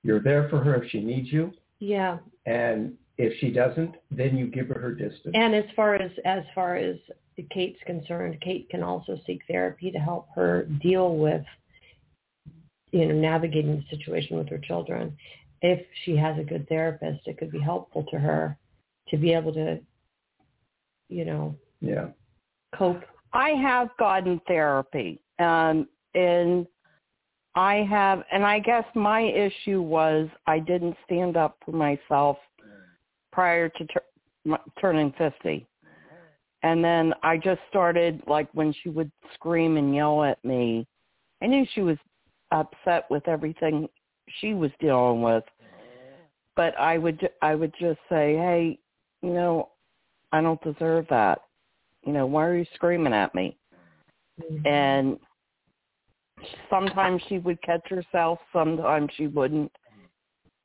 You're 0.03 0.21
there 0.21 0.49
for 0.49 0.63
her 0.63 0.81
if 0.81 0.89
she 0.91 1.01
needs 1.01 1.31
you. 1.31 1.51
Yeah. 1.79 2.17
And 2.45 2.93
if 3.17 3.37
she 3.39 3.51
doesn't, 3.51 3.95
then 4.11 4.37
you 4.37 4.47
give 4.47 4.67
her 4.69 4.79
her 4.79 4.93
distance. 4.93 5.33
And 5.33 5.53
as 5.53 5.65
far 5.75 5.95
as 5.95 6.11
as 6.25 6.43
far 6.55 6.77
as 6.77 6.95
Kate's 7.51 7.79
concerned, 7.85 8.37
Kate 8.41 8.69
can 8.69 8.81
also 8.81 9.19
seek 9.27 9.41
therapy 9.47 9.91
to 9.91 9.99
help 9.99 10.27
her 10.35 10.63
deal 10.81 11.17
with 11.17 11.43
you 12.91 13.05
know, 13.05 13.13
navigating 13.13 13.75
the 13.75 13.97
situation 13.97 14.37
with 14.37 14.49
her 14.49 14.57
children. 14.57 15.15
If 15.61 15.85
she 16.03 16.15
has 16.15 16.37
a 16.39 16.43
good 16.43 16.67
therapist, 16.69 17.27
it 17.27 17.37
could 17.37 17.51
be 17.51 17.59
helpful 17.59 18.03
to 18.11 18.19
her 18.19 18.57
to 19.09 19.17
be 19.17 19.33
able 19.33 19.53
to 19.53 19.79
you 21.09 21.25
know, 21.25 21.55
Yeah. 21.81 22.09
cope. 22.73 23.03
I 23.33 23.49
have 23.51 23.95
gotten 23.97 24.39
therapy, 24.41 25.19
um, 25.39 25.89
and 26.13 26.67
I 27.55 27.77
have, 27.77 28.23
and 28.31 28.45
I 28.45 28.59
guess 28.59 28.85
my 28.95 29.21
issue 29.21 29.81
was 29.81 30.29
I 30.47 30.59
didn't 30.59 30.95
stand 31.03 31.35
up 31.35 31.57
for 31.65 31.71
myself 31.71 32.37
prior 33.31 33.69
to 33.69 33.85
tur- 33.85 34.05
m- 34.45 34.71
turning 34.79 35.11
fifty, 35.13 35.67
and 36.63 36.83
then 36.83 37.13
I 37.23 37.37
just 37.37 37.61
started 37.69 38.21
like 38.27 38.49
when 38.53 38.71
she 38.71 38.89
would 38.89 39.11
scream 39.33 39.77
and 39.77 39.95
yell 39.95 40.23
at 40.23 40.43
me. 40.45 40.87
I 41.41 41.47
knew 41.47 41.65
she 41.73 41.81
was 41.81 41.97
upset 42.51 43.09
with 43.09 43.27
everything 43.27 43.89
she 44.39 44.53
was 44.53 44.71
dealing 44.79 45.21
with, 45.21 45.43
but 46.55 46.77
I 46.79 46.97
would 46.97 47.29
I 47.41 47.55
would 47.55 47.73
just 47.79 47.99
say, 48.09 48.35
hey, 48.35 48.79
you 49.21 49.33
know, 49.33 49.69
I 50.31 50.41
don't 50.41 50.61
deserve 50.61 51.05
that 51.09 51.39
you 52.05 52.13
know, 52.13 52.25
why 52.25 52.45
are 52.45 52.57
you 52.57 52.65
screaming 52.75 53.13
at 53.13 53.33
me? 53.35 53.57
Mm-hmm. 54.41 54.67
And 54.67 55.19
sometimes 56.69 57.21
she 57.27 57.39
would 57.39 57.61
catch 57.61 57.87
herself, 57.89 58.39
sometimes 58.53 59.11
she 59.15 59.27
wouldn't. 59.27 59.71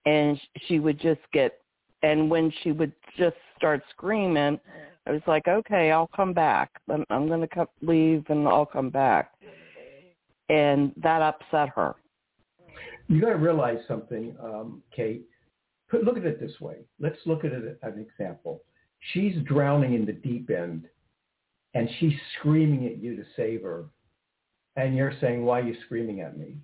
And 0.07 0.39
she 0.67 0.81
would 0.81 1.01
just 1.01 1.21
get, 1.33 1.61
and 2.03 2.31
when 2.31 2.53
she 2.63 2.73
would 2.73 2.93
just 3.17 3.37
start 3.57 3.83
screaming, 3.91 4.61
I 5.07 5.13
was 5.13 5.23
like, 5.27 5.49
okay, 5.49 5.91
I'll 5.93 6.11
come 6.15 6.35
back. 6.35 6.71
I'm, 6.91 7.05
I'm 7.09 7.27
going 7.27 7.47
to 7.47 7.69
leave 7.81 8.25
and 8.29 8.47
I'll 8.47 8.67
come 8.67 8.91
back. 8.91 9.33
Mm-hmm. 9.43 10.55
And 10.55 10.93
that 11.03 11.23
upset 11.23 11.71
her. 11.75 11.95
You 13.09 13.21
got 13.21 13.31
to 13.31 13.37
realize 13.37 13.79
something, 13.87 14.37
um, 14.43 14.83
Kate. 14.95 15.27
Look 15.93 16.17
at 16.17 16.25
it 16.25 16.41
this 16.41 16.61
way. 16.61 16.77
Let's 16.99 17.19
look 17.27 17.45
at 17.45 17.53
it 17.53 17.79
as 17.83 17.95
an 17.95 18.01
example. 18.01 18.63
She's 19.13 19.35
drowning 19.45 19.95
in 19.95 20.07
the 20.07 20.13
deep 20.13 20.51
end, 20.51 20.87
and 21.75 21.89
she's 21.99 22.15
screaming 22.39 22.87
at 22.87 22.99
you 22.99 23.17
to 23.17 23.25
save 23.37 23.63
her. 23.63 23.85
And 24.77 24.97
you're 24.97 25.13
saying, 25.21 25.45
why 25.45 25.61
are 25.61 25.65
you 25.65 25.77
screaming 25.85 26.21
at 26.21 26.39
me? 26.39 26.57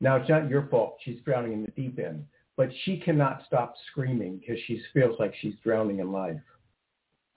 Now, 0.00 0.16
it's 0.16 0.28
not 0.28 0.48
your 0.48 0.68
fault. 0.68 0.98
She's 1.04 1.20
drowning 1.24 1.52
in 1.52 1.62
the 1.62 1.70
deep 1.70 1.98
end. 1.98 2.24
But 2.56 2.70
she 2.84 2.98
cannot 2.98 3.42
stop 3.46 3.74
screaming 3.90 4.38
because 4.38 4.58
she 4.66 4.82
feels 4.92 5.18
like 5.18 5.32
she's 5.40 5.54
drowning 5.64 6.00
in 6.00 6.12
life. 6.12 6.40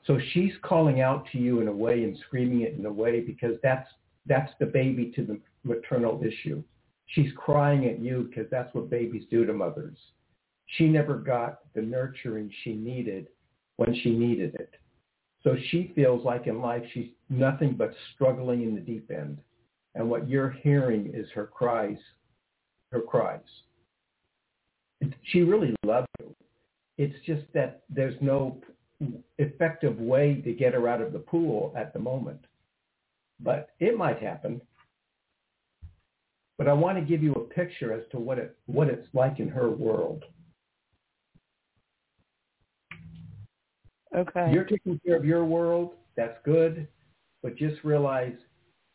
So 0.05 0.19
she's 0.33 0.53
calling 0.63 1.01
out 1.01 1.25
to 1.31 1.37
you 1.37 1.61
in 1.61 1.67
a 1.67 1.71
way 1.71 2.03
and 2.03 2.17
screaming 2.27 2.61
it 2.61 2.75
in 2.77 2.85
a 2.85 2.91
way 2.91 3.21
because 3.21 3.55
that's 3.61 3.87
that's 4.25 4.51
the 4.59 4.65
baby 4.65 5.11
to 5.15 5.23
the 5.23 5.39
maternal 5.63 6.21
issue. 6.23 6.63
She's 7.11 7.31
crying 7.35 7.85
at 7.85 7.99
you 7.99 8.29
because 8.29 8.49
that's 8.49 8.73
what 8.73 8.89
babies 8.89 9.23
do 9.29 9.45
to 9.45 9.53
mothers. 9.53 9.97
She 10.77 10.87
never 10.87 11.15
got 11.15 11.59
the 11.73 11.81
nurturing 11.81 12.49
she 12.63 12.73
needed 12.73 13.27
when 13.75 13.93
she 14.01 14.11
needed 14.11 14.55
it. 14.55 14.73
So 15.43 15.55
she 15.69 15.91
feels 15.95 16.23
like 16.23 16.47
in 16.47 16.61
life 16.61 16.83
she's 16.93 17.09
nothing 17.29 17.73
but 17.73 17.93
struggling 18.13 18.63
in 18.63 18.75
the 18.75 18.81
deep 18.81 19.09
end. 19.11 19.39
And 19.95 20.09
what 20.09 20.29
you're 20.29 20.51
hearing 20.51 21.11
is 21.13 21.27
her 21.33 21.47
cries, 21.47 21.97
her 22.91 23.01
cries. 23.01 23.39
She 25.23 25.41
really 25.41 25.75
loves 25.83 26.07
you. 26.19 26.33
It's 26.97 27.25
just 27.25 27.41
that 27.53 27.81
there's 27.89 28.15
no 28.21 28.61
effective 29.39 29.99
way 29.99 30.41
to 30.45 30.53
get 30.53 30.73
her 30.73 30.87
out 30.87 31.01
of 31.01 31.11
the 31.11 31.19
pool 31.19 31.73
at 31.75 31.91
the 31.91 31.99
moment. 31.99 32.45
But 33.39 33.69
it 33.79 33.97
might 33.97 34.21
happen. 34.21 34.61
But 36.61 36.69
I 36.69 36.73
want 36.73 36.95
to 36.99 37.03
give 37.03 37.23
you 37.23 37.33
a 37.33 37.39
picture 37.39 37.91
as 37.91 38.03
to 38.11 38.19
what 38.19 38.37
it 38.37 38.55
what 38.67 38.87
it's 38.87 39.07
like 39.13 39.39
in 39.39 39.49
her 39.49 39.71
world. 39.71 40.25
Okay. 44.15 44.51
You're 44.53 44.65
taking 44.65 44.99
care 45.03 45.15
of 45.15 45.25
your 45.25 45.43
world. 45.43 45.95
That's 46.15 46.37
good. 46.45 46.87
But 47.41 47.55
just 47.55 47.83
realize 47.83 48.35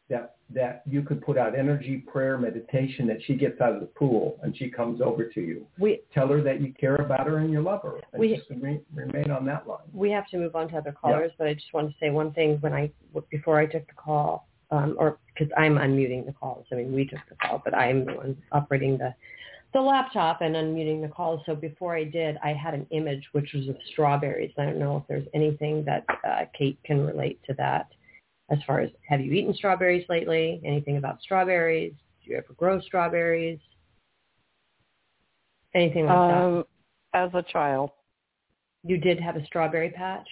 that 0.08 0.36
that 0.48 0.82
you 0.86 1.02
could 1.02 1.20
put 1.22 1.36
out 1.36 1.58
energy, 1.58 1.96
prayer, 1.96 2.38
meditation, 2.38 3.04
that 3.08 3.18
she 3.26 3.34
gets 3.34 3.60
out 3.60 3.72
of 3.72 3.80
the 3.80 3.86
pool 3.86 4.38
and 4.44 4.56
she 4.56 4.70
comes 4.70 5.00
over 5.00 5.24
to 5.24 5.40
you. 5.40 5.66
We 5.76 6.02
Tell 6.14 6.28
her 6.28 6.40
that 6.42 6.60
you 6.60 6.72
care 6.72 6.94
about 6.94 7.26
her 7.26 7.38
and 7.38 7.50
you 7.50 7.62
love 7.62 7.82
her. 7.82 7.98
And 8.12 8.20
We- 8.20 8.36
just 8.36 8.48
remain, 8.48 8.84
remain 8.94 9.32
on 9.32 9.44
that 9.46 9.66
line. 9.66 9.88
we 9.92 10.12
have 10.12 10.28
to 10.28 10.38
move 10.38 10.54
on 10.54 10.68
to 10.68 10.76
other 10.76 10.92
callers, 10.92 11.32
but 11.36 11.48
I 11.48 11.54
just 11.54 11.74
want 11.74 11.90
to 11.90 11.98
say 11.98 12.10
one 12.10 12.32
thing 12.32 12.58
when 12.60 12.72
I 12.72 12.92
before 13.28 13.58
I 13.58 13.66
took 13.66 13.88
the 13.88 13.94
call, 13.94 14.46
um, 14.70 14.96
or 14.98 15.18
because 15.32 15.52
I'm 15.56 15.76
unmuting 15.76 16.26
the 16.26 16.32
calls. 16.32 16.66
I 16.72 16.76
mean, 16.76 16.92
we 16.92 17.06
took 17.06 17.20
the 17.28 17.36
call, 17.36 17.62
but 17.64 17.74
I'm 17.74 18.04
the 18.04 18.14
one 18.14 18.36
operating 18.52 18.98
the 18.98 19.14
the 19.74 19.80
laptop 19.80 20.40
and 20.40 20.54
unmuting 20.54 21.02
the 21.02 21.08
calls. 21.08 21.40
So 21.44 21.54
before 21.54 21.94
I 21.94 22.04
did, 22.04 22.38
I 22.42 22.52
had 22.52 22.72
an 22.72 22.86
image 22.90 23.24
which 23.32 23.52
was 23.52 23.68
of 23.68 23.76
strawberries. 23.92 24.52
I 24.56 24.64
don't 24.64 24.78
know 24.78 24.96
if 24.96 25.02
there's 25.08 25.26
anything 25.34 25.84
that 25.84 26.04
uh, 26.26 26.44
Kate 26.56 26.78
can 26.84 27.04
relate 27.04 27.40
to 27.46 27.54
that. 27.54 27.88
As 28.48 28.58
far 28.66 28.80
as 28.80 28.90
have 29.08 29.20
you 29.20 29.32
eaten 29.32 29.52
strawberries 29.54 30.06
lately? 30.08 30.62
Anything 30.64 30.96
about 30.96 31.20
strawberries? 31.20 31.92
Do 32.24 32.30
you 32.30 32.38
ever 32.38 32.54
grow 32.56 32.80
strawberries? 32.80 33.58
Anything 35.74 36.06
like 36.06 36.14
that? 36.14 36.42
Um, 36.44 36.64
as 37.12 37.30
a 37.34 37.42
child, 37.42 37.90
You 38.84 38.98
did 38.98 39.20
have 39.20 39.36
a 39.36 39.44
strawberry 39.46 39.90
patch. 39.90 40.28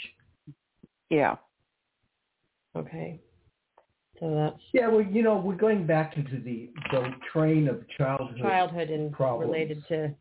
yeah. 1.10 1.36
Okay. 2.76 3.20
So 4.24 4.34
that's 4.34 4.62
Yeah, 4.72 4.88
well, 4.88 5.02
you 5.02 5.22
know, 5.22 5.36
we're 5.36 5.54
going 5.54 5.86
back 5.86 6.16
into 6.16 6.40
the, 6.40 6.70
the 6.90 7.10
train 7.30 7.68
of 7.68 7.86
childhood. 7.98 8.38
childhood 8.38 8.88
and 8.88 9.12
problems. 9.12 9.52
related 9.52 9.84
to 9.88 10.14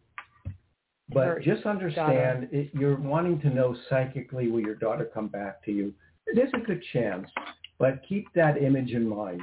But 1.13 1.42
just 1.42 1.66
understand, 1.66 2.50
it, 2.52 2.70
you're 2.74 2.98
wanting 2.98 3.39
to 3.42 3.50
know 3.50 3.78
psychically 3.89 4.50
will 4.50 4.60
your 4.60 4.76
daughter 4.76 5.10
come 5.13 5.30
back 5.30 5.63
to 5.63 5.72
you. 5.72 5.94
There's 6.36 6.52
a 6.54 6.60
good 6.60 6.84
chance, 6.92 7.30
but 7.80 8.02
keep 8.08 8.28
that 8.36 8.62
image 8.62 8.92
in 8.92 9.08
mind. 9.08 9.39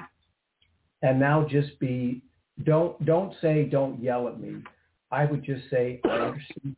And 1.01 1.19
now 1.19 1.47
just 1.49 1.79
be, 1.81 2.21
don't 2.65 3.03
don't 3.07 3.33
say 3.41 3.65
don't 3.65 4.03
yell 4.03 4.29
at 4.29 4.39
me. 4.39 4.63
I 5.11 5.25
would 5.25 5.43
just 5.43 5.71
say 5.71 6.03
I 6.05 6.09
understand. 6.09 6.77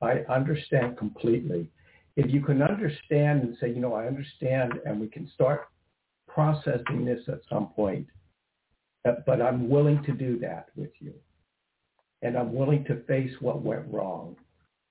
I 0.00 0.12
understand 0.32 0.96
completely. 0.96 1.68
If 2.14 2.32
you 2.32 2.40
can 2.40 2.62
understand 2.62 3.42
and 3.42 3.56
say, 3.60 3.70
you 3.70 3.80
know, 3.80 3.94
I 3.94 4.06
understand, 4.06 4.74
and 4.84 5.00
we 5.00 5.08
can 5.08 5.28
start 5.34 5.68
processing 6.36 7.04
this 7.04 7.22
at 7.28 7.40
some 7.48 7.68
point, 7.68 8.06
but 9.04 9.24
but 9.26 9.40
I'm 9.40 9.68
willing 9.68 10.02
to 10.04 10.12
do 10.12 10.38
that 10.40 10.66
with 10.76 10.92
you 11.00 11.14
and 12.22 12.36
I'm 12.36 12.52
willing 12.52 12.84
to 12.84 13.02
face 13.04 13.30
what 13.40 13.62
went 13.62 13.84
wrong. 13.92 14.36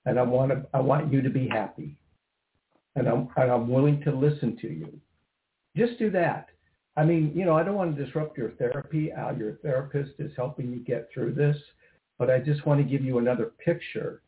And 0.05 0.19
I 0.19 0.23
want 0.23 0.51
to, 0.51 0.65
I 0.73 0.79
want 0.79 1.12
you 1.12 1.21
to 1.21 1.29
be 1.29 1.47
happy. 1.47 1.97
And 2.95 3.08
I'm, 3.08 3.27
and 3.36 3.51
I'm 3.51 3.67
willing 3.67 4.01
to 4.03 4.12
listen 4.12 4.58
to 4.62 4.67
you. 4.67 4.99
Just 5.75 5.99
do 5.99 6.10
that. 6.12 6.47
I 6.95 7.03
mean, 7.03 7.34
you 7.36 7.43
know, 7.43 7.58
I 7.58 7.63
don't 7.63 7.75
want 7.75 7.97
to 7.97 8.05
disrupt 8.05 8.38
your 8.38 8.51
therapy. 8.51 9.12
Uh, 9.12 9.34
your 9.34 9.55
therapist 9.63 10.12
is 10.19 10.31
helping 10.38 10.71
you 10.71 10.79
get 10.79 11.10
through 11.13 11.34
this, 11.34 11.58
but 12.17 12.29
I 12.29 12.39
just 12.39 12.65
want 12.65 12.79
to 12.79 12.89
give 12.89 13.03
you 13.03 13.17
another 13.17 13.51
picture 13.65 14.21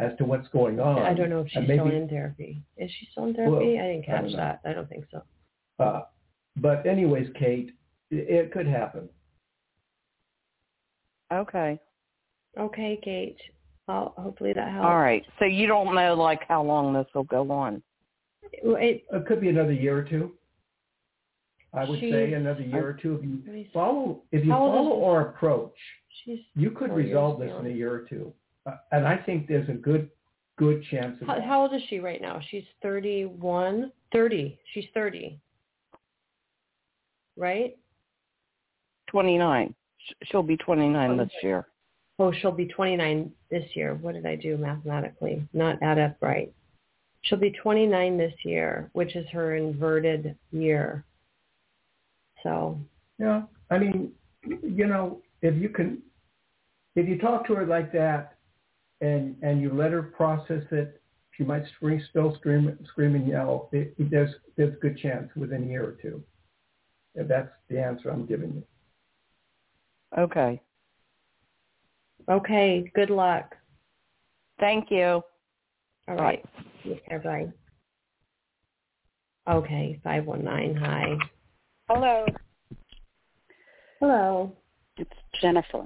as 0.00 0.16
to 0.18 0.24
what's 0.24 0.48
going 0.48 0.80
on. 0.80 1.02
I 1.02 1.14
don't 1.14 1.30
know 1.30 1.40
if 1.40 1.48
she's 1.48 1.68
maybe, 1.68 1.74
still 1.74 1.90
in 1.90 2.08
therapy. 2.08 2.62
Is 2.76 2.90
she 2.98 3.08
still 3.12 3.26
in 3.26 3.34
therapy? 3.34 3.52
Well, 3.52 3.84
I 3.84 3.88
didn't 3.92 4.06
catch 4.06 4.22
don't 4.22 4.36
that. 4.36 4.60
I 4.64 4.72
don't 4.72 4.88
think 4.88 5.04
so. 5.12 5.22
Uh, 5.78 6.02
but 6.60 6.86
anyways, 6.86 7.28
Kate, 7.38 7.70
it, 8.10 8.28
it 8.28 8.52
could 8.52 8.66
happen. 8.66 9.08
Okay. 11.32 11.78
Okay, 12.58 12.98
Kate. 13.02 13.38
Well, 13.86 14.14
hopefully 14.18 14.52
that 14.52 14.70
helps. 14.70 14.86
All 14.86 14.98
right. 14.98 15.24
So 15.38 15.44
you 15.44 15.66
don't 15.66 15.94
know 15.94 16.14
like 16.14 16.40
how 16.48 16.62
long 16.62 16.92
this 16.92 17.06
will 17.14 17.24
go 17.24 17.50
on. 17.50 17.82
It, 18.52 19.04
It 19.10 19.26
could 19.26 19.40
be 19.40 19.48
another 19.48 19.72
year 19.72 19.98
or 19.98 20.02
two. 20.02 20.32
I 21.74 21.84
would 21.84 22.00
say 22.00 22.32
another 22.32 22.62
year 22.62 22.88
or 22.88 22.92
two. 22.94 23.16
If 23.16 23.24
you 23.24 23.38
let 23.44 23.54
me 23.54 23.64
see. 23.64 23.70
follow, 23.74 24.22
if 24.32 24.44
you 24.44 24.50
How 24.50 24.62
old 24.62 24.74
is 24.74 24.90
follow 24.90 25.04
our 25.04 25.28
approach, 25.28 25.74
she's 26.24 26.38
you 26.54 26.70
could 26.70 26.92
resolve 26.92 27.40
this 27.40 27.52
in 27.60 27.66
a 27.66 27.70
year 27.70 27.92
or 27.92 28.06
two. 28.08 28.32
Uh, 28.66 28.76
and 28.92 29.06
I 29.06 29.16
think 29.16 29.48
there's 29.48 29.68
a 29.68 29.74
good, 29.74 30.10
good 30.56 30.82
chance 30.90 31.20
of 31.20 31.26
how, 31.26 31.34
that. 31.34 31.44
how 31.44 31.62
old 31.62 31.74
is 31.74 31.82
she 31.88 32.00
right 32.00 32.22
now? 32.22 32.40
She's 32.50 32.64
31, 32.82 33.92
30. 34.12 34.58
She's 34.72 34.86
30. 34.94 35.38
Right? 37.38 37.78
29. 39.08 39.74
She'll 40.24 40.42
be 40.42 40.56
29 40.56 41.16
this 41.16 41.30
year. 41.42 41.66
Oh, 42.18 42.32
she'll 42.32 42.52
be 42.52 42.66
29 42.66 43.30
this 43.50 43.64
year. 43.74 43.94
What 43.94 44.14
did 44.14 44.26
I 44.26 44.34
do 44.34 44.56
mathematically? 44.56 45.46
Not 45.52 45.78
add 45.82 45.98
up 45.98 46.16
right. 46.20 46.52
She'll 47.22 47.38
be 47.38 47.50
29 47.50 48.18
this 48.18 48.34
year, 48.44 48.90
which 48.92 49.14
is 49.14 49.26
her 49.32 49.56
inverted 49.56 50.36
year. 50.50 51.04
So, 52.42 52.78
Yeah. 53.18 53.42
I 53.70 53.78
mean, 53.78 54.12
you 54.44 54.86
know, 54.86 55.20
if 55.42 55.54
you 55.60 55.68
can, 55.68 56.02
if 56.96 57.06
you 57.06 57.18
talk 57.18 57.46
to 57.46 57.54
her 57.54 57.66
like 57.66 57.92
that 57.92 58.38
and, 59.00 59.36
and 59.42 59.60
you 59.60 59.72
let 59.72 59.92
her 59.92 60.02
process 60.02 60.62
it, 60.70 61.00
she 61.32 61.44
might 61.44 61.64
scream, 61.76 62.02
still 62.10 62.34
scream, 62.36 62.76
scream 62.88 63.14
and 63.14 63.28
yell. 63.28 63.68
It, 63.72 63.94
it, 63.98 64.10
there's, 64.10 64.34
there's 64.56 64.74
a 64.74 64.78
good 64.78 64.98
chance 64.98 65.28
within 65.36 65.64
a 65.64 65.66
year 65.66 65.84
or 65.84 65.96
two. 66.02 66.22
If 67.14 67.28
that's 67.28 67.50
the 67.68 67.80
answer 67.80 68.10
I'm 68.10 68.26
giving 68.26 68.54
you. 68.54 68.64
Okay. 70.16 70.60
okay, 72.28 72.90
good 72.94 73.10
luck. 73.10 73.54
Thank 74.58 74.90
you. 74.90 75.22
All 76.08 76.16
right. 76.16 76.44
Take 76.84 77.06
care. 77.06 77.20
Bye. 77.20 77.52
Okay, 79.46 80.00
519. 80.04 80.76
Hi. 80.76 81.16
Hello. 81.88 82.26
Hello. 84.00 84.56
It's 84.96 85.10
Jennifer. 85.40 85.84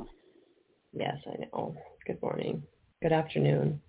Yes, 0.93 1.17
I 1.27 1.45
know. 1.45 1.77
Good 2.07 2.21
morning. 2.23 2.63
Good 3.03 3.13
afternoon. 3.13 3.81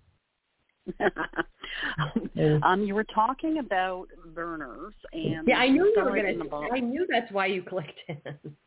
um, 2.62 2.82
you 2.82 2.94
were 2.94 3.04
talking 3.04 3.58
about 3.58 4.06
Vernors 4.34 4.92
and 5.12 5.46
yeah, 5.46 5.56
I 5.56 5.68
knew 5.68 5.84
you 5.84 6.04
were 6.04 6.10
going 6.10 6.38
to. 6.38 6.68
I 6.72 6.80
knew 6.80 7.06
that's 7.10 7.30
why 7.32 7.46
you 7.46 7.62
clicked 7.62 7.98
in. 8.08 8.18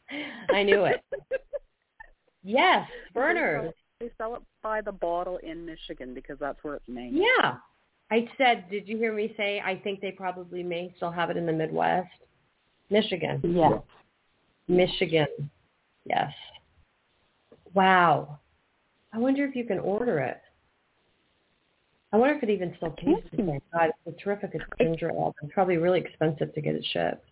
I 0.54 0.64
knew 0.64 0.86
it. 0.86 1.04
yes, 2.44 2.88
Vernors. 3.16 3.74
They 4.00 4.12
sell 4.18 4.36
it 4.36 4.42
by 4.62 4.82
the 4.82 4.92
bottle 4.92 5.38
in 5.38 5.66
Michigan 5.66 6.14
because 6.14 6.38
that's 6.40 6.64
where 6.64 6.76
it's 6.76 6.88
made. 6.88 7.14
Yeah. 7.14 7.56
I 8.10 8.28
said, 8.38 8.66
did 8.70 8.88
you 8.88 8.98
hear 8.98 9.14
me 9.14 9.34
say 9.36 9.62
I 9.66 9.76
think 9.76 10.02
they 10.02 10.12
probably 10.12 10.64
may 10.64 10.94
still 10.98 11.12
have 11.12 11.30
it 11.30 11.38
in 11.38 11.46
the 11.46 11.52
Midwest? 11.52 12.10
Michigan. 12.90 13.42
Yeah. 13.44 13.80
Michigan. 14.68 15.28
Yes. 16.06 16.32
Wow. 17.74 18.40
I 19.14 19.18
wonder 19.18 19.46
if 19.46 19.56
you 19.56 19.66
can 19.66 19.80
order 19.80 20.20
it. 20.20 20.40
I 22.18 22.20
wonder 22.20 22.34
if 22.34 22.42
it 22.42 22.50
even 22.50 22.74
still 22.78 22.90
tastes 22.94 23.30
the 23.30 23.38
same. 23.38 23.62
God, 23.72 23.92
it's 24.08 24.18
a 24.18 24.24
terrific 24.24 24.52
ginger 24.80 25.12
ale. 25.12 25.36
It's 25.44 25.54
probably 25.54 25.78
really 25.78 26.00
expensive 26.00 26.52
to 26.56 26.62
get 26.62 26.74
it 26.74 26.84
shipped. 26.92 27.24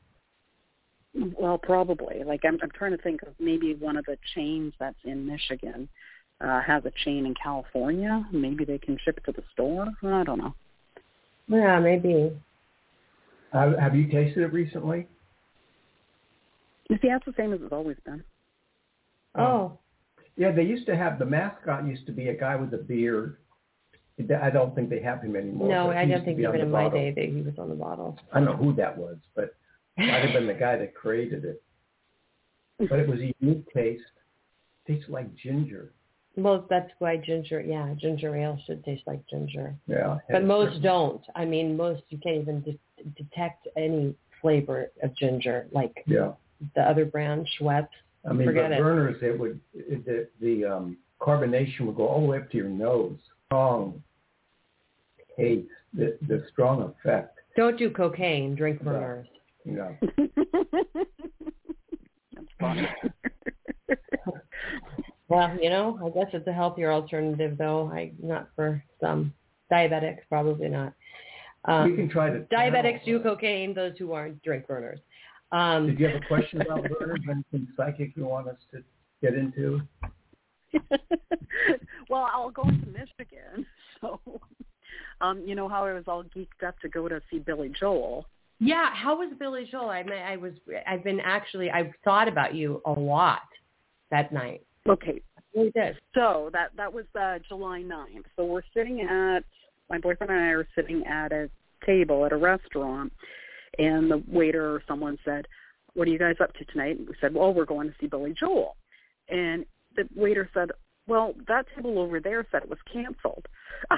Well, 1.16 1.58
probably. 1.58 2.24
Like 2.24 2.42
I'm, 2.46 2.60
I'm 2.62 2.70
trying 2.70 2.92
to 2.92 3.02
think 3.02 3.24
of 3.24 3.30
maybe 3.40 3.74
one 3.74 3.98
of 3.98 4.06
the 4.06 4.16
chains 4.36 4.74
that's 4.80 5.00
in 5.04 5.26
Michigan 5.26 5.90
uh, 6.40 6.62
has 6.62 6.86
a 6.86 6.92
chain 7.04 7.26
in 7.26 7.34
California. 7.34 8.28
Maybe 8.32 8.64
they 8.64 8.78
can 8.78 9.00
ship 9.04 9.18
it 9.18 9.24
to 9.26 9.32
the 9.32 9.42
store. 9.54 9.88
I 10.04 10.24
don't 10.24 10.38
know. 10.38 10.54
Yeah, 11.48 11.80
maybe. 11.80 12.32
Uh, 13.54 13.72
have 13.80 13.96
you 13.96 14.06
tasted 14.06 14.44
it 14.44 14.54
recently? 14.54 15.08
You 16.92 17.00
see, 17.02 17.08
that's 17.08 17.26
the 17.26 17.34
same 17.36 17.54
as 17.54 17.60
it's 17.64 17.74
always 17.74 17.98
been. 18.06 18.24
Oh. 19.34 19.80
Yeah, 20.38 20.52
they 20.52 20.62
used 20.62 20.86
to 20.86 20.96
have 20.96 21.18
the 21.18 21.26
mascot 21.26 21.88
used 21.88 22.06
to 22.06 22.12
be 22.12 22.28
a 22.28 22.38
guy 22.38 22.56
with 22.56 22.72
a 22.76 22.78
beard. 22.78 23.38
I 24.18 24.50
don't 24.50 24.74
think 24.74 24.90
they 24.90 25.02
have 25.02 25.22
him 25.22 25.36
anymore. 25.36 25.68
No, 25.68 25.92
I 25.92 26.06
don't 26.06 26.24
think 26.24 26.40
even 26.40 26.56
in 26.62 26.72
my 26.72 26.86
bottle. 26.86 27.00
day 27.00 27.12
that 27.12 27.26
he 27.26 27.42
was 27.42 27.54
on 27.58 27.70
the 27.70 27.76
bottle. 27.76 28.18
I 28.32 28.40
don't 28.40 28.46
know 28.46 28.56
who 28.56 28.74
that 28.76 28.98
was, 28.98 29.18
but 29.36 29.56
might 29.98 30.24
have 30.24 30.34
been 30.34 30.48
the 30.48 30.54
guy 30.54 30.78
that 30.78 30.96
created 30.96 31.44
it. 31.44 31.62
But 32.90 33.00
it 33.00 33.08
was 33.08 33.20
a 33.20 33.34
unique 33.40 33.66
taste. 33.74 34.04
Tastes 34.88 35.10
like 35.10 35.34
ginger. 35.36 35.92
Well, 36.38 36.66
that's 36.70 36.92
why 37.00 37.18
ginger, 37.18 37.62
yeah, 37.62 37.94
ginger 37.98 38.36
ale 38.36 38.60
should 38.66 38.84
taste 38.84 39.04
like 39.08 39.26
ginger. 39.28 39.74
Yeah. 39.88 40.18
But 40.30 40.44
most 40.44 40.82
don't. 40.82 41.22
I 41.36 41.46
mean, 41.46 41.76
most 41.78 42.04
you 42.10 42.18
can't 42.20 42.38
even 42.38 42.62
de- 42.62 42.80
detect 43.18 43.68
any 43.78 44.16
flavor 44.42 44.92
of 45.02 45.16
ginger 45.16 45.68
like 45.72 46.04
Yeah. 46.08 46.34
the 46.76 46.82
other 46.82 47.06
brand, 47.06 47.48
Schweppes. 47.58 47.88
I 48.30 48.34
mean, 48.34 48.48
Forget 48.48 48.70
but 48.70 48.72
it. 48.74 48.82
Vernors, 48.82 49.24
it 49.24 49.40
would 49.40 49.60
it, 49.74 50.06
the 50.06 50.28
the 50.42 50.66
um, 50.66 50.98
carbonation 51.22 51.82
would 51.82 51.96
go 51.96 52.08
all 52.08 52.22
the 52.22 52.28
way 52.28 52.38
up 52.38 52.52
to 52.52 52.58
your 52.58 52.70
nose. 52.70 53.18
Strong 53.48 54.04
taste, 55.38 55.68
the 55.94 56.18
the 56.28 56.46
strong 56.52 56.82
effect. 56.82 57.40
Don't 57.56 57.78
do 57.78 57.90
cocaine. 57.90 58.56
Drink 58.56 58.84
No. 58.84 58.92
Vernors. 58.92 59.28
You 59.64 59.72
know. 59.74 59.96
that's 62.34 62.48
funny. 62.60 62.88
Well, 65.28 65.58
you 65.60 65.70
know, 65.70 66.00
I 66.04 66.10
guess 66.10 66.30
it's 66.34 66.48
a 66.48 66.54
healthier 66.54 66.92
alternative, 66.92 67.58
though. 67.58 67.90
I 67.92 68.12
not 68.22 68.50
for 68.56 68.84
some 69.02 69.34
diabetics, 69.72 70.20
probably 70.30 70.70
not. 70.70 70.94
Um, 71.66 71.90
we 71.92 71.98
can 71.98 72.10
try 72.10 72.30
to. 72.30 72.42
diabetics 72.42 73.04
do 73.06 73.20
cocaine. 73.20 73.74
Those 73.74 73.98
who 73.98 74.12
aren't 74.14 74.42
drink 74.44 74.68
Vernors. 74.68 75.00
Um, 75.52 75.88
Did 75.88 76.00
you 76.00 76.08
have 76.08 76.22
a 76.22 76.28
question 76.28 76.62
about 76.62 76.84
Vernors? 76.84 77.24
Anything 77.30 77.68
psychic 77.76 78.12
you 78.16 78.26
want 78.26 78.48
us 78.48 78.58
to 78.72 78.84
get 79.22 79.34
into? 79.34 79.82
well, 82.10 82.30
I'll 82.32 82.52
go 82.52 82.64
into 82.64 82.88
Michigan. 82.88 83.66
So, 84.02 84.20
um, 85.26 85.44
you 85.46 85.56
know 85.56 85.68
how 85.68 85.86
I 85.86 85.94
was 85.94 86.04
all 86.08 86.24
geeked 86.24 86.66
up 86.66 86.80
to 86.80 86.90
go 86.90 87.08
to 87.08 87.22
see 87.30 87.40
Billy 87.40 87.72
Joel. 87.80 88.26
Yeah, 88.60 88.90
how 88.94 89.18
was 89.18 89.34
Billy 89.38 89.68
Joel? 89.70 89.90
I 89.90 90.04
mean, 90.04 90.14
I 90.14 90.38
was 90.38 90.54
I've 90.88 91.04
been 91.04 91.20
actually 91.20 91.70
I've 91.70 91.92
thought 92.04 92.28
about 92.28 92.56
you 92.56 92.82
a 92.86 92.92
lot 92.92 93.42
that 94.12 94.32
night. 94.32 94.62
Okay, 94.88 95.22
really 95.56 95.72
did. 95.72 95.98
so 96.14 96.50
that 96.54 96.72
that 96.78 96.92
was 96.92 97.06
uh, 97.20 97.40
July 97.48 97.82
9th. 97.82 98.26
So 98.36 98.46
we're 98.46 98.62
sitting 98.74 99.02
at 99.02 99.44
my 99.90 99.98
boyfriend 99.98 100.32
and 100.32 100.42
I 100.42 100.50
are 100.50 100.68
sitting 100.76 101.06
at 101.06 101.32
a 101.32 101.50
table 101.86 102.26
at 102.26 102.32
a 102.32 102.38
restaurant, 102.38 103.12
and 103.78 104.10
the 104.10 104.24
waiter 104.28 104.76
or 104.76 104.84
someone 104.88 105.18
said, 105.26 105.48
"What 105.94 106.08
are 106.08 106.12
you 106.12 106.20
guys 106.20 106.36
up 106.42 106.54
to 106.56 106.66
tonight?" 106.66 106.98
And 106.98 107.08
we 107.08 107.16
said, 107.20 107.34
"Well, 107.34 107.54
we're 107.54 107.66
going 107.66 107.88
to 107.88 107.96
see 108.00 108.08
Billy 108.08 108.34
Joel," 108.40 108.76
and 109.30 109.66
the 109.96 110.08
waiter 110.16 110.50
said, 110.54 110.72
"Well, 111.08 111.34
that 111.48 111.66
table 111.76 112.00
over 112.00 112.20
there 112.20 112.46
said 112.52 112.64
it 112.64 112.70
was 112.70 112.80
canceled." 112.92 113.46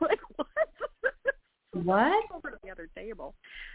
Like 0.00 0.20
what? 0.36 0.46
What? 1.72 2.24
over 2.32 2.50
to 2.50 2.56
the 2.62 2.70
other 2.70 2.88
table. 2.96 3.34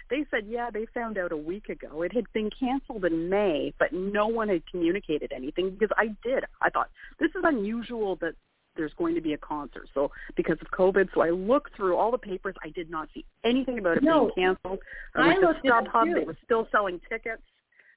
They 0.10 0.26
said, 0.32 0.46
yeah, 0.48 0.70
they 0.72 0.86
found 0.94 1.18
out 1.18 1.32
a 1.34 1.38
week 1.38 1.68
ago. 1.70 2.02
It 2.02 2.14
had 2.14 2.24
been 2.34 2.50
canceled 2.58 3.04
in 3.06 3.30
May, 3.30 3.74
but 3.78 3.92
no 3.92 4.26
one 4.28 4.48
had 4.48 4.66
communicated 4.72 5.32
anything 5.36 5.72
because 5.72 5.90
I 5.98 6.08
did. 6.24 6.46
I 6.62 6.70
thought 6.70 6.90
this 7.20 7.30
is 7.32 7.42
unusual 7.44 8.16
that 8.22 8.34
there's 8.78 8.94
going 8.98 9.16
to 9.16 9.22
be 9.22 9.34
a 9.34 9.38
concert. 9.38 9.90
So 9.94 10.12
because 10.38 10.58
of 10.62 10.68
COVID, 10.72 11.10
so 11.14 11.22
I 11.22 11.32
looked 11.32 11.76
through 11.76 11.98
all 11.98 12.10
the 12.10 12.18
papers. 12.18 12.56
I 12.64 12.70
did 12.70 12.90
not 12.90 13.10
see 13.14 13.26
anything 13.44 13.80
about 13.80 13.98
it 13.98 14.04
No. 14.04 14.32
being 14.36 14.48
canceled. 14.56 14.80
I 15.16 15.36
to 15.36 15.42
looked 15.42 15.66
StubHub. 15.66 16.14
They 16.16 16.24
were 16.24 16.38
still 16.46 16.68
selling 16.72 17.02
tickets. 17.10 17.44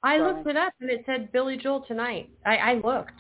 I 0.03 0.19
So- 0.19 0.25
looked 0.25 0.47
it 0.49 0.57
up 0.57 0.73
and 0.81 0.91
it 0.91 1.05
said 1.07 1.31
Billy 1.31 1.57
Joel 1.57 1.83
tonight. 1.87 2.29
I, 2.45 2.57
I 2.57 2.75
looked. 2.75 3.13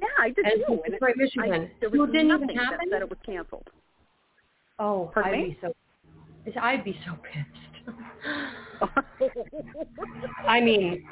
Yeah, 0.00 0.06
I 0.18 0.30
did 0.30 0.44
And 0.46 0.62
too. 0.66 0.74
it's 0.74 0.84
And 0.86 0.94
it, 0.94 1.00
Detroit, 1.00 1.14
I, 1.16 1.22
Michigan. 1.22 1.70
there 1.80 1.90
So 1.90 1.98
was 2.00 2.08
it 2.08 2.12
didn't 2.12 2.26
even 2.42 2.48
happen. 2.56 2.78
that 2.78 2.88
said 2.90 3.02
it 3.02 3.10
was 3.10 3.18
canceled. 3.24 3.68
Oh, 4.78 5.10
Pardon 5.14 5.32
I'd 5.34 5.38
me? 5.40 5.48
be 5.50 5.58
so 5.60 6.60
I'd 6.60 6.84
be 6.84 6.98
so 7.06 7.12
pissed. 7.22 7.60
I 10.46 10.60
mean, 10.60 11.04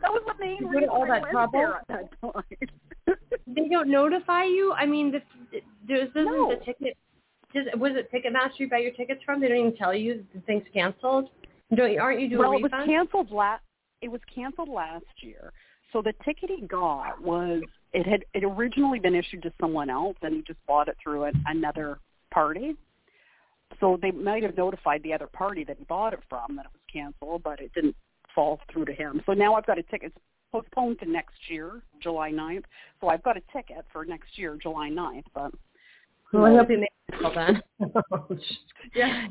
that 0.00 0.10
was 0.10 0.22
the 0.26 0.34
main 0.44 0.64
reason 0.66 0.88
all 0.88 1.06
that 1.06 1.22
trouble? 1.30 1.52
there 1.58 1.74
at 1.76 1.88
that 1.88 2.10
time. 2.20 3.16
they 3.46 3.68
don't 3.68 3.88
notify 3.90 4.44
you. 4.44 4.72
I 4.72 4.86
mean, 4.86 5.10
this 5.12 5.22
does 5.88 6.08
doesn't 6.14 6.24
No. 6.24 6.50
the 6.58 6.64
ticket? 6.64 6.96
Does, 7.52 7.64
was 7.78 7.92
it 7.96 8.08
Ticketmaster 8.12 8.58
you 8.60 8.70
buy 8.70 8.78
your 8.78 8.92
tickets 8.92 9.20
from? 9.24 9.40
They 9.40 9.48
don't 9.48 9.56
even 9.58 9.76
tell 9.76 9.92
you 9.94 10.24
the 10.34 10.40
thing's 10.42 10.62
canceled. 10.72 11.28
Don't 11.74 11.98
aren't 11.98 12.20
you 12.20 12.28
doing 12.28 12.38
well, 12.40 12.52
it 12.52 12.62
was 12.62 12.70
canceled 12.86 13.30
last. 13.32 13.62
It 14.02 14.08
was 14.08 14.20
canceled 14.32 14.68
last 14.68 15.04
year. 15.20 15.52
So 15.92 16.00
the 16.00 16.12
ticket 16.24 16.50
he 16.50 16.64
got 16.66 17.20
was 17.20 17.62
it 17.92 18.06
had 18.06 18.24
it 18.34 18.44
originally 18.44 18.98
been 18.98 19.14
issued 19.14 19.42
to 19.42 19.52
someone 19.60 19.90
else, 19.90 20.16
and 20.22 20.34
he 20.34 20.42
just 20.42 20.64
bought 20.66 20.88
it 20.88 20.96
through 21.02 21.24
an, 21.24 21.42
another 21.46 21.98
party. 22.30 22.76
So 23.78 23.98
they 24.00 24.10
might 24.10 24.42
have 24.42 24.56
notified 24.56 25.02
the 25.02 25.12
other 25.12 25.26
party 25.26 25.64
that 25.64 25.78
he 25.78 25.84
bought 25.84 26.12
it 26.12 26.20
from 26.28 26.56
that 26.56 26.66
it 26.66 26.72
was 26.72 26.82
canceled, 26.92 27.42
but 27.42 27.60
it 27.60 27.72
didn't 27.74 27.96
fall 28.34 28.60
through 28.72 28.84
to 28.86 28.92
him. 28.92 29.22
So 29.26 29.32
now 29.32 29.54
I've 29.54 29.66
got 29.66 29.78
a 29.78 29.82
ticket. 29.84 30.12
It's 30.14 30.24
postponed 30.52 30.98
to 31.00 31.06
next 31.06 31.38
year, 31.48 31.82
July 32.00 32.30
9th. 32.32 32.64
So 33.00 33.08
I've 33.08 33.22
got 33.22 33.36
a 33.36 33.42
ticket 33.52 33.84
for 33.92 34.04
next 34.04 34.36
year, 34.36 34.58
July 34.60 34.90
9th. 34.90 35.24
But 35.34 35.52
Well, 36.32 36.46
I 36.46 36.56
hope 36.56 36.70
you 36.70 36.78
make 36.78 36.90
it 37.08 37.22
well 37.22 37.32
then. 37.34 37.62
Yeah. 38.94 39.28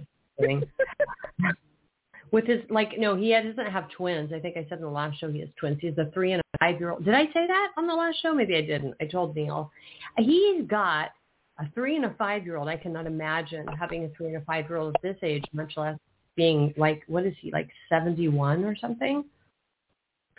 Kidding. 2.32 2.48
With 2.48 2.48
his 2.48 2.70
like 2.70 2.98
no, 2.98 3.16
he 3.16 3.32
doesn't 3.32 3.72
have 3.72 3.90
twins. 3.92 4.32
I 4.34 4.40
think 4.40 4.58
I 4.58 4.66
said 4.70 4.80
in 4.80 4.84
the 4.84 4.90
last 4.90 5.20
show 5.20 5.32
he 5.32 5.40
has 5.40 5.50
twins. 5.60 5.78
He's 5.82 5.98
a 5.98 6.10
three 6.14 6.34
and 6.34 6.42
a 6.42 6.58
five 6.60 6.80
year 6.80 6.92
old. 6.92 7.06
Did 7.06 7.16
I 7.16 7.26
say 7.28 7.48
that 7.48 7.70
on 7.78 7.88
the 7.88 7.94
last 7.94 8.22
show? 8.22 8.34
Maybe 8.34 8.56
I 8.56 8.62
didn't. 8.62 8.96
I 9.02 9.06
told 9.06 9.36
Neil. 9.36 9.72
He's 10.18 10.66
got 10.68 11.12
a 11.60 11.70
three 11.74 11.96
and 11.96 12.06
a 12.06 12.14
five 12.18 12.46
year 12.46 12.58
old. 12.58 12.68
I 12.68 12.78
cannot 12.78 13.06
imagine 13.06 13.68
having 13.68 14.06
a 14.06 14.10
three 14.10 14.28
and 14.28 14.38
a 14.38 14.42
five 14.42 14.68
year 14.70 14.78
old 14.78 14.96
at 14.96 15.02
this 15.02 15.18
age, 15.24 15.44
much 15.54 15.74
less 15.78 15.98
being 16.36 16.74
like 16.78 17.04
what 17.08 17.26
is 17.26 17.34
he 17.42 17.52
like 17.52 17.70
seventy 17.90 18.28
one 18.28 18.64
or 18.64 18.76
something? 18.76 19.26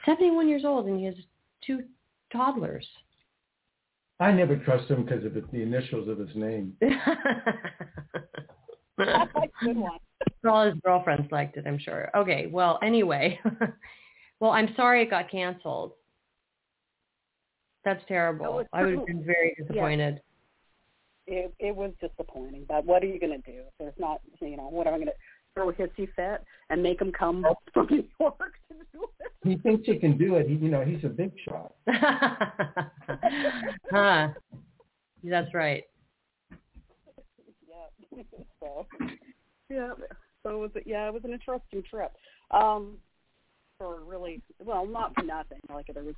Seventy 0.05 0.31
one 0.31 0.49
years 0.49 0.65
old 0.65 0.87
and 0.87 0.99
he 0.99 1.05
has 1.07 1.15
two 1.67 1.85
toddlers. 2.33 2.87
I 4.19 4.33
never 4.33 4.57
trust 4.57 4.91
him 4.91 5.05
because 5.05 5.25
of 5.25 5.33
the 5.33 5.63
initials 5.63 6.09
of 6.09 6.19
his 6.19 6.35
name. 6.35 6.77
that's 6.81 7.07
a 8.99 9.49
good 9.65 9.77
one. 9.79 9.99
All 10.49 10.65
his 10.65 10.75
girlfriends 10.85 11.31
liked 11.31 11.57
it, 11.57 11.67
I'm 11.67 11.79
sure. 11.79 12.11
Okay, 12.17 12.47
well, 12.47 12.79
anyway. 12.83 13.39
well, 14.41 14.51
I'm 14.51 14.73
sorry 14.77 15.03
it 15.03 15.11
got 15.11 15.31
canceled. 15.31 15.93
That's 17.85 18.03
terrible. 18.09 18.45
No, 18.45 18.65
I 18.73 18.83
would 18.83 18.95
have 18.95 19.07
been 19.07 19.25
very 19.25 19.55
disappointed. 19.59 20.21
it 21.27 21.55
it 21.59 21.75
was 21.75 21.93
disappointing. 22.01 22.67
But 22.69 22.85
what 22.85 23.03
are 23.03 23.07
you 23.07 23.19
going 23.19 23.41
to 23.41 23.51
do? 23.51 23.61
If 23.61 23.73
there's 23.79 23.95
not, 23.99 24.21
you 24.41 24.57
know, 24.57 24.69
what 24.69 24.87
am 24.87 24.95
I 24.95 24.99
going 24.99 25.09
to 25.09 25.15
throw 25.55 25.71
a 25.71 25.73
hissy 25.73 26.09
fit 26.15 26.45
and 26.69 26.83
make 26.83 27.01
him 27.01 27.13
come 27.13 27.45
up 27.45 27.59
from 27.75 27.87
New 27.91 28.05
York 28.19 28.53
to 28.69 28.75
do 28.93 29.07
it? 29.21 29.33
He 29.43 29.57
thinks 29.57 29.87
he 29.87 29.97
can 29.97 30.19
do 30.19 30.35
it. 30.37 30.47
He, 30.47 30.55
you 30.55 30.69
know, 30.69 30.85
he's 30.85 31.03
a 31.05 31.09
big 31.09 31.33
shot. 31.45 31.75
huh. 33.91 34.29
That's 35.25 35.55
right. 35.55 35.85
Yeah. 37.67 38.23
so 38.61 38.87
yeah. 39.71 39.93
So 40.43 40.51
it 40.51 40.59
was 40.59 40.71
yeah, 40.87 41.07
it 41.07 41.15
was 41.15 41.25
an 41.25 41.33
interesting 41.33 41.83
trip. 41.89 42.13
Um, 42.51 42.97
for 43.79 44.01
really 44.05 44.43
well, 44.65 44.87
not 44.87 45.15
for 45.15 45.23
nothing. 45.23 45.61
Like 45.73 45.87
there 45.93 46.05
was 46.05 46.15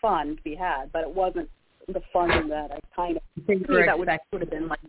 fun 0.00 0.36
to 0.36 0.42
be 0.42 0.54
had, 0.54 0.92
but 0.92 1.02
it 1.02 1.14
wasn't 1.14 1.48
the 1.88 2.00
fun 2.12 2.48
that 2.48 2.70
I 2.70 2.78
kind 2.94 3.16
of 3.16 3.22
Think 3.46 3.66
to 3.66 3.72
we're 3.72 3.80
me 3.80 3.86
that 3.86 3.98
would 3.98 4.08
would 4.32 4.40
have 4.40 4.50
been 4.50 4.68
like 4.68 4.80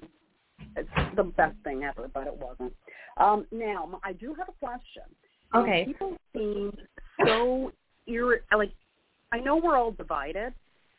it's 0.77 0.89
the 1.15 1.23
best 1.23 1.55
thing 1.63 1.83
ever, 1.83 2.09
but 2.13 2.27
it 2.27 2.35
wasn't. 2.35 2.73
Um, 3.17 3.45
now 3.51 3.99
I 4.03 4.13
do 4.13 4.33
have 4.33 4.49
a 4.49 4.65
question. 4.65 5.03
Um, 5.53 5.63
Okay. 5.63 5.85
people 5.85 6.15
seem 6.33 6.75
so 7.25 7.71
ir- 8.07 8.43
like 8.55 8.71
I 9.31 9.39
know 9.39 9.55
we're 9.57 9.77
all 9.77 9.91
divided, 9.91 10.53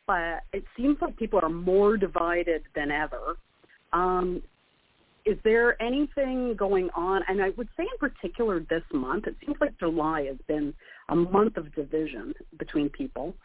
but 0.07 0.43
it 0.53 0.63
seems 0.75 0.97
like 1.01 1.15
people 1.17 1.39
are 1.41 1.49
more 1.49 1.97
divided 1.97 2.63
than 2.75 2.91
ever. 2.91 3.37
Um, 3.93 4.41
is 5.27 5.37
there 5.43 5.81
anything 5.81 6.55
going 6.55 6.89
on? 6.95 7.21
And 7.27 7.41
I 7.41 7.49
would 7.57 7.67
say 7.75 7.83
in 7.83 7.97
particular 8.09 8.61
this 8.69 8.83
month, 8.93 9.27
it 9.27 9.35
seems 9.45 9.57
like 9.59 9.77
July 9.79 10.25
has 10.25 10.37
been 10.47 10.73
a 11.09 11.15
month 11.15 11.57
of 11.57 11.73
division 11.75 12.33
between 12.57 12.89
people. 12.89 13.35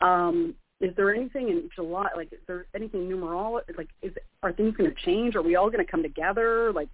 Um, 0.00 0.54
is 0.80 0.94
there 0.96 1.12
anything 1.14 1.48
in 1.48 1.68
July? 1.74 2.08
Like, 2.16 2.32
is 2.32 2.38
there 2.46 2.66
anything 2.74 3.08
numerological? 3.08 3.76
Like, 3.76 3.88
is 4.02 4.12
are 4.42 4.52
things 4.52 4.76
going 4.76 4.90
to 4.90 4.96
change? 5.04 5.34
Are 5.36 5.42
we 5.42 5.56
all 5.56 5.70
going 5.70 5.84
to 5.84 5.90
come 5.90 6.02
together? 6.02 6.72
Like, 6.72 6.90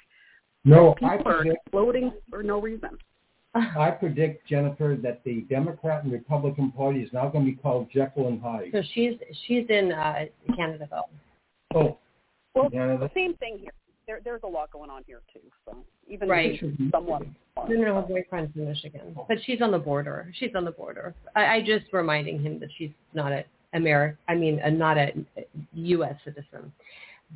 No, 0.64 0.94
I 1.02 1.16
people 1.16 1.32
are 1.32 1.36
predict, 1.38 1.58
exploding 1.66 2.12
for 2.30 2.42
no 2.42 2.60
reason. 2.60 2.90
I 3.54 3.90
predict, 3.92 4.48
Jennifer, 4.48 4.96
that 5.02 5.22
the 5.24 5.42
Democrat 5.42 6.02
and 6.02 6.12
Republican 6.12 6.72
Party 6.72 7.00
is 7.02 7.10
now 7.12 7.28
going 7.28 7.44
to 7.46 7.50
be 7.52 7.56
called 7.56 7.88
Jekyll 7.94 8.28
and 8.28 8.40
Hyde. 8.42 8.70
So 8.72 8.82
she's 8.94 9.14
she's 9.46 9.66
in 9.68 9.92
uh, 9.92 10.24
Canada 10.56 10.88
though. 10.90 11.08
Oh, 11.78 11.98
Well, 12.54 12.68
Canada. 12.70 13.10
same 13.14 13.34
thing 13.36 13.58
here. 13.60 13.72
There, 14.06 14.20
there's 14.22 14.42
a 14.44 14.48
lot 14.48 14.70
going 14.70 14.90
on 14.90 15.02
here 15.06 15.20
too. 15.32 15.40
So 15.64 15.76
even 16.08 16.28
Right. 16.28 16.60
somewhat. 16.92 17.22
No, 17.56 17.64
no, 17.68 17.84
no, 17.84 17.94
her 17.96 18.02
boyfriend's 18.02 18.54
in 18.56 18.66
Michigan, 18.66 19.16
but 19.28 19.38
she's 19.44 19.62
on 19.62 19.70
the 19.70 19.78
border. 19.78 20.30
She's 20.38 20.50
on 20.54 20.64
the 20.64 20.72
border. 20.72 21.14
I, 21.34 21.46
I 21.56 21.60
just 21.62 21.86
reminding 21.92 22.42
him 22.42 22.58
that 22.60 22.68
she's 22.76 22.90
not 23.14 23.32
a 23.32 23.44
American. 23.72 24.18
I 24.28 24.34
mean, 24.34 24.60
uh, 24.60 24.70
not 24.70 24.98
a 24.98 25.12
U.S. 25.72 26.14
citizen. 26.24 26.72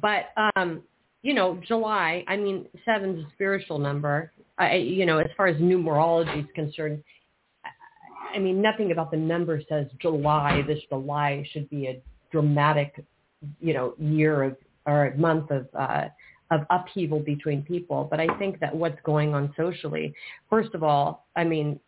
But 0.02 0.26
um, 0.56 0.82
you 1.22 1.34
know, 1.34 1.60
July. 1.66 2.24
I 2.28 2.36
mean, 2.36 2.66
seven's 2.84 3.24
a 3.24 3.30
spiritual 3.32 3.78
number. 3.78 4.32
I, 4.58 4.74
you 4.76 5.06
know, 5.06 5.18
as 5.18 5.30
far 5.36 5.46
as 5.46 5.56
numerology 5.60 6.40
is 6.40 6.46
concerned, 6.54 7.02
I- 7.64 8.36
I 8.36 8.38
mean, 8.38 8.60
nothing 8.60 8.92
about 8.92 9.10
the 9.10 9.16
number 9.16 9.62
says 9.68 9.86
July. 10.00 10.62
This 10.66 10.80
July 10.88 11.48
should 11.52 11.68
be 11.70 11.86
a 11.86 12.00
dramatic, 12.30 13.02
you 13.60 13.72
know, 13.72 13.94
year 13.98 14.42
of 14.42 14.56
or 14.86 15.06
a 15.06 15.16
month 15.16 15.50
of 15.50 15.66
uh, 15.78 16.08
of 16.50 16.60
upheaval 16.70 17.20
between 17.20 17.62
people. 17.62 18.06
But 18.10 18.20
I 18.20 18.26
think 18.38 18.60
that 18.60 18.74
what's 18.74 19.00
going 19.04 19.34
on 19.34 19.52
socially, 19.56 20.14
first 20.48 20.74
of 20.74 20.82
all, 20.82 21.26
I 21.36 21.44
mean, 21.44 21.78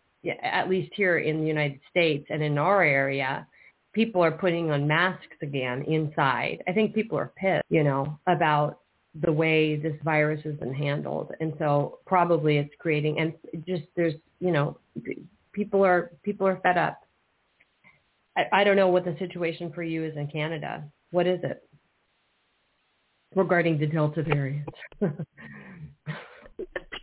at 0.42 0.68
least 0.68 0.92
here 0.94 1.18
in 1.18 1.40
the 1.40 1.46
United 1.46 1.80
States 1.88 2.26
and 2.30 2.42
in 2.42 2.58
our 2.58 2.82
area, 2.82 3.46
people 3.92 4.22
are 4.22 4.30
putting 4.30 4.70
on 4.70 4.86
masks 4.86 5.36
again 5.42 5.82
inside. 5.84 6.62
I 6.68 6.72
think 6.72 6.94
people 6.94 7.18
are 7.18 7.32
pissed, 7.36 7.64
you 7.70 7.82
know, 7.82 8.18
about 8.26 8.80
the 9.22 9.32
way 9.32 9.76
this 9.76 9.96
virus 10.04 10.40
has 10.44 10.54
been 10.56 10.74
handled. 10.74 11.32
And 11.40 11.54
so 11.58 11.98
probably 12.06 12.58
it's 12.58 12.74
creating, 12.78 13.18
and 13.18 13.32
just 13.66 13.82
there's, 13.96 14.14
you 14.40 14.52
know, 14.52 14.78
people 15.52 15.84
are, 15.84 16.12
people 16.22 16.46
are 16.46 16.60
fed 16.62 16.78
up. 16.78 17.00
I, 18.36 18.44
I 18.52 18.64
don't 18.64 18.76
know 18.76 18.88
what 18.88 19.04
the 19.04 19.16
situation 19.18 19.72
for 19.72 19.82
you 19.82 20.04
is 20.04 20.16
in 20.16 20.28
Canada. 20.28 20.84
What 21.10 21.26
is 21.26 21.40
it? 21.42 21.66
Regarding 23.34 23.78
the 23.78 23.86
Delta 23.86 24.22
variant. 24.22 24.68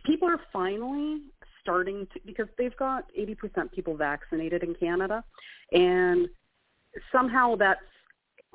people 0.04 0.28
are 0.28 0.40
finally 0.52 1.22
starting 1.60 2.06
to 2.12 2.20
because 2.24 2.46
they've 2.56 2.76
got 2.76 3.04
80% 3.18 3.70
people 3.72 3.96
vaccinated 3.96 4.62
in 4.62 4.74
Canada 4.74 5.22
and 5.72 6.28
somehow 7.12 7.54
that's 7.56 7.80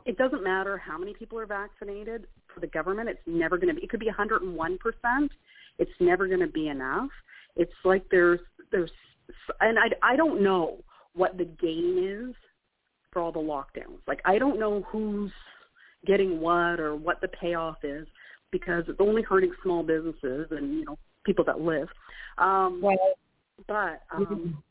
it 0.05 0.17
doesn't 0.17 0.43
matter 0.43 0.77
how 0.77 0.97
many 0.97 1.13
people 1.13 1.39
are 1.39 1.45
vaccinated 1.45 2.27
for 2.53 2.59
the 2.59 2.67
government 2.67 3.07
it's 3.07 3.21
never 3.27 3.57
going 3.57 3.73
to 3.73 3.75
be 3.75 3.83
it 3.83 3.89
could 3.89 3.99
be 3.99 4.09
101% 4.09 5.29
it's 5.77 5.91
never 5.99 6.27
going 6.27 6.39
to 6.39 6.47
be 6.47 6.69
enough 6.69 7.09
it's 7.55 7.73
like 7.85 8.03
there's 8.09 8.39
there's 8.71 8.91
and 9.61 9.77
I 9.77 9.89
I 10.01 10.15
don't 10.15 10.41
know 10.41 10.83
what 11.13 11.37
the 11.37 11.45
gain 11.45 12.29
is 12.29 12.35
for 13.11 13.21
all 13.21 13.31
the 13.31 13.39
lockdowns 13.39 13.99
like 14.07 14.21
I 14.25 14.39
don't 14.39 14.59
know 14.59 14.81
who's 14.89 15.31
getting 16.05 16.39
what 16.39 16.79
or 16.79 16.95
what 16.95 17.21
the 17.21 17.27
payoff 17.27 17.77
is 17.83 18.07
because 18.51 18.83
it's 18.87 18.99
only 18.99 19.21
hurting 19.21 19.51
small 19.63 19.83
businesses 19.83 20.47
and 20.51 20.73
you 20.73 20.85
know 20.85 20.97
people 21.25 21.43
that 21.45 21.59
live. 21.59 21.87
Um, 22.37 22.79
well, 22.81 22.97
but 23.67 24.01
um, 24.11 24.63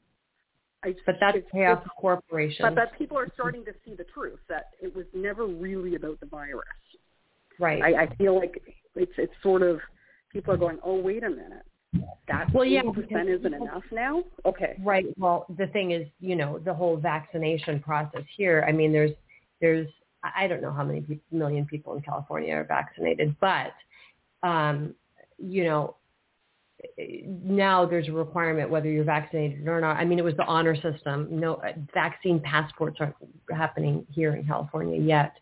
I, 0.85 0.95
but 1.07 1.16
that's 1.20 1.39
it's, 1.39 1.49
payoff 1.53 1.83
it's, 1.85 1.91
corporations. 1.99 2.61
But 2.62 2.74
but 2.74 2.99
people 2.99 3.18
are 3.18 3.28
starting 3.35 3.64
to 3.64 3.72
see 3.85 3.95
the 3.95 4.05
truth 4.05 4.41
that 4.49 4.70
it 4.80 4.95
was 4.95 5.07
never 5.14 5.47
really 5.47 5.95
about 5.95 6.20
the 6.20 6.26
virus. 6.26 6.66
Right. 7.59 7.83
I, 7.83 8.05
I 8.05 8.16
feel 8.16 8.37
like 8.37 8.62
it's 8.95 9.12
it's 9.18 9.33
sort 9.43 9.62
of 9.62 9.80
people 10.33 10.53
are 10.55 10.59
going, 10.59 10.78
oh 10.85 10.97
wait 10.97 11.22
a 11.24 11.30
minute, 11.30 11.64
that 12.28 12.53
well, 12.55 12.64
yeah, 12.64 12.83
percent 12.83 13.28
isn't 13.28 13.55
enough 13.55 13.83
now. 13.93 14.24
Okay. 14.47 14.76
Right. 14.83 15.07
Well, 15.18 15.47
the 15.59 15.66
thing 15.68 15.93
is, 15.93 16.07
you 16.20 16.37
know, 16.37 16.59
the 16.59 16.72
whole 16.72 16.97
vaccination 16.97 17.80
process 17.80 18.22
here. 18.37 18.64
I 18.66 18.72
mean, 18.72 18.93
there's 18.93 19.12
there's 19.61 19.89
I 20.23 20.47
don't 20.47 20.62
know 20.62 20.73
how 20.73 20.85
many 20.85 21.01
pe- 21.01 21.18
million 21.31 21.66
people 21.66 21.95
in 21.95 22.03
California 22.03 22.55
are 22.55 22.64
vaccinated, 22.64 23.35
but 23.41 23.73
um, 24.43 24.95
you 25.39 25.64
know, 25.64 25.97
now 27.45 27.87
there's 27.87 28.09
a 28.09 28.12
requirement 28.12 28.70
whether 28.70 28.89
you're 28.89 29.05
vaccinated 29.05 29.66
or 29.68 29.81
not. 29.81 29.97
I 29.97 30.05
mean, 30.05 30.18
it 30.18 30.25
was 30.25 30.37
the 30.37 30.45
honor 30.45 30.75
system. 30.75 31.29
No 31.31 31.61
vaccine 31.95 32.41
passports 32.41 32.97
aren't 33.01 33.14
happening 33.51 34.07
here 34.11 34.35
in 34.35 34.45
California 34.45 35.01
yet, 35.01 35.35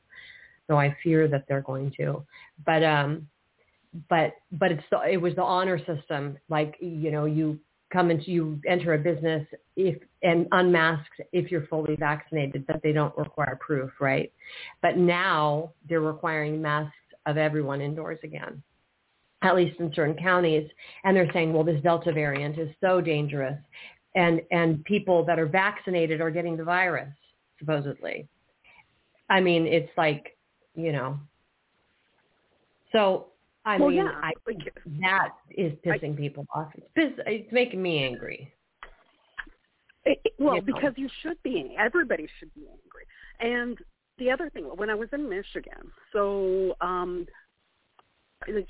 so 0.67 0.77
I 0.77 0.97
fear 1.03 1.29
that 1.29 1.45
they're 1.49 1.63
going 1.63 1.93
to. 1.99 2.25
But 2.65 2.85
um, 2.85 3.29
but 4.09 4.35
but 4.53 4.73
it's 4.73 4.85
the, 4.91 5.01
it 5.11 5.17
was 5.17 5.35
the 5.35 5.43
honor 5.43 5.79
system. 5.79 6.39
Like 6.49 6.77
you 6.81 7.11
know, 7.11 7.25
you 7.25 7.59
come 7.93 8.11
into 8.11 8.31
you 8.31 8.61
enter 8.67 8.95
a 8.95 8.99
business 8.99 9.47
if 9.77 9.97
and 10.23 10.47
unmasked 10.53 11.21
if 11.33 11.51
you're 11.51 11.67
fully 11.67 11.97
vaccinated, 11.97 12.67
but 12.67 12.83
they 12.83 12.93
don't 12.93 13.17
require 13.17 13.59
proof, 13.61 13.91
right? 14.01 14.33
But 14.83 14.97
now 14.97 15.73
they're 15.89 16.01
requiring 16.01 16.61
masks 16.61 16.95
of 17.27 17.37
everyone 17.37 17.81
indoors 17.81 18.19
again, 18.23 18.63
at 19.43 19.57
least 19.57 19.81
in 19.81 19.93
certain 19.95 20.17
counties. 20.17 20.69
And 21.05 21.17
they're 21.17 21.33
saying, 21.33 21.53
well, 21.53 21.65
this 21.65 21.83
Delta 21.83 22.13
variant 22.13 22.59
is 22.59 22.69
so 22.81 23.01
dangerous, 23.01 23.59
and 24.15 24.41
and 24.51 24.85
people 24.85 25.25
that 25.25 25.39
are 25.39 25.47
vaccinated 25.47 26.21
are 26.21 26.31
getting 26.31 26.57
the 26.57 26.65
virus 26.65 27.13
supposedly. 27.59 28.29
I 29.29 29.41
mean, 29.41 29.67
it's 29.67 29.91
like 29.97 30.37
you 30.75 30.93
know. 30.93 31.19
So 32.93 33.30
I 33.71 33.79
well, 33.79 33.91
mean, 33.91 33.99
yeah. 33.99 34.13
I 34.23 34.33
like, 34.47 34.75
that 35.01 35.29
is 35.51 35.73
pissing 35.87 36.15
I, 36.15 36.17
people 36.17 36.45
off. 36.53 36.73
It's, 36.75 36.87
piss, 36.95 37.25
it's 37.27 37.53
making 37.53 37.81
me 37.81 38.05
angry. 38.05 38.53
It, 40.05 40.19
well, 40.39 40.57
you 40.57 40.61
know. 40.61 40.67
because 40.67 40.95
you 40.97 41.09
should 41.23 41.41
be. 41.45 41.77
Everybody 41.79 42.27
should 42.39 42.53
be 42.55 42.63
angry. 42.63 43.07
And 43.39 43.79
the 44.19 44.31
other 44.31 44.51
thing, 44.51 44.65
when 44.65 44.91
I 44.91 44.95
was 44.95 45.09
in 45.13 45.29
Michigan, 45.29 45.93
so 46.13 46.75
um, 46.81 47.27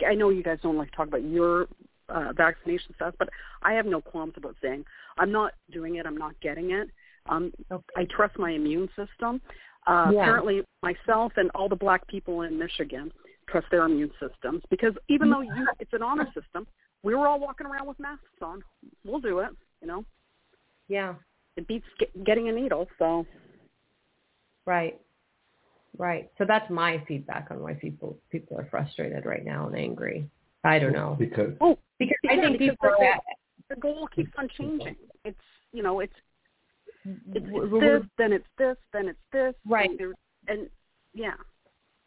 I 0.06 0.14
know 0.14 0.28
you 0.28 0.42
guys 0.42 0.58
don't 0.62 0.76
like 0.76 0.90
to 0.90 0.96
talk 0.96 1.08
about 1.08 1.24
your 1.24 1.68
uh, 2.10 2.32
vaccination 2.36 2.94
stuff, 2.94 3.14
but 3.18 3.30
I 3.62 3.72
have 3.72 3.86
no 3.86 4.02
qualms 4.02 4.34
about 4.36 4.56
saying 4.60 4.84
I'm 5.18 5.32
not 5.32 5.52
doing 5.72 5.96
it. 5.96 6.06
I'm 6.06 6.18
not 6.18 6.38
getting 6.42 6.72
it. 6.72 6.90
Um, 7.28 7.52
okay. 7.70 7.84
I 7.96 8.06
trust 8.14 8.38
my 8.38 8.50
immune 8.50 8.88
system. 8.88 9.40
Uh, 9.86 10.10
yeah. 10.12 10.20
Apparently, 10.20 10.62
myself 10.82 11.32
and 11.36 11.50
all 11.54 11.68
the 11.68 11.76
black 11.76 12.06
people 12.06 12.42
in 12.42 12.58
Michigan 12.58 13.10
trust 13.50 13.66
their 13.70 13.84
immune 13.84 14.10
systems 14.20 14.62
because 14.70 14.92
even 15.08 15.28
mm-hmm. 15.28 15.48
though 15.48 15.54
you, 15.54 15.66
it's 15.78 15.92
an 15.92 16.02
honor 16.02 16.26
system, 16.34 16.66
we 17.02 17.14
were 17.14 17.26
all 17.26 17.40
walking 17.40 17.66
around 17.66 17.86
with 17.86 17.98
masks 17.98 18.24
on. 18.42 18.62
We'll 19.04 19.20
do 19.20 19.40
it, 19.40 19.50
you 19.80 19.88
know. 19.88 20.04
Yeah. 20.88 21.14
It 21.56 21.66
beats 21.66 21.86
get, 21.98 22.24
getting 22.24 22.48
a 22.48 22.52
needle, 22.52 22.88
so. 22.98 23.26
Right. 24.66 25.00
Right. 25.98 26.30
So 26.38 26.44
that's 26.46 26.70
my 26.70 27.02
feedback 27.08 27.48
on 27.50 27.60
why 27.60 27.74
people 27.74 28.16
people 28.30 28.58
are 28.58 28.68
frustrated 28.70 29.26
right 29.26 29.44
now 29.44 29.66
and 29.66 29.76
angry. 29.76 30.28
I 30.62 30.78
don't 30.78 30.92
know. 30.92 31.16
Because 31.18 31.52
oh, 31.60 31.78
because 31.98 32.16
yeah, 32.22 32.32
I 32.32 32.36
think 32.36 32.58
because 32.58 32.76
people 32.76 32.90
the, 32.98 33.04
are 33.04 33.12
goal, 33.14 33.20
the 33.70 33.76
goal 33.76 34.08
keeps 34.14 34.30
on 34.38 34.48
changing. 34.56 34.96
It's 35.24 35.38
you 35.72 35.82
know 35.82 36.00
it's 36.00 36.14
it's, 37.04 37.18
it's 37.34 37.72
this, 37.72 38.02
then 38.18 38.32
it's 38.32 38.46
this, 38.58 38.76
then 38.92 39.08
it's 39.08 39.18
this, 39.32 39.54
Right. 39.66 39.90
And, 39.90 40.14
and 40.48 40.68
yeah, 41.14 41.34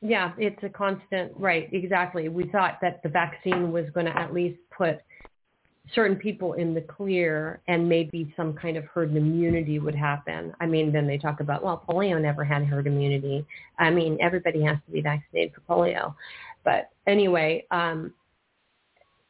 Yeah, 0.05 0.33
it's 0.37 0.61
a 0.63 0.69
constant, 0.69 1.31
right, 1.37 1.69
exactly. 1.71 2.27
We 2.27 2.43
thought 2.49 2.79
that 2.81 3.01
the 3.03 3.09
vaccine 3.09 3.71
was 3.71 3.85
going 3.93 4.05
to 4.05 4.17
at 4.17 4.33
least 4.33 4.59
put 4.69 4.99
certain 5.95 6.17
people 6.17 6.53
in 6.53 6.73
the 6.73 6.81
clear 6.81 7.61
and 7.69 7.87
maybe 7.87 8.33
some 8.35 8.53
kind 8.53 8.75
of 8.75 8.83
herd 8.85 9.15
immunity 9.15 9.79
would 9.79 9.95
happen. 9.95 10.53
I 10.59 10.65
mean, 10.65 10.91
then 10.91 11.07
they 11.07 11.17
talk 11.17 11.39
about, 11.39 11.63
well, 11.63 11.81
polio 11.87 12.21
never 12.21 12.43
had 12.43 12.65
herd 12.65 12.85
immunity. 12.85 13.45
I 13.79 13.91
mean, 13.91 14.17
everybody 14.19 14.61
has 14.63 14.77
to 14.85 14.91
be 14.91 14.99
vaccinated 14.99 15.53
for 15.53 15.61
polio. 15.61 16.13
But 16.65 16.89
anyway, 17.07 17.65
um, 17.71 18.13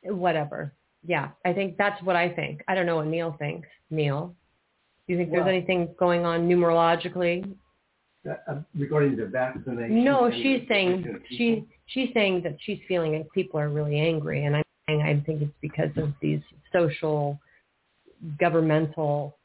whatever. 0.01 0.73
yeah, 1.05 1.29
I 1.45 1.53
think 1.53 1.77
that's 1.77 2.01
what 2.01 2.15
I 2.15 2.29
think. 2.29 2.63
I 2.67 2.73
don't 2.73 2.85
know 2.87 2.95
what 2.95 3.07
Neil 3.07 3.35
thinks. 3.37 3.67
Neil, 3.91 4.33
do 5.05 5.13
you 5.13 5.19
think 5.19 5.31
Well- 5.31 5.43
there's 5.43 5.53
anything 5.55 5.93
going 5.99 6.25
on 6.25 6.49
numerologically? 6.49 7.55
Uh, 8.29 8.35
uh, 8.47 8.61
regarding 8.77 9.17
the 9.17 9.25
vaccination. 9.25 10.03
No, 10.03 10.31
she's 10.31 10.61
saying 10.69 11.05
she 11.29 11.65
she's 11.87 12.09
saying 12.13 12.41
that 12.43 12.55
she's 12.61 12.79
feeling 12.87 13.13
like 13.17 13.29
people 13.33 13.59
are 13.59 13.67
really 13.69 13.99
angry, 13.99 14.45
and 14.45 14.55
I'm 14.55 14.63
saying 14.87 15.01
I 15.01 15.19
think 15.25 15.41
it's 15.41 15.51
because 15.61 15.91
of 15.97 16.13
these 16.21 16.39
social, 16.71 17.37
governmental 18.39 19.37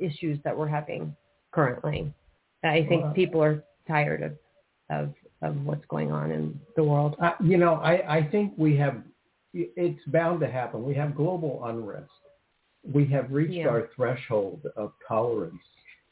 issues 0.00 0.40
that 0.42 0.56
we're 0.56 0.66
having 0.66 1.14
currently. 1.52 2.12
I 2.64 2.84
think 2.88 3.04
Well, 3.04 3.12
people 3.14 3.42
are 3.44 3.62
tired 3.86 4.22
of 4.22 4.32
of 4.90 5.14
of 5.42 5.64
what's 5.64 5.84
going 5.86 6.10
on 6.10 6.32
in 6.32 6.60
the 6.76 6.82
world. 6.82 7.14
Uh, 7.22 7.32
you 7.42 7.56
know, 7.58 7.74
I, 7.74 8.18
I 8.18 8.28
think 8.28 8.52
we 8.58 8.76
have, 8.76 9.02
it's 9.54 10.04
bound 10.08 10.40
to 10.40 10.50
happen. 10.50 10.84
We 10.84 10.94
have 10.94 11.14
global 11.14 11.64
unrest. 11.64 12.10
We 12.84 13.06
have 13.06 13.30
reached 13.30 13.54
Yeah. 13.54 13.68
our 13.68 13.88
threshold 13.96 14.66
of 14.76 14.92
tolerance 15.08 15.62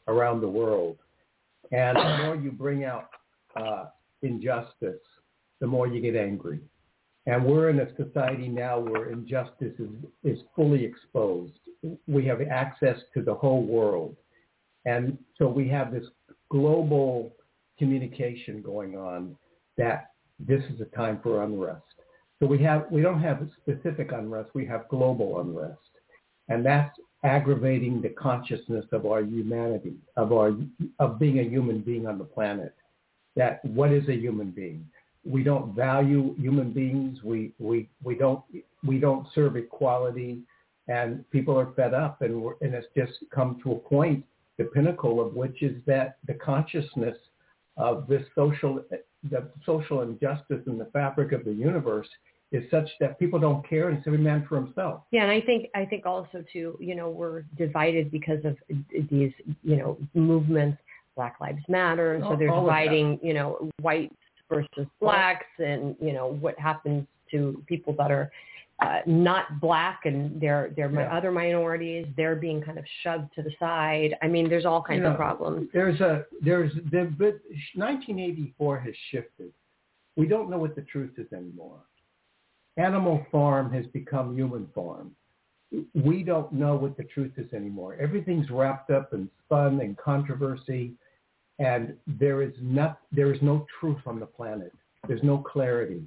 around 0.07 0.41
the 0.41 0.49
world. 0.49 0.97
And 1.73 1.97
the 1.97 2.25
more 2.25 2.37
you 2.37 2.51
bring 2.51 2.85
out 2.85 3.09
uh, 3.57 3.87
injustice, 4.23 5.01
the 5.61 5.66
more 5.66 5.87
you 5.87 6.01
get 6.01 6.16
angry. 6.16 6.61
And 7.27 7.45
we're 7.45 7.69
in 7.69 7.81
a 7.81 7.95
society 7.97 8.49
now 8.49 8.79
where 8.79 9.11
injustice 9.11 9.75
is, 9.79 9.91
is 10.25 10.39
fully 10.57 10.83
exposed. 10.85 11.59
We 12.07 12.25
have 12.27 12.41
access 12.41 12.97
to 13.14 13.23
the 13.23 13.35
whole 13.35 13.62
world. 13.62 14.16
And 14.87 15.19
so 15.37 15.47
we 15.47 15.69
have 15.69 15.93
this 15.93 16.07
global 16.51 17.35
communication 17.79 18.62
going 18.62 18.97
on 18.97 19.37
that 19.77 20.11
this 20.39 20.62
is 20.73 20.81
a 20.81 20.97
time 20.97 21.21
for 21.23 21.43
unrest. 21.43 21.83
So 22.41 22.47
we 22.47 22.62
have 22.62 22.87
we 22.91 23.03
don't 23.03 23.21
have 23.21 23.47
specific 23.61 24.12
unrest, 24.12 24.51
we 24.55 24.64
have 24.66 24.89
global 24.89 25.41
unrest. 25.41 25.79
And 26.49 26.64
that's 26.64 26.97
aggravating 27.25 28.01
the 28.01 28.11
consciousness 28.11 28.87
of 28.93 29.07
our 29.07 29.23
humanity, 29.23 29.97
of 30.16 30.33
our 30.33 30.53
of 30.99 31.19
being 31.19 31.41
a 31.41 31.43
human 31.43 31.81
being 31.81 32.07
on 32.07 32.19
the 32.19 32.25
planet. 32.25 32.75
That 33.37 33.64
what 33.64 33.93
is 33.93 34.09
a 34.09 34.14
human 34.14 34.51
being? 34.51 34.87
We 35.25 35.43
don't 35.43 35.75
value 35.75 36.35
human 36.37 36.73
beings. 36.73 37.19
We 37.23 37.53
we 37.59 37.89
we 38.03 38.14
don't 38.14 38.43
we 38.85 38.99
don't 38.99 39.27
serve 39.35 39.57
equality, 39.57 40.43
and 40.87 41.29
people 41.31 41.59
are 41.59 41.73
fed 41.75 41.93
up, 41.93 42.23
and 42.23 42.41
we're, 42.41 42.55
and 42.61 42.75
it's 42.75 42.87
just 42.97 43.12
come 43.35 43.61
to 43.64 43.73
a 43.73 43.77
point, 43.77 44.25
the 44.57 44.64
pinnacle 44.64 45.21
of 45.25 45.35
which 45.35 45.62
is 45.62 45.77
that 45.87 46.19
the 46.27 46.35
consciousness 46.35 47.16
of 47.77 48.07
this 48.07 48.23
social 48.35 48.85
the 49.31 49.49
social 49.66 50.03
injustice 50.03 50.62
in 50.66 50.79
the 50.79 50.89
fabric 50.93 51.33
of 51.33 51.45
the 51.45 51.53
universe 51.53 52.09
is 52.51 52.64
such 52.70 52.88
that 53.01 53.18
people 53.18 53.38
don't 53.38 53.66
care 53.68 53.88
and 53.88 53.99
it's 53.99 54.07
every 54.07 54.18
man 54.18 54.46
for 54.49 54.57
himself. 54.57 55.03
Yeah, 55.11 55.22
and 55.22 55.30
I 55.30 55.40
think 55.40 55.68
I 55.74 55.84
think 55.84 56.07
also 56.07 56.44
too, 56.53 56.76
you 56.80 56.94
know, 56.94 57.11
we're 57.11 57.42
divided 57.57 58.11
because 58.11 58.44
of 58.44 58.57
these, 59.11 59.32
you 59.62 59.76
know, 59.76 59.99
movements. 60.14 60.78
Black 61.14 61.40
Lives 61.40 61.64
Matter, 61.68 62.14
and 62.14 62.22
so 62.22 62.36
they're 62.36 62.53
all 62.53 62.64
dividing, 62.64 63.18
you 63.24 63.34
know, 63.34 63.68
whites 63.82 64.14
versus 64.49 64.86
blacks, 65.01 65.46
and 65.59 65.96
you 66.01 66.12
know 66.12 66.28
what 66.40 66.57
happens 66.61 67.09
to 67.32 67.61
people 67.66 67.92
that 67.99 68.12
are 68.12 68.30
uh, 68.80 69.01
not 69.07 69.61
black 69.61 70.03
and 70.05 70.40
they're 70.40 70.72
they're 70.76 70.88
my 70.88 71.03
Yeah. 71.03 71.16
other 71.16 71.32
minorities. 71.32 72.07
They're 72.16 72.36
being 72.36 72.62
kind 72.62 72.78
of 72.78 72.84
shoved 73.03 73.34
to 73.34 73.42
the 73.42 73.51
side. 73.59 74.16
I 74.22 74.28
mean, 74.28 74.49
there's 74.49 74.64
all 74.64 74.82
kinds 74.82 74.99
You 74.99 75.05
know, 75.05 75.11
of 75.11 75.16
problems. 75.16 75.68
There's 75.72 76.01
a 76.01 76.24
there's 76.40 76.72
the 76.92 77.12
but 77.18 77.40
1984 77.74 78.78
has 78.78 78.94
shifted. 79.11 79.53
We 80.16 80.26
don't 80.26 80.49
know 80.51 80.59
what 80.59 80.76
the 80.76 80.82
truth 80.82 81.18
is 81.18 81.32
anymore. 81.32 81.80
Animal 82.79 83.26
farm 83.33 83.72
has 83.72 83.85
become 83.87 84.37
human 84.37 84.68
farm. 84.74 85.11
We 85.95 86.22
don't 86.22 86.53
know 86.53 86.76
what 86.76 86.97
the 86.97 87.05
truth 87.05 87.33
is 87.37 87.53
anymore. 87.53 87.97
Everything's 88.01 88.49
wrapped 88.51 88.91
up 88.91 89.12
in 89.12 89.29
fun 89.49 89.81
and 89.81 89.97
controversy, 89.99 90.95
and 91.59 91.95
there 92.07 92.41
is 92.41 92.55
not 92.62 93.01
there 93.12 93.33
is 93.35 93.43
no 93.43 93.66
truth 93.79 93.99
on 94.07 94.20
the 94.20 94.26
planet. 94.26 94.72
There's 95.07 95.22
no 95.22 95.39
clarity, 95.39 96.03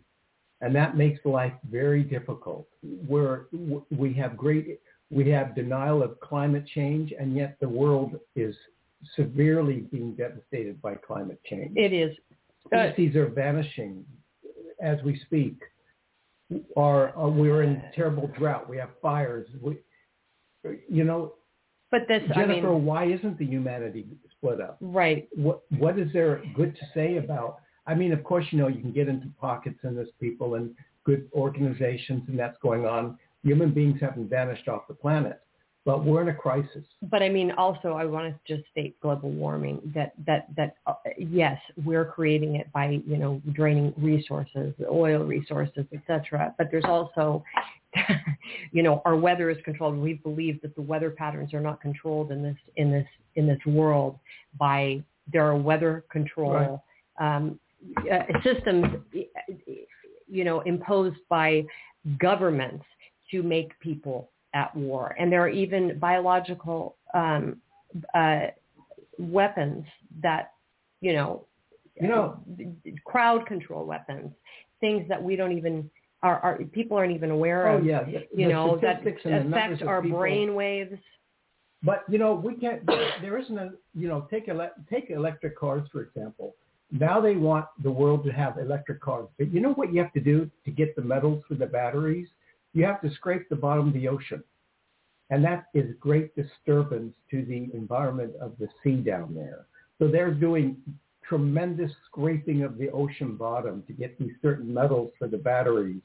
and 0.61 0.74
that 0.76 0.97
makes 0.97 1.24
life 1.26 1.53
very 1.69 2.03
difficult. 2.03 2.67
We're 2.82 3.45
we 3.91 4.13
have 4.13 4.38
great 4.38 4.80
we 5.11 5.30
have 5.30 5.53
denial 5.53 6.01
of 6.01 6.19
climate 6.22 6.65
change, 6.74 7.13
and 7.19 7.36
yet 7.36 7.57
the 7.59 7.69
world 7.69 8.17
is 8.36 8.55
severely 9.15 9.82
being 9.91 10.13
devastated 10.13 10.82
by 10.82 10.95
climate 10.95 11.41
change. 11.45 11.74
It 11.76 11.91
is. 11.91 12.15
Uh, 12.74 12.93
Species 12.93 13.15
are 13.15 13.28
vanishing 13.28 14.05
as 14.82 14.97
we 15.03 15.19
speak. 15.26 15.61
Our, 16.77 17.17
uh, 17.17 17.29
we're 17.29 17.63
in 17.63 17.81
terrible 17.95 18.29
drought. 18.37 18.69
We 18.69 18.77
have 18.77 18.89
fires. 19.01 19.47
We, 19.61 19.77
you 20.89 21.03
know, 21.03 21.33
but 21.91 22.07
this, 22.07 22.23
I 22.29 22.39
Jennifer, 22.39 22.71
mean, 22.73 22.85
why 22.85 23.05
isn't 23.05 23.37
the 23.37 23.45
humanity 23.45 24.07
split 24.37 24.61
up? 24.61 24.77
right? 24.79 25.27
What 25.35 25.61
what 25.77 25.99
is 25.99 26.11
there 26.13 26.41
good 26.55 26.75
to 26.75 26.81
say 26.93 27.17
about? 27.17 27.57
I 27.85 27.95
mean, 27.95 28.13
of 28.13 28.23
course, 28.23 28.45
you 28.51 28.59
know, 28.59 28.67
you 28.67 28.79
can 28.79 28.91
get 28.93 29.09
into 29.09 29.27
pockets 29.39 29.77
and 29.83 29.97
there's 29.97 30.09
people 30.19 30.55
and 30.55 30.73
good 31.05 31.29
organizations, 31.33 32.23
and 32.27 32.39
that's 32.39 32.57
going 32.61 32.85
on. 32.85 33.17
Human 33.43 33.71
beings 33.73 33.99
haven't 33.99 34.29
vanished 34.29 34.67
off 34.67 34.87
the 34.87 34.93
planet, 34.93 35.41
but 35.86 36.05
we're 36.05 36.21
in 36.21 36.29
a 36.29 36.34
crisis. 36.34 36.84
But 37.09 37.23
I 37.23 37.29
mean, 37.29 37.51
also, 37.51 37.93
I 37.93 38.05
want 38.05 38.34
to 38.34 38.55
just 38.55 38.69
state 38.69 38.99
global 39.01 39.32
warming. 39.32 39.82
That 39.95 40.13
that 40.27 40.47
that 40.55 40.75
uh, 40.86 40.93
yes, 41.17 41.59
we're 41.84 42.05
creating 42.05 42.55
it 42.55 42.71
by 42.71 43.01
you 43.05 43.17
know 43.17 43.41
draining 43.53 43.93
resources, 43.97 44.73
oil 44.89 45.23
resources, 45.23 45.86
etc. 45.93 46.53
But 46.57 46.67
there's 46.71 46.86
also, 46.86 47.43
you 48.71 48.84
know, 48.84 49.01
our 49.05 49.15
weather 49.15 49.49
is 49.49 49.57
controlled. 49.65 49.97
We 49.97 50.13
believe 50.13 50.61
that 50.61 50.75
the 50.75 50.82
weather 50.82 51.09
patterns 51.09 51.53
are 51.53 51.61
not 51.61 51.82
controlled 51.82 52.32
in 52.32 52.43
this 52.43 52.57
in 52.75 52.91
this 52.91 53.07
in 53.36 53.47
this 53.47 53.59
world 53.65 54.19
by 54.59 55.01
there 55.32 55.45
are 55.45 55.55
weather 55.55 56.03
control 56.11 56.84
um, 57.19 57.59
uh, 58.11 58.19
systems, 58.43 58.86
you 60.27 60.43
know, 60.43 60.61
imposed 60.61 61.17
by 61.29 61.63
governments 62.19 62.86
to 63.32 63.41
make 63.43 63.77
people 63.79 64.30
at 64.53 64.75
war. 64.75 65.15
And 65.19 65.31
there 65.31 65.41
are 65.41 65.49
even 65.49 65.97
biological 65.99 66.95
um, 67.13 67.57
uh, 68.13 68.47
weapons 69.17 69.85
that, 70.21 70.53
you 71.01 71.13
know, 71.13 71.45
You 72.01 72.07
know- 72.07 72.39
crowd 73.05 73.45
control 73.45 73.85
weapons, 73.85 74.31
things 74.79 75.07
that 75.09 75.21
we 75.21 75.35
don't 75.35 75.51
even, 75.57 75.89
our, 76.23 76.39
our 76.39 76.57
people 76.71 76.97
aren't 76.97 77.13
even 77.13 77.31
aware 77.31 77.67
Oh 77.67 77.77
of, 77.77 77.85
yeah, 77.85 78.03
the, 78.03 78.11
you 78.35 78.47
the 78.47 78.53
know, 78.53 78.77
that 78.81 79.01
statistics 79.01 79.21
and 79.25 79.33
the 79.33 79.49
numbers 79.49 79.77
affect 79.77 79.89
our 79.89 80.01
people- 80.01 80.19
brain 80.19 80.55
waves. 80.55 80.97
But 81.83 82.03
you 82.07 82.19
know, 82.19 82.35
we 82.35 82.53
can't. 82.55 82.85
There 83.23 83.39
isn't 83.39 83.57
a. 83.57 83.71
You 83.95 84.07
know, 84.07 84.27
take 84.29 84.47
ele- 84.47 84.69
take 84.87 85.09
electric 85.09 85.57
cars 85.57 85.87
for 85.91 86.01
example. 86.03 86.53
Now 86.91 87.19
they 87.19 87.35
want 87.35 87.65
the 87.81 87.89
world 87.89 88.23
to 88.25 88.31
have 88.31 88.59
electric 88.59 89.01
cars, 89.01 89.27
but 89.39 89.51
you 89.51 89.61
know 89.61 89.73
what 89.73 89.91
you 89.91 89.99
have 89.99 90.13
to 90.13 90.19
do 90.19 90.47
to 90.65 90.69
get 90.71 90.95
the 90.95 91.01
metals 91.01 91.43
for 91.47 91.55
the 91.55 91.65
batteries? 91.65 92.27
You 92.74 92.86
have 92.86 93.01
to 93.01 93.11
scrape 93.11 93.49
the 93.49 93.55
bottom 93.55 93.88
of 93.89 93.93
the 93.93 94.07
ocean, 94.07 94.43
and 95.30 95.43
that 95.43 95.65
is 95.74 95.93
great 95.99 96.36
disturbance 96.36 97.13
to 97.32 97.43
the 97.45 97.69
environment 97.74 98.34
of 98.41 98.53
the 98.59 98.67
sea 98.84 98.97
down 98.97 99.34
there. 99.34 99.65
So 99.99 100.07
they're 100.07 100.34
doing 100.34 100.78
tremendous 101.28 101.91
scraping 102.07 102.63
of 102.63 102.78
the 102.78 102.89
ocean 102.91 103.36
bottom 103.36 103.84
to 103.88 103.93
get 103.93 104.17
these 104.17 104.34
certain 104.41 104.74
metals 104.74 105.11
for 105.17 105.28
the 105.28 105.38
batteries, 105.38 106.01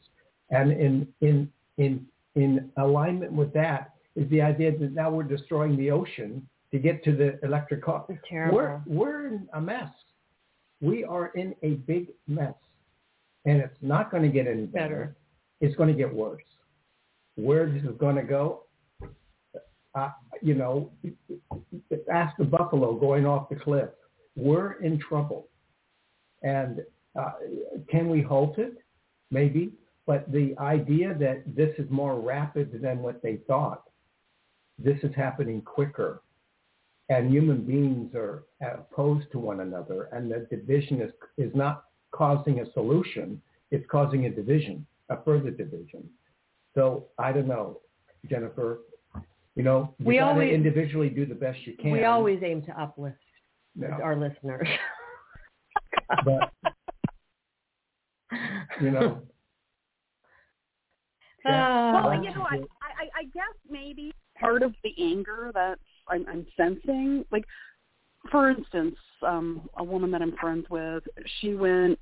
and 0.50 0.72
in 0.72 1.08
in 1.20 1.50
in 1.78 2.06
in 2.34 2.70
alignment 2.76 3.32
with 3.32 3.52
that 3.54 3.92
is 4.14 4.28
the 4.30 4.42
idea 4.42 4.76
that 4.76 4.92
now 4.92 5.10
we're 5.10 5.22
destroying 5.22 5.76
the 5.76 5.90
ocean 5.90 6.46
to 6.72 6.78
get 6.78 7.02
to 7.04 7.14
the 7.14 7.38
electric 7.44 7.82
car. 7.82 8.04
It's 8.08 8.20
terrible. 8.28 8.56
We're 8.56 8.80
we're 8.86 9.26
in 9.28 9.48
a 9.54 9.60
mess. 9.60 9.90
We 10.80 11.04
are 11.04 11.28
in 11.28 11.54
a 11.62 11.74
big 11.92 12.08
mess, 12.26 12.54
and 13.44 13.58
it's 13.58 13.78
not 13.80 14.10
going 14.10 14.22
to 14.24 14.28
get 14.28 14.46
any 14.46 14.66
better. 14.66 14.88
Better. 14.88 15.16
It's 15.60 15.74
going 15.76 15.88
to 15.88 15.96
get 15.96 16.12
worse. 16.12 16.42
Where 17.36 17.70
this 17.70 17.82
is 17.82 17.96
going 17.98 18.16
to 18.16 18.22
go, 18.22 18.62
uh, 19.94 20.10
you 20.42 20.54
know, 20.54 20.90
ask 22.12 22.36
the 22.36 22.44
buffalo 22.44 22.94
going 22.94 23.26
off 23.26 23.48
the 23.48 23.56
cliff. 23.56 23.88
We're 24.36 24.72
in 24.82 24.98
trouble, 24.98 25.48
and 26.42 26.80
uh, 27.18 27.32
can 27.90 28.08
we 28.10 28.20
halt 28.20 28.58
it? 28.58 28.74
Maybe, 29.30 29.72
but 30.06 30.30
the 30.30 30.54
idea 30.58 31.14
that 31.18 31.42
this 31.56 31.74
is 31.78 31.90
more 31.90 32.20
rapid 32.20 32.80
than 32.80 33.02
what 33.02 33.22
they 33.22 33.38
thought, 33.46 33.84
this 34.78 34.98
is 35.02 35.14
happening 35.16 35.62
quicker. 35.62 36.22
And 37.08 37.30
human 37.30 37.62
beings 37.62 38.14
are 38.14 38.44
opposed 38.60 39.30
to 39.32 39.38
one 39.38 39.60
another 39.60 40.08
and 40.12 40.30
the 40.30 40.46
division 40.50 41.00
is 41.00 41.12
is 41.38 41.54
not 41.54 41.84
causing 42.10 42.60
a 42.60 42.72
solution. 42.72 43.40
It's 43.70 43.86
causing 43.88 44.26
a 44.26 44.30
division 44.30 44.86
a 45.08 45.22
further 45.22 45.50
division 45.50 46.08
so 46.76 47.06
i 47.18 47.32
don't 47.32 47.48
know 47.48 47.80
jennifer 48.30 48.80
you 49.56 49.62
know 49.64 49.94
you 49.98 50.06
We 50.06 50.16
gotta 50.18 50.32
always- 50.32 50.54
individually 50.54 51.08
do 51.08 51.26
the 51.26 51.34
best 51.34 51.58
you 51.66 51.74
can 51.76 51.90
We 51.90 52.04
always 52.04 52.40
aim 52.44 52.62
to 52.62 52.80
uplift 52.80 53.16
Yeah. 53.74 53.98
our 54.02 54.14
listeners. 54.16 54.68
but 56.24 56.52
you 58.80 58.90
know 58.92 59.22
Oh, 61.48 62.02
Well, 62.08 62.24
you 62.24 62.34
know, 62.34 62.42
I, 62.42 62.56
I, 62.56 63.04
I 63.20 63.22
guess 63.32 63.54
maybe 63.70 64.12
part 64.36 64.64
of 64.64 64.74
the 64.82 64.92
anger 65.00 65.52
that 65.54 65.78
I'm, 66.08 66.26
I'm 66.28 66.44
sensing, 66.56 67.24
like, 67.30 67.44
for 68.32 68.50
instance, 68.50 68.96
um, 69.24 69.68
a 69.76 69.84
woman 69.84 70.10
that 70.10 70.22
I'm 70.22 70.36
friends 70.40 70.66
with, 70.70 71.04
she 71.40 71.54
went 71.54 72.00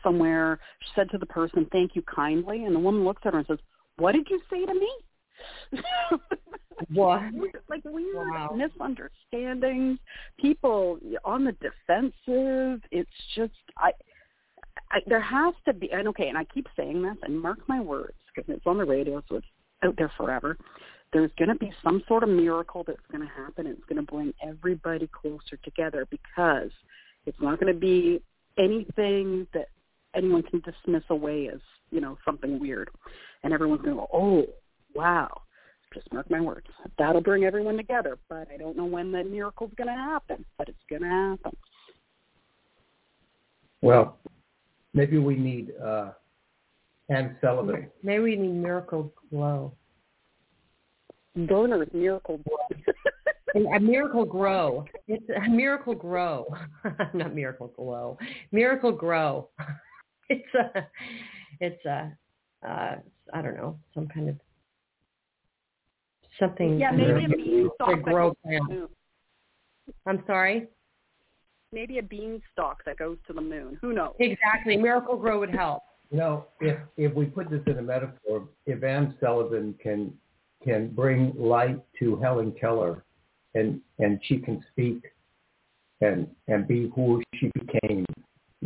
somewhere. 0.00 0.60
She 0.80 0.90
said 0.94 1.10
to 1.10 1.18
the 1.18 1.26
person, 1.26 1.66
"Thank 1.72 1.96
you 1.96 2.02
kindly," 2.02 2.66
and 2.66 2.74
the 2.76 2.78
woman 2.78 3.04
looks 3.04 3.22
at 3.24 3.32
her 3.32 3.40
and 3.40 3.48
says, 3.48 3.58
"What 3.98 4.12
did 4.12 4.28
you 4.30 4.40
say 4.50 4.64
to 4.64 4.74
me?" 4.74 4.90
What? 6.92 7.22
like 7.68 7.82
weird 7.84 8.14
Wow. 8.14 8.54
misunderstandings, 8.54 9.98
people 10.38 10.98
on 11.24 11.44
the 11.44 11.52
defensive. 11.52 12.82
It's 12.90 13.10
just 13.34 13.52
I, 13.76 13.92
I 14.90 15.00
there 15.06 15.20
has 15.20 15.54
to 15.66 15.72
be 15.72 15.90
and 15.92 16.08
okay, 16.08 16.28
and 16.28 16.38
I 16.38 16.44
keep 16.44 16.66
saying 16.76 17.02
this 17.02 17.16
and 17.22 17.40
mark 17.40 17.58
my 17.68 17.80
words 17.80 18.16
because 18.34 18.48
it's 18.52 18.66
on 18.66 18.78
the 18.78 18.84
radio, 18.84 19.22
so 19.28 19.36
it's 19.36 19.46
out 19.84 19.94
there 19.96 20.12
forever. 20.16 20.56
There's 21.12 21.30
going 21.38 21.48
to 21.48 21.54
be 21.54 21.72
some 21.82 22.02
sort 22.06 22.22
of 22.22 22.28
miracle 22.28 22.84
that's 22.86 23.00
going 23.10 23.26
to 23.26 23.32
happen. 23.34 23.66
and 23.66 23.78
It's 23.78 23.86
going 23.88 24.04
to 24.04 24.12
bring 24.12 24.34
everybody 24.46 25.08
closer 25.08 25.56
together 25.64 26.06
because 26.10 26.70
it's 27.24 27.40
not 27.40 27.58
going 27.58 27.72
to 27.72 27.78
be 27.78 28.22
anything 28.58 29.46
that 29.54 29.68
anyone 30.14 30.42
can 30.42 30.60
dismiss 30.60 31.04
away 31.08 31.48
as 31.48 31.60
you 31.90 32.00
know 32.00 32.16
something 32.24 32.58
weird, 32.58 32.90
and 33.42 33.52
everyone's 33.52 33.82
going 33.82 33.96
to 33.96 34.02
go, 34.02 34.08
oh 34.12 34.46
wow. 34.94 35.28
Just 35.94 36.12
mark 36.12 36.30
my 36.30 36.40
words. 36.40 36.66
That'll 36.98 37.22
bring 37.22 37.44
everyone 37.44 37.78
together, 37.78 38.18
but 38.28 38.46
I 38.52 38.58
don't 38.58 38.76
know 38.76 38.84
when 38.84 39.10
that 39.12 39.30
miracle's 39.30 39.70
going 39.78 39.88
to 39.88 39.94
happen, 39.94 40.44
but 40.58 40.68
it's 40.68 40.76
going 40.90 41.00
to 41.00 41.08
happen. 41.08 41.56
Well, 43.80 44.18
maybe 44.92 45.16
we 45.16 45.36
need 45.36 45.72
uh, 45.82 46.10
Anne 47.08 47.36
Sullivan. 47.40 47.88
Maybe 48.02 48.22
we 48.22 48.36
need 48.36 48.54
Miracle 48.54 49.12
Glow. 49.30 49.72
Donors, 51.46 51.88
miracle. 51.94 52.38
Glow. 52.38 52.82
a 53.54 53.76
uh, 53.76 53.78
Miracle 53.78 54.24
Grow. 54.24 54.84
It's 55.06 55.24
a 55.30 55.48
Miracle 55.48 55.94
Grow. 55.94 56.46
Not 57.14 57.34
Miracle 57.34 57.68
Glow. 57.68 58.18
Miracle 58.52 58.92
Grow. 58.92 59.48
It's 60.30 60.44
a, 60.54 60.86
it's 61.60 61.84
a, 61.84 62.12
uh, 62.66 62.96
I 63.32 63.42
don't 63.42 63.56
know, 63.56 63.78
some 63.94 64.08
kind 64.08 64.28
of 64.28 64.36
something. 66.38 66.78
Yeah, 66.78 66.90
maybe 66.92 67.24
a 67.24 67.28
beanstalk 67.28 67.90
to 67.90 67.96
that 67.96 68.04
grow 68.04 68.28
goes 68.28 68.36
to 68.44 68.58
the 68.58 68.74
moon. 68.74 68.88
I'm 70.06 70.22
sorry. 70.26 70.68
Maybe 71.72 71.98
a 71.98 72.02
beanstalk 72.02 72.84
that 72.86 72.96
goes 72.96 73.18
to 73.26 73.32
the 73.32 73.40
moon. 73.40 73.78
Who 73.80 73.92
knows? 73.92 74.14
Exactly. 74.18 74.76
Miracle 74.76 75.16
Grow 75.16 75.40
would 75.40 75.54
help. 75.54 75.82
You 76.10 76.18
know, 76.18 76.46
if 76.60 76.78
if 76.96 77.12
we 77.12 77.26
put 77.26 77.50
this 77.50 77.60
in 77.66 77.78
a 77.78 77.82
metaphor, 77.82 78.48
if 78.64 78.82
Anne 78.82 79.14
Sullivan 79.20 79.74
can 79.82 80.14
can 80.64 80.88
bring 80.88 81.34
light 81.36 81.80
to 81.98 82.16
Helen 82.16 82.52
Keller, 82.58 83.04
and 83.54 83.80
and 83.98 84.18
she 84.24 84.38
can 84.38 84.64
speak, 84.72 85.02
and 86.00 86.26
and 86.46 86.66
be 86.66 86.90
who 86.94 87.22
she 87.34 87.50
became, 87.54 88.06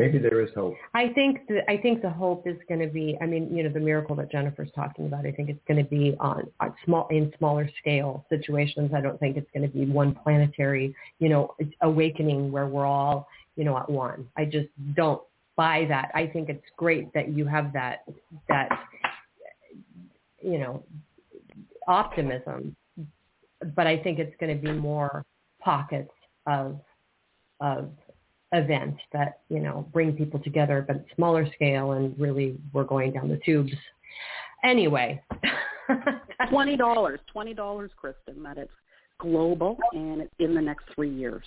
maybe 0.03 0.19
there 0.19 0.41
is 0.41 0.51
hope. 0.55 0.75
I 0.95 1.09
think 1.11 1.47
the 1.47 1.61
I 1.71 1.77
think 1.77 2.03
the 2.03 2.11
hope 2.11 2.47
is 2.47 2.57
going 2.69 2.81
to 2.81 2.89
be. 2.89 3.17
I 3.23 3.27
mean, 3.27 3.55
you 3.55 3.63
know, 3.63 3.71
the 3.71 3.81
miracle 3.81 4.17
that 4.17 4.31
Jennifer's 4.31 4.71
talking 4.75 5.07
about. 5.07 5.27
I 5.27 5.33
think 5.33 5.49
it's 5.49 5.63
going 5.69 5.83
to 5.83 5.89
be 5.89 6.17
on, 6.19 6.51
on 6.61 6.75
small 6.85 7.07
in 7.09 7.33
smaller 7.39 7.71
scale 7.79 8.27
situations. 8.29 8.91
I 8.95 9.01
don't 9.01 9.19
think 9.21 9.37
it's 9.37 9.51
going 9.55 9.69
to 9.69 9.73
be 9.73 9.85
one 9.85 10.15
planetary, 10.15 10.95
you 11.21 11.29
know, 11.29 11.55
awakening 11.83 12.51
where 12.51 12.67
we're 12.67 12.87
all, 12.87 13.29
you 13.57 13.65
know, 13.65 13.79
at 13.79 13.89
one. 13.89 14.27
I 14.37 14.45
just 14.45 14.69
don't 14.95 15.23
buy 15.57 15.87
that. 15.89 16.11
I 16.15 16.27
think 16.27 16.49
it's 16.49 16.65
great 16.77 17.13
that 17.15 17.29
you 17.29 17.47
have 17.47 17.73
that 17.73 18.05
that 18.49 18.69
you 20.43 20.59
know 20.59 20.83
optimism, 21.87 22.75
but 23.77 23.87
I 23.87 23.99
think 23.99 24.19
it's 24.19 24.35
going 24.41 24.57
to 24.57 24.61
be 24.61 24.73
more 24.73 25.25
pockets 25.61 26.11
of 26.47 26.81
of 27.61 27.91
events 28.53 29.01
that 29.13 29.41
you 29.49 29.61
know 29.61 29.87
bring 29.93 30.13
people 30.13 30.41
together, 30.41 30.85
but 30.87 31.05
smaller 31.17 31.47
scale, 31.55 31.93
and 31.93 32.19
really 32.19 32.57
we're 32.73 32.85
going 32.85 33.13
down 33.13 33.29
the 33.29 33.41
tubes. 33.45 33.73
Anyway, 34.65 35.21
Twenty 36.51 36.77
dollars. 36.77 37.21
Twenty 37.33 37.55
dollars, 37.55 37.91
Kristin. 38.03 38.43
That 38.43 38.59
it's 38.59 38.73
global 39.19 39.77
and 39.93 40.21
it's 40.23 40.35
in 40.39 40.55
the 40.55 40.61
next 40.61 40.85
three 40.95 41.11
years. 41.13 41.45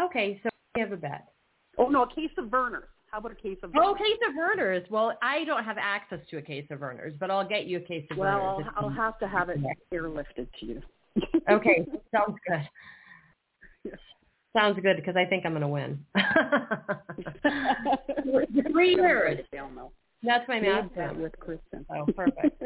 okay, 0.00 0.40
so 0.42 0.48
we 0.74 0.80
have 0.80 0.92
a 0.92 0.96
bet. 0.96 1.26
Oh 1.78 1.88
no, 1.88 2.02
a 2.02 2.14
case 2.14 2.30
of 2.38 2.46
Vernors. 2.46 2.84
How 3.10 3.18
about 3.18 3.32
a 3.32 3.34
case 3.36 3.58
of 3.62 3.72
Oh, 3.76 3.94
Vernors? 3.94 3.98
case 3.98 4.18
of 4.28 4.34
Vernors. 4.34 4.90
Well, 4.90 5.16
I 5.22 5.44
don't 5.44 5.64
have 5.64 5.78
access 5.78 6.20
to 6.30 6.36
a 6.38 6.42
case 6.42 6.66
of 6.70 6.78
Vernors, 6.80 7.18
but 7.18 7.30
I'll 7.30 7.46
get 7.48 7.66
you 7.66 7.78
a 7.78 7.80
case 7.80 8.06
of 8.10 8.16
Well, 8.18 8.58
Vernors. 8.60 8.72
I'll, 8.76 8.84
I'll 8.84 8.90
have 8.90 9.18
to 9.20 9.28
have 9.28 9.48
it 9.48 9.58
airlifted 9.92 10.46
to 10.60 10.66
you. 10.66 10.82
Okay, 11.50 11.84
sounds 12.14 12.36
good. 12.46 12.68
Sounds 14.56 14.78
good 14.82 14.96
because 14.96 15.14
I 15.16 15.24
think 15.24 15.46
I'm 15.46 15.52
going 15.52 15.62
to 15.62 15.68
win. 15.68 16.04
Three 18.72 18.96
years. 18.96 19.38
That's 20.22 20.46
my 20.48 20.60
math 20.60 20.90
that 20.96 21.16
with 21.16 21.32
Kristin. 21.38 21.86
Oh, 21.94 22.04
perfect. 22.12 22.60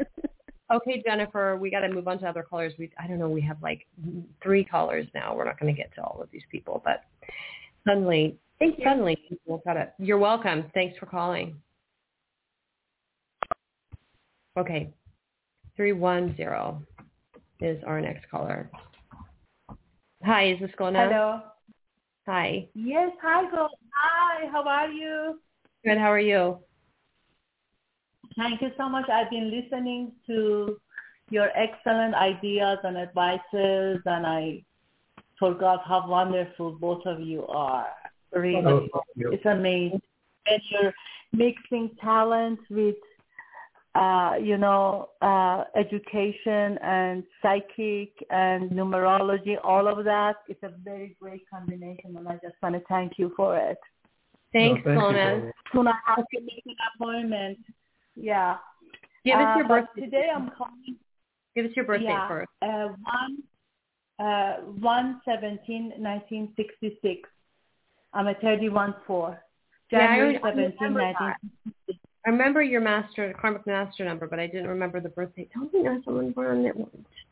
Okay, 0.73 1.03
Jennifer, 1.05 1.57
we 1.57 1.69
got 1.69 1.81
to 1.81 1.89
move 1.89 2.07
on 2.07 2.17
to 2.19 2.27
other 2.27 2.41
callers. 2.41 2.73
We 2.79 2.89
I 3.01 3.05
don't 3.07 3.19
know, 3.19 3.29
we 3.29 3.41
have 3.41 3.61
like 3.61 3.85
three 4.41 4.63
callers 4.63 5.05
now. 5.13 5.35
We're 5.35 5.45
not 5.45 5.59
going 5.59 5.71
to 5.73 5.79
get 5.79 5.93
to 5.95 6.03
all 6.03 6.19
of 6.21 6.29
these 6.31 6.41
people, 6.51 6.81
but 6.83 7.03
suddenly, 7.87 8.35
suddenly 8.83 9.15
people 9.29 9.61
got 9.63 9.77
it. 9.77 9.93
You're 9.99 10.17
welcome. 10.17 10.65
Thanks 10.73 10.97
for 10.97 11.05
calling. 11.05 11.55
Okay, 14.57 14.91
three 15.77 15.93
one 15.93 16.35
zero 16.35 16.81
is 17.61 17.77
our 17.85 18.01
next 18.01 18.27
caller. 18.31 18.67
Hi, 20.23 20.49
is 20.49 20.59
this 20.59 20.71
Glenna? 20.77 21.07
Hello. 21.07 21.41
Hi. 22.27 22.67
Yes, 22.73 23.11
hi, 23.21 23.49
go. 23.51 23.69
Hi, 23.93 24.47
how 24.51 24.63
are 24.63 24.89
you? 24.89 25.39
Good. 25.83 25.97
How 25.99 26.11
are 26.11 26.19
you? 26.19 26.57
Thank 28.35 28.61
you 28.61 28.71
so 28.77 28.89
much. 28.89 29.07
I've 29.09 29.29
been 29.29 29.51
listening 29.51 30.11
to 30.25 30.77
your 31.29 31.49
excellent 31.55 32.15
ideas 32.15 32.79
and 32.83 32.97
advices, 32.97 34.01
and 34.05 34.25
I 34.25 34.63
forgot 35.37 35.85
how 35.85 36.09
wonderful 36.09 36.71
both 36.73 37.05
of 37.05 37.19
you 37.21 37.45
are. 37.47 37.87
Really, 38.33 38.89
Oh, 38.93 39.03
you- 39.15 39.31
it's 39.31 39.45
amazing. 39.45 40.01
And 40.47 40.61
you're 40.71 40.93
mixing 41.31 41.95
talent 41.97 42.59
with, 42.69 42.97
uh, 43.95 44.35
you 44.41 44.57
know, 44.57 45.09
uh, 45.21 45.63
education 45.75 46.77
and 46.83 47.23
psychic 47.41 48.11
and 48.29 48.69
numerology, 48.71 49.55
all 49.63 49.87
of 49.87 50.03
that. 50.05 50.35
It's 50.47 50.61
a 50.63 50.71
very 50.83 51.15
great 51.21 51.49
combination, 51.49 52.17
and 52.17 52.27
I 52.27 52.33
just 52.33 52.55
want 52.61 52.75
to 52.75 52.81
thank 52.89 53.13
you 53.17 53.33
for 53.37 53.57
it. 53.57 53.77
Thanks, 54.53 54.81
No, 54.85 54.95
thank 54.95 55.01
you, 55.01 55.13
Glenna. 55.13 55.35
Glenna. 55.39 55.51
Soon 55.73 55.87
I 55.87 55.93
have 56.05 56.25
to 56.33 56.41
make 56.41 56.63
an 56.65 56.75
appointment. 56.95 57.59
Yeah. 58.15 58.57
Give 59.23 59.37
us 59.39 59.47
Uh, 59.47 59.57
your 59.59 59.67
but 59.67 59.93
birthday. 59.93 60.01
Today 60.01 60.29
I'm 60.33 60.51
calling. 60.57 60.95
Give 61.55 61.65
us 61.65 61.71
your 61.75 61.85
birthday 61.85 62.05
yeah, 62.05 62.27
first. 62.27 62.49
Uh, 62.61 62.89
one, 63.03 63.43
uh, 64.19 64.53
one 64.79 65.21
seventeen, 65.25 65.93
nineteen 65.99 66.53
sixty 66.55 66.97
six. 67.01 67.29
I'm 68.13 68.27
a 68.27 68.35
thirty 68.35 68.69
one 68.69 68.93
four. 69.07 69.41
Yeah, 69.91 69.99
I 69.99 70.01
January 70.07 70.33
re- 70.33 70.39
I 70.43 70.49
seventeenth, 70.49 70.81
remember 70.81 70.99
nineteen. 70.99 71.99
I 72.25 72.31
remember 72.31 72.63
your 72.63 72.81
master, 72.81 73.33
karmic 73.39 73.67
master 73.67 74.03
number, 74.03 74.27
but 74.27 74.39
I 74.39 74.47
didn't 74.47 74.67
remember 74.67 74.99
the 74.99 75.09
birthday. 75.09 75.47
Don't 75.53 75.71
you 75.71 75.83
know 75.83 76.01
someone 76.03 76.31
born 76.31 76.57
on 76.57 76.63
that? 76.63 76.75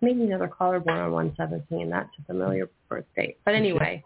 Maybe 0.02 0.24
another 0.24 0.48
caller 0.48 0.80
born 0.80 1.00
on 1.00 1.12
117. 1.12 1.89
That's 1.89 2.10
a 2.20 2.26
familiar 2.26 2.70
birth 2.89 3.06
date. 3.16 3.38
But 3.44 3.56
anyway, 3.56 4.04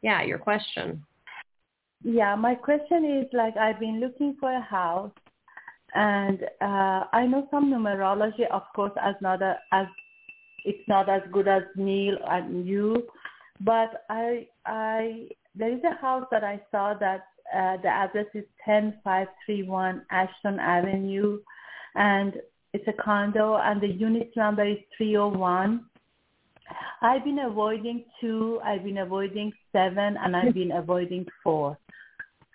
yeah, 0.00 0.22
your 0.22 0.38
question. 0.38 1.04
Yeah, 2.02 2.34
my 2.34 2.54
question 2.54 3.04
is 3.04 3.26
like 3.32 3.56
I've 3.58 3.78
been 3.78 4.00
looking 4.00 4.36
for 4.40 4.50
a 4.50 4.60
house, 4.60 5.12
and 5.94 6.42
uh, 6.62 7.04
I 7.12 7.26
know 7.26 7.46
some 7.50 7.70
numerology, 7.70 8.48
of 8.50 8.62
course, 8.74 8.92
as 9.02 9.14
not 9.20 9.42
a, 9.42 9.58
as 9.72 9.86
it's 10.64 10.88
not 10.88 11.08
as 11.08 11.22
good 11.30 11.46
as 11.46 11.62
Neil 11.76 12.16
and 12.26 12.66
you, 12.66 13.06
but 13.60 14.04
I 14.08 14.48
I 14.64 15.28
there 15.54 15.72
is 15.72 15.80
a 15.84 16.00
house 16.00 16.26
that 16.30 16.42
I 16.42 16.60
saw 16.70 16.94
that 16.94 17.26
uh, 17.54 17.76
the 17.82 17.88
address 17.88 18.26
is 18.34 18.44
ten 18.64 18.98
five 19.04 19.28
three 19.44 19.62
one 19.62 20.02
Ashton 20.10 20.58
Avenue, 20.58 21.38
and 21.94 22.34
it's 22.72 22.88
a 22.88 23.02
condo, 23.02 23.56
and 23.56 23.80
the 23.80 23.88
unit 23.88 24.32
number 24.36 24.64
is 24.64 24.78
three 24.96 25.16
oh 25.16 25.28
one. 25.28 25.86
I've 27.02 27.24
been 27.24 27.40
avoiding 27.40 28.04
two, 28.20 28.60
I've 28.64 28.84
been 28.84 28.98
avoiding 28.98 29.52
seven, 29.72 30.16
and 30.16 30.34
I've 30.36 30.54
been 30.54 30.72
avoiding 30.72 31.26
four. 31.42 31.78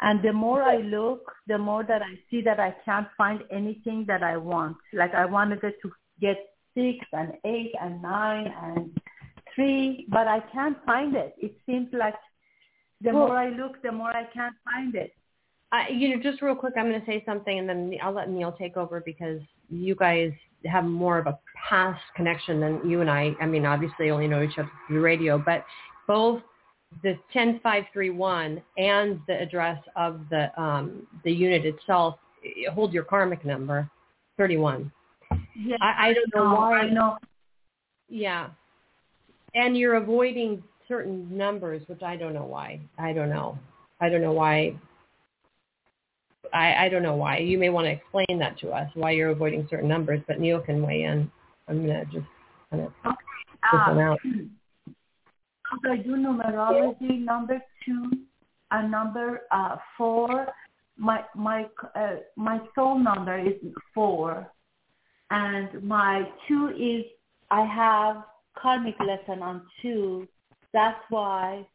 And 0.01 0.21
the 0.23 0.33
more 0.33 0.63
I 0.63 0.77
look, 0.77 1.31
the 1.47 1.57
more 1.57 1.83
that 1.83 2.01
I 2.01 2.19
see 2.29 2.41
that 2.43 2.59
I 2.59 2.75
can't 2.85 3.07
find 3.17 3.41
anything 3.51 4.05
that 4.07 4.23
I 4.23 4.37
want. 4.37 4.77
Like 4.93 5.13
I 5.13 5.25
wanted 5.25 5.61
to 5.61 5.91
get 6.21 6.37
six 6.75 7.05
and 7.13 7.33
eight 7.45 7.73
and 7.81 8.01
nine 8.01 8.53
and 8.63 8.97
three, 9.53 10.05
but 10.09 10.27
I 10.27 10.39
can't 10.53 10.77
find 10.85 11.15
it. 11.15 11.33
It 11.39 11.57
seems 11.65 11.89
like 11.93 12.13
the 13.01 13.13
Well- 13.13 13.27
more 13.27 13.37
I 13.37 13.49
look, 13.49 13.81
the 13.81 13.91
more 13.91 14.09
I 14.15 14.25
can't 14.25 14.55
find 14.65 14.95
it. 14.95 15.13
I, 15.71 15.89
you 15.89 16.15
know, 16.15 16.23
just 16.23 16.41
real 16.41 16.55
quick, 16.55 16.75
I'm 16.77 16.89
going 16.89 16.99
to 16.99 17.05
say 17.05 17.23
something, 17.25 17.59
and 17.59 17.67
then 17.67 17.93
I'll 18.01 18.13
let 18.13 18.29
Neil 18.29 18.53
take 18.53 18.77
over 18.77 19.01
because 19.01 19.41
you 19.69 19.95
guys 19.95 20.31
have 20.65 20.85
more 20.85 21.17
of 21.17 21.27
a 21.27 21.37
past 21.69 22.01
connection 22.15 22.61
than 22.61 22.89
you 22.89 23.01
and 23.01 23.09
I. 23.09 23.35
I 23.41 23.45
mean, 23.45 23.65
obviously, 23.65 24.09
only 24.09 24.27
know 24.27 24.41
each 24.43 24.57
other 24.57 24.71
through 24.87 25.01
radio, 25.01 25.37
but 25.37 25.65
both 26.07 26.41
the 27.03 27.17
10531 27.33 28.61
and 28.77 29.19
the 29.27 29.41
address 29.41 29.81
of 29.97 30.21
the 30.29 30.57
um, 30.59 31.05
the 31.25 31.31
unit 31.31 31.65
itself 31.65 32.17
hold 32.71 32.93
your 32.93 33.03
karmic 33.03 33.43
number 33.43 33.89
31. 34.37 34.89
Yeah, 35.55 35.75
I, 35.81 36.09
I 36.09 36.13
don't 36.13 36.33
know 36.33 36.55
why. 36.55 36.79
I 36.79 36.89
know. 36.89 37.17
Yeah, 38.07 38.49
and 39.53 39.77
you're 39.77 39.95
avoiding 39.95 40.63
certain 40.87 41.27
numbers, 41.35 41.81
which 41.87 42.01
I 42.01 42.15
don't 42.15 42.33
know 42.33 42.45
why. 42.45 42.79
I 42.97 43.13
don't 43.13 43.29
know. 43.29 43.57
I 43.99 44.09
don't 44.09 44.21
know 44.21 44.33
why. 44.33 44.75
I, 46.53 46.85
I 46.85 46.89
don't 46.89 47.03
know 47.03 47.15
why. 47.15 47.39
You 47.39 47.57
may 47.57 47.69
want 47.69 47.85
to 47.85 47.91
explain 47.91 48.39
that 48.39 48.57
to 48.59 48.69
us, 48.69 48.89
why 48.93 49.11
you're 49.11 49.29
avoiding 49.29 49.67
certain 49.69 49.89
numbers, 49.89 50.21
but 50.27 50.39
Neil 50.39 50.61
can 50.61 50.81
weigh 50.81 51.03
in. 51.03 51.29
I'm 51.67 51.85
going 51.85 51.99
to 51.99 52.05
just 52.05 52.27
kind 52.71 52.83
of 52.83 52.93
this 53.03 53.81
one 53.87 53.99
out. 53.99 54.19
So 55.83 55.91
I 55.91 55.97
do 55.97 56.15
numerology 56.15 57.19
number 57.19 57.61
two 57.85 58.09
and 58.71 58.91
number 58.91 59.41
uh, 59.51 59.77
four. 59.97 60.47
My 60.97 61.23
my 61.35 61.65
uh, 61.95 62.15
my 62.35 62.59
soul 62.73 62.97
number 62.97 63.37
is 63.37 63.53
four, 63.93 64.49
and 65.29 65.83
my 65.83 66.23
two 66.47 66.69
is 66.69 67.05
I 67.51 67.65
have 67.65 68.23
karmic 68.57 68.95
lesson 68.99 69.43
on 69.43 69.61
two. 69.81 70.27
That's 70.77 71.01
why 71.09 71.65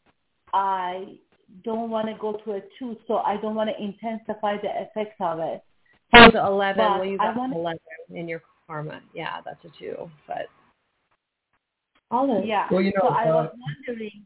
I 0.54 1.16
don't 1.64 1.90
want 1.90 2.06
to 2.06 2.14
go 2.20 2.34
to 2.44 2.52
a 2.52 2.60
two, 2.78 2.96
so 3.08 3.16
I 3.16 3.36
don't 3.36 3.56
want 3.56 3.68
to 3.68 3.82
intensify 3.82 4.58
the 4.58 4.70
effects 4.80 5.16
of 5.18 5.40
it. 5.40 5.60
So 6.14 6.30
the 6.30 6.46
11, 6.46 6.76
But 6.78 7.00
well, 7.00 7.04
you 7.04 7.18
got 7.18 7.36
wanna- 7.36 7.56
11 7.56 7.80
in 8.14 8.28
your 8.28 8.42
karma. 8.68 9.02
Yeah, 9.12 9.40
that's 9.44 9.58
a 9.64 9.70
two, 9.76 10.08
but 10.28 10.46
all 12.12 12.38
of 12.38 12.44
Yeah. 12.44 12.68
Well, 12.70 12.80
you 12.80 12.92
know, 12.92 13.08
so 13.08 13.08
I 13.08 13.28
uh, 13.28 13.34
was 13.34 13.56
wondering, 13.88 14.24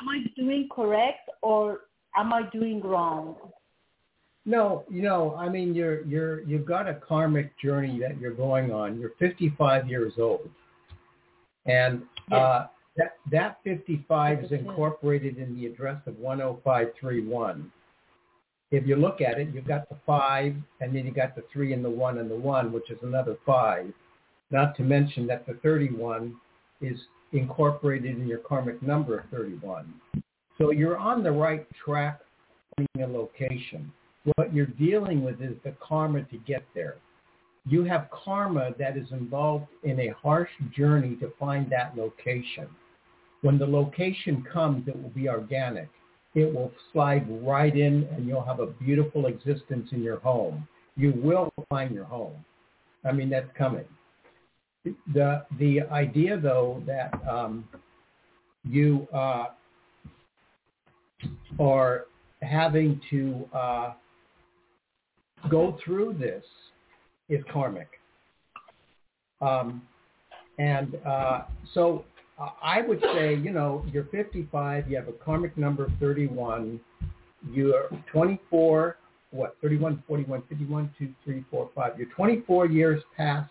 am 0.00 0.08
I 0.08 0.24
doing 0.34 0.70
correct 0.70 1.28
or 1.42 1.80
am 2.16 2.32
I 2.32 2.44
doing 2.44 2.80
wrong? 2.80 3.36
No, 4.46 4.84
you 4.88 5.02
know, 5.02 5.36
I 5.36 5.50
mean, 5.50 5.74
you're 5.74 6.00
you're 6.06 6.40
you've 6.44 6.64
got 6.64 6.88
a 6.88 6.94
karmic 6.94 7.58
journey 7.58 7.98
that 8.00 8.18
you're 8.18 8.32
going 8.34 8.72
on. 8.72 8.98
You're 8.98 9.12
55 9.18 9.86
years 9.86 10.14
old, 10.18 10.48
and 11.66 12.02
uh, 12.32 12.68
that 12.96 13.16
that 13.30 13.58
55 13.64 14.44
is 14.44 14.52
incorporated 14.52 15.38
in 15.38 15.54
the 15.56 15.66
address 15.66 16.00
of 16.06 16.14
10531. 16.16 17.72
If 18.70 18.86
you 18.86 18.96
look 18.96 19.20
at 19.20 19.38
it, 19.38 19.48
you've 19.52 19.68
got 19.68 19.88
the 19.88 19.96
five, 20.06 20.54
and 20.80 20.94
then 20.94 21.06
you 21.06 21.12
got 21.12 21.36
the 21.36 21.44
three 21.52 21.72
and 21.72 21.84
the 21.84 21.90
one 21.90 22.18
and 22.18 22.30
the 22.30 22.36
one, 22.36 22.72
which 22.72 22.90
is 22.90 22.98
another 23.02 23.36
five. 23.46 23.92
Not 24.50 24.76
to 24.76 24.82
mention 24.82 25.26
that 25.28 25.46
the 25.46 25.54
31 25.62 26.34
is 26.80 26.98
incorporated 27.32 28.16
in 28.16 28.26
your 28.26 28.38
karmic 28.38 28.82
number 28.82 29.18
of 29.18 29.26
31. 29.30 29.92
So 30.58 30.70
you're 30.70 30.98
on 30.98 31.22
the 31.22 31.32
right 31.32 31.66
track 31.84 32.20
finding 32.76 33.08
a 33.08 33.16
location. 33.16 33.92
What 34.36 34.54
you're 34.54 34.66
dealing 34.66 35.22
with 35.22 35.40
is 35.40 35.56
the 35.64 35.74
karma 35.80 36.22
to 36.24 36.36
get 36.38 36.64
there. 36.74 36.96
You 37.66 37.84
have 37.84 38.08
karma 38.10 38.74
that 38.78 38.96
is 38.96 39.10
involved 39.10 39.66
in 39.82 40.00
a 40.00 40.08
harsh 40.20 40.50
journey 40.76 41.16
to 41.16 41.32
find 41.38 41.70
that 41.70 41.96
location. 41.96 42.68
When 43.44 43.58
the 43.58 43.66
location 43.66 44.42
comes, 44.50 44.88
it 44.88 44.96
will 44.96 45.10
be 45.10 45.28
organic. 45.28 45.90
It 46.34 46.50
will 46.50 46.72
slide 46.90 47.26
right 47.44 47.76
in 47.76 48.08
and 48.16 48.26
you'll 48.26 48.42
have 48.42 48.58
a 48.58 48.68
beautiful 48.68 49.26
existence 49.26 49.90
in 49.92 50.02
your 50.02 50.18
home. 50.20 50.66
You 50.96 51.12
will 51.14 51.52
find 51.68 51.94
your 51.94 52.06
home. 52.06 52.42
I 53.04 53.12
mean, 53.12 53.28
that's 53.28 53.50
coming. 53.54 53.84
The, 55.12 55.44
the 55.58 55.82
idea, 55.92 56.40
though, 56.40 56.82
that 56.86 57.12
um, 57.30 57.68
you 58.64 59.06
uh, 59.12 59.48
are 61.60 62.06
having 62.40 62.98
to 63.10 63.46
uh, 63.52 63.92
go 65.50 65.76
through 65.84 66.16
this 66.18 66.44
is 67.28 67.44
karmic. 67.52 67.88
Um, 69.42 69.82
and 70.58 70.94
uh, 71.06 71.42
so 71.74 72.06
uh, 72.38 72.48
I 72.62 72.80
would 72.82 73.00
say, 73.14 73.34
you 73.34 73.52
know, 73.52 73.84
you're 73.92 74.04
55, 74.04 74.90
you 74.90 74.96
have 74.96 75.08
a 75.08 75.12
karmic 75.12 75.56
number 75.56 75.84
of 75.84 75.92
31, 76.00 76.80
you're 77.52 77.88
24, 78.10 78.96
what, 79.30 79.56
31, 79.62 80.02
41, 80.06 80.42
51, 80.48 80.90
2, 80.98 81.08
3, 81.24 81.44
4, 81.50 81.70
5. 81.74 81.92
You're 81.98 82.08
24 82.08 82.66
years 82.66 83.02
past 83.16 83.50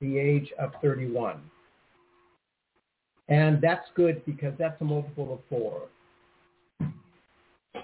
the 0.00 0.18
age 0.18 0.52
of 0.58 0.72
31. 0.82 1.40
And 3.28 3.60
that's 3.60 3.86
good 3.94 4.24
because 4.26 4.54
that's 4.58 4.80
a 4.80 4.84
multiple 4.84 5.34
of 5.34 5.40
4. 5.48 5.82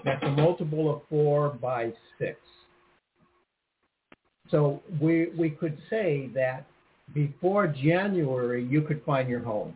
That's 0.03 0.23
a 0.23 0.31
multiple 0.31 0.93
of 0.93 1.01
4 1.09 1.51
by 1.61 1.93
6. 2.19 2.37
So 4.51 4.81
we, 5.01 5.27
we 5.37 5.49
could 5.49 5.77
say 5.89 6.29
that 6.35 6.65
before 7.13 7.67
January, 7.67 8.65
you 8.65 8.81
could 8.81 9.03
find 9.05 9.29
your 9.29 9.39
home. 9.41 9.75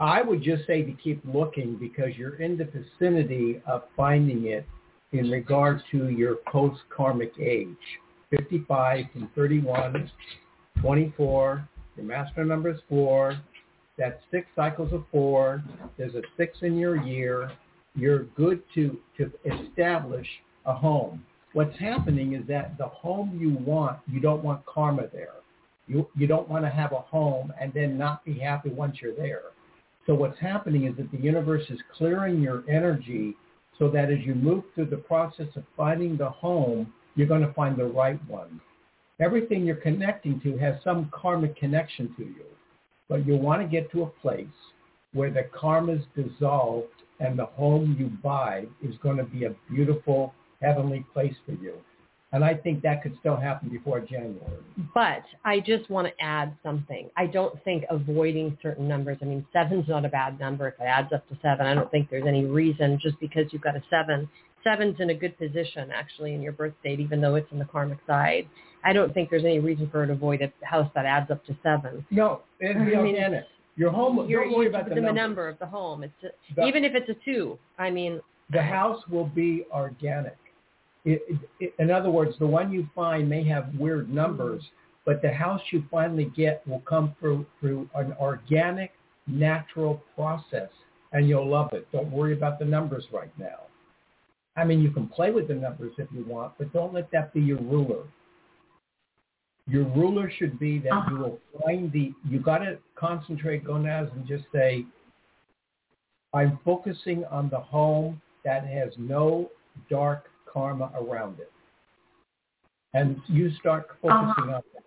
I 0.00 0.22
would 0.22 0.42
just 0.42 0.64
say 0.66 0.82
to 0.82 0.92
keep 0.92 1.20
looking 1.24 1.76
because 1.76 2.16
you're 2.16 2.36
in 2.36 2.56
the 2.56 2.64
vicinity 2.66 3.60
of 3.66 3.82
finding 3.96 4.46
it 4.46 4.64
in 5.12 5.30
regard 5.30 5.82
to 5.90 6.08
your 6.10 6.36
post-karmic 6.46 7.32
age. 7.40 7.76
55 8.30 9.06
and 9.14 9.28
31, 9.34 10.10
24, 10.80 11.68
your 11.96 12.06
master 12.06 12.44
number 12.44 12.70
is 12.70 12.78
4, 12.88 13.40
that's 13.96 14.22
six 14.30 14.46
cycles 14.54 14.92
of 14.92 15.04
4, 15.10 15.64
there's 15.96 16.14
a 16.14 16.22
6 16.36 16.58
in 16.62 16.78
your 16.78 17.02
year, 17.02 17.50
you're 17.96 18.24
good 18.24 18.62
to, 18.74 18.98
to 19.16 19.32
establish 19.44 20.26
a 20.66 20.72
home. 20.72 21.24
What's 21.54 21.76
happening 21.78 22.34
is 22.34 22.46
that 22.46 22.78
the 22.78 22.86
home 22.86 23.36
you 23.40 23.50
want, 23.64 23.98
you 24.06 24.20
don't 24.20 24.44
want 24.44 24.64
karma 24.66 25.08
there. 25.12 25.32
You, 25.88 26.06
you 26.14 26.26
don't 26.26 26.48
want 26.48 26.64
to 26.64 26.70
have 26.70 26.92
a 26.92 27.00
home 27.00 27.52
and 27.60 27.72
then 27.72 27.96
not 27.98 28.24
be 28.24 28.38
happy 28.38 28.68
once 28.68 28.98
you're 29.00 29.16
there. 29.16 29.40
So 30.08 30.14
what's 30.14 30.38
happening 30.40 30.84
is 30.84 30.96
that 30.96 31.12
the 31.12 31.18
universe 31.18 31.64
is 31.68 31.78
clearing 31.94 32.40
your 32.40 32.64
energy 32.66 33.36
so 33.78 33.90
that 33.90 34.10
as 34.10 34.20
you 34.20 34.34
move 34.34 34.64
through 34.74 34.86
the 34.86 34.96
process 34.96 35.48
of 35.54 35.64
finding 35.76 36.16
the 36.16 36.30
home, 36.30 36.90
you're 37.14 37.26
going 37.26 37.46
to 37.46 37.52
find 37.52 37.76
the 37.76 37.84
right 37.84 38.18
one. 38.26 38.58
Everything 39.20 39.66
you're 39.66 39.76
connecting 39.76 40.40
to 40.40 40.56
has 40.56 40.76
some 40.82 41.10
karmic 41.12 41.56
connection 41.56 42.14
to 42.16 42.22
you, 42.22 42.46
but 43.10 43.26
you 43.26 43.36
want 43.36 43.60
to 43.60 43.68
get 43.68 43.92
to 43.92 44.04
a 44.04 44.06
place 44.06 44.46
where 45.12 45.30
the 45.30 45.42
karma's 45.52 46.02
dissolved 46.16 46.86
and 47.20 47.38
the 47.38 47.44
home 47.44 47.94
you 47.98 48.06
buy 48.22 48.64
is 48.82 48.94
going 49.02 49.18
to 49.18 49.24
be 49.24 49.44
a 49.44 49.54
beautiful 49.70 50.32
heavenly 50.62 51.04
place 51.12 51.34
for 51.44 51.52
you. 51.52 51.74
And 52.32 52.44
I 52.44 52.54
think 52.54 52.82
that 52.82 53.02
could 53.02 53.16
still 53.20 53.36
happen 53.36 53.70
before 53.70 54.00
January. 54.00 54.38
But 54.94 55.22
I 55.46 55.60
just 55.60 55.88
want 55.88 56.08
to 56.08 56.24
add 56.24 56.54
something. 56.62 57.08
I 57.16 57.26
don't 57.26 57.62
think 57.64 57.84
avoiding 57.88 58.58
certain 58.62 58.86
numbers. 58.86 59.16
I 59.22 59.24
mean, 59.24 59.46
seven's 59.52 59.88
not 59.88 60.04
a 60.04 60.10
bad 60.10 60.38
number. 60.38 60.68
If 60.68 60.74
it 60.78 60.84
adds 60.84 61.10
up 61.12 61.26
to 61.28 61.38
seven, 61.40 61.66
I 61.66 61.72
don't 61.74 61.90
think 61.90 62.10
there's 62.10 62.26
any 62.26 62.44
reason 62.44 62.98
just 63.00 63.18
because 63.18 63.44
you've 63.50 63.62
got 63.62 63.76
a 63.76 63.82
seven. 63.88 64.28
Seven's 64.62 64.96
in 65.00 65.08
a 65.08 65.14
good 65.14 65.38
position 65.38 65.90
actually 65.90 66.34
in 66.34 66.42
your 66.42 66.52
birth 66.52 66.74
date, 66.84 67.00
even 67.00 67.22
though 67.22 67.36
it's 67.36 67.50
in 67.50 67.58
the 67.58 67.64
karmic 67.64 67.98
side. 68.06 68.46
I 68.84 68.92
don't 68.92 69.14
think 69.14 69.30
there's 69.30 69.44
any 69.44 69.58
reason 69.58 69.88
for 69.90 70.00
her 70.00 70.06
to 70.08 70.12
avoid 70.12 70.42
a 70.42 70.52
house 70.66 70.90
that 70.94 71.06
adds 71.06 71.30
up 71.30 71.44
to 71.46 71.56
seven. 71.62 72.04
No, 72.10 72.42
it'd 72.60 72.76
be 72.84 72.94
I 72.94 73.02
mean, 73.02 73.14
organic. 73.14 73.44
Your 73.76 73.90
home, 73.90 74.28
You're, 74.28 74.44
don't 74.44 74.54
worry 74.54 74.66
about 74.66 74.84
the 74.84 74.90
within 74.90 75.04
the 75.04 75.12
number 75.12 75.48
of 75.48 75.58
the 75.60 75.66
home. 75.66 76.02
It's 76.02 76.12
just, 76.20 76.34
The- 76.56 76.66
even 76.66 76.84
if 76.84 76.92
it's 76.94 77.08
a 77.08 77.14
two. 77.24 77.58
I 77.78 77.90
mean, 77.90 78.20
The 78.50 78.62
house 78.62 79.00
will 79.08 79.26
be 79.26 79.64
organic. 79.72 80.36
It, 81.08 81.22
it, 81.26 81.38
it, 81.58 81.74
in 81.78 81.90
other 81.90 82.10
words, 82.10 82.34
the 82.38 82.46
one 82.46 82.70
you 82.70 82.86
find 82.94 83.26
may 83.30 83.42
have 83.48 83.74
weird 83.74 84.12
numbers, 84.12 84.62
but 85.06 85.22
the 85.22 85.32
house 85.32 85.62
you 85.70 85.82
finally 85.90 86.30
get 86.36 86.66
will 86.68 86.80
come 86.80 87.16
through 87.18 87.46
through 87.58 87.88
an 87.94 88.14
organic, 88.20 88.92
natural 89.26 90.02
process, 90.14 90.68
and 91.12 91.26
you'll 91.26 91.48
love 91.48 91.72
it. 91.72 91.90
Don't 91.92 92.10
worry 92.10 92.34
about 92.34 92.58
the 92.58 92.66
numbers 92.66 93.04
right 93.10 93.32
now. 93.38 93.60
I 94.54 94.64
mean, 94.64 94.82
you 94.82 94.90
can 94.90 95.08
play 95.08 95.30
with 95.30 95.48
the 95.48 95.54
numbers 95.54 95.92
if 95.96 96.08
you 96.12 96.24
want, 96.24 96.52
but 96.58 96.74
don't 96.74 96.92
let 96.92 97.10
that 97.12 97.32
be 97.32 97.40
your 97.40 97.62
ruler. 97.62 98.04
Your 99.66 99.84
ruler 99.84 100.30
should 100.38 100.58
be 100.58 100.78
that 100.80 100.92
uh-huh. 100.92 101.10
you 101.10 101.18
will 101.18 101.38
find 101.62 101.90
the, 101.90 102.12
you 102.28 102.40
got 102.40 102.58
to 102.58 102.76
concentrate, 102.96 103.64
Gonaz, 103.64 104.12
and 104.14 104.26
just 104.26 104.44
say, 104.52 104.84
I'm 106.34 106.58
focusing 106.66 107.24
on 107.30 107.48
the 107.48 107.60
home 107.60 108.20
that 108.44 108.66
has 108.66 108.92
no 108.98 109.50
dark 109.88 110.24
karma 110.52 110.90
around 111.00 111.40
it. 111.40 111.50
And 112.94 113.20
you 113.28 113.50
start 113.60 113.86
uh-huh. 114.04 114.32
focusing 114.34 114.54
on 114.54 114.62
that. 114.74 114.82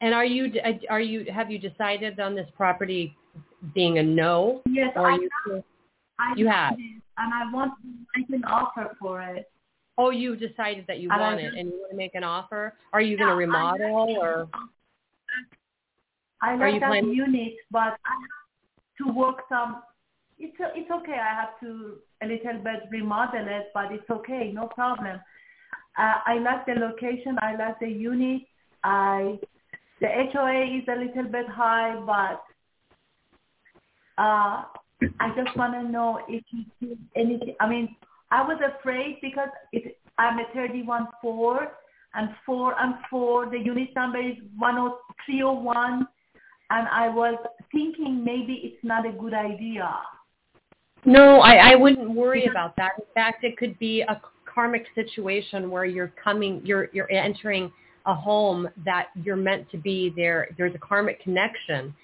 and 0.00 0.14
are 0.14 0.24
you 0.24 0.52
are 0.90 1.00
you 1.00 1.24
have 1.32 1.50
you 1.50 1.58
decided 1.58 2.18
on 2.20 2.34
this 2.34 2.48
property 2.56 3.16
being 3.74 3.98
a 3.98 4.02
no, 4.02 4.62
Yes, 4.66 4.92
or 4.96 5.08
I 5.10 5.14
are 5.14 5.20
you? 5.20 5.64
I 6.18 6.34
You 6.36 6.48
have. 6.48 6.74
and 6.74 7.00
I 7.34 7.50
want 7.52 7.72
to 7.82 7.88
make 8.18 8.28
an 8.30 8.44
offer 8.44 8.96
for 9.00 9.22
it. 9.22 9.48
Oh, 9.98 10.10
you 10.10 10.34
decided 10.36 10.84
that 10.88 10.98
you 10.98 11.10
And 11.10 11.22
I 11.22 11.28
want 11.34 11.40
it, 11.40 11.54
and 11.54 11.68
you 11.68 11.78
want 11.78 11.90
to 11.92 11.96
make 11.96 12.14
an 12.14 12.24
offer. 12.24 12.74
Are 12.92 13.00
you 13.00 13.16
going 13.16 13.28
to 13.28 13.32
Yeah, 13.32 13.32
I'm 13.34 13.38
remodel 13.38 14.16
or? 14.20 14.48
I 16.40 16.54
Are 16.54 16.68
you 16.68 16.80
that 16.80 16.88
planning- 16.88 17.12
unit, 17.12 17.52
but 17.70 17.78
I 18.04 18.14
have 18.22 19.06
to 19.06 19.12
work 19.12 19.42
some. 19.48 19.82
It's 20.44 20.56
it's 20.74 20.90
okay. 20.90 21.12
I 21.12 21.40
have 21.40 21.60
to 21.60 21.98
a 22.20 22.26
little 22.26 22.58
bit 22.64 22.90
remodel 22.90 23.46
it, 23.46 23.70
but 23.72 23.92
it's 23.92 24.10
okay, 24.10 24.50
no 24.52 24.66
problem. 24.66 25.20
Uh, 25.96 26.14
I 26.26 26.38
like 26.38 26.66
the 26.66 26.74
location. 26.74 27.38
I 27.40 27.54
like 27.54 27.78
the 27.78 27.88
unit. 27.88 28.42
I 28.82 29.38
the 30.00 30.08
HOA 30.08 30.78
is 30.78 30.88
a 30.88 30.98
little 30.98 31.30
bit 31.30 31.48
high, 31.48 31.94
but 32.04 32.42
uh, 34.18 34.64
I 35.20 35.28
just 35.36 35.56
want 35.56 35.74
to 35.74 35.84
know 35.84 36.18
if 36.28 36.42
you 36.50 36.64
see 36.80 36.98
anything. 37.14 37.54
I 37.60 37.68
mean, 37.68 37.94
I 38.32 38.42
was 38.42 38.60
afraid 38.78 39.18
because 39.22 39.48
it, 39.72 39.96
I'm 40.18 40.40
a 40.40 40.44
31-4 40.56 41.68
and 42.14 42.30
4 42.44 42.74
and 42.80 42.94
4. 43.10 43.50
The 43.50 43.58
unit 43.58 43.90
number 43.94 44.18
is 44.18 44.36
10301 44.58 46.06
and 46.70 46.88
I 46.88 47.08
was 47.08 47.38
thinking 47.70 48.24
maybe 48.24 48.54
it's 48.64 48.82
not 48.82 49.06
a 49.06 49.12
good 49.12 49.34
idea. 49.34 49.88
No, 51.04 51.40
I, 51.40 51.72
I 51.72 51.74
wouldn't 51.74 52.10
worry 52.10 52.46
about 52.46 52.76
that. 52.76 52.92
In 52.98 53.04
fact, 53.14 53.42
it 53.44 53.56
could 53.56 53.78
be 53.78 54.02
a 54.02 54.20
karmic 54.44 54.86
situation 54.94 55.70
where 55.70 55.84
you're 55.84 56.12
coming, 56.22 56.60
you're 56.64 56.88
you're 56.92 57.10
entering 57.10 57.72
a 58.06 58.14
home 58.14 58.68
that 58.84 59.08
you're 59.22 59.36
meant 59.36 59.70
to 59.70 59.78
be 59.78 60.12
there. 60.14 60.48
There's 60.56 60.74
a 60.74 60.78
karmic 60.78 61.22
connection 61.22 61.94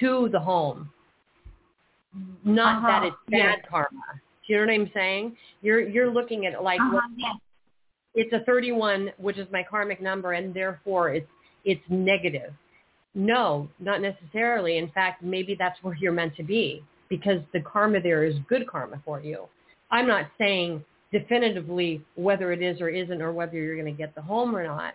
to 0.00 0.28
the 0.32 0.40
home, 0.40 0.90
not 2.44 2.82
that 2.82 2.98
Uh-huh, 3.02 3.06
it's 3.06 3.16
bad 3.30 3.56
yes. 3.58 3.64
karma. 3.68 4.00
Do 4.46 4.52
you 4.54 4.58
know 4.60 4.72
what 4.72 4.80
I'm 4.80 4.90
saying? 4.94 5.36
You're 5.62 5.80
you're 5.80 6.10
looking 6.10 6.46
at 6.46 6.52
it 6.54 6.62
like 6.62 6.78
well, 6.80 6.98
Uh-huh, 6.98 7.08
yes. 7.16 7.36
it's 8.14 8.32
a 8.32 8.40
31, 8.44 9.12
which 9.18 9.38
is 9.38 9.46
my 9.52 9.62
karmic 9.62 10.00
number, 10.00 10.32
and 10.32 10.52
therefore 10.52 11.10
it's 11.10 11.30
it's 11.64 11.82
negative. 11.88 12.52
No, 13.14 13.68
not 13.78 14.00
necessarily. 14.00 14.78
In 14.78 14.88
fact, 14.90 15.22
maybe 15.22 15.54
that's 15.58 15.82
where 15.82 15.94
you're 15.94 16.12
meant 16.12 16.34
to 16.36 16.42
be 16.42 16.82
because 17.08 17.40
the 17.52 17.60
karma 17.60 18.00
there 18.00 18.24
is 18.24 18.34
good 18.48 18.66
karma 18.66 19.00
for 19.04 19.20
you. 19.20 19.46
I'm 19.90 20.06
not 20.06 20.26
saying 20.38 20.84
definitively 21.12 22.02
whether 22.16 22.52
it 22.52 22.62
is 22.62 22.80
or 22.80 22.88
isn't 22.88 23.22
or 23.22 23.32
whether 23.32 23.56
you're 23.56 23.76
going 23.76 23.92
to 23.92 23.96
get 23.96 24.14
the 24.14 24.20
home 24.22 24.54
or 24.54 24.64
not, 24.66 24.94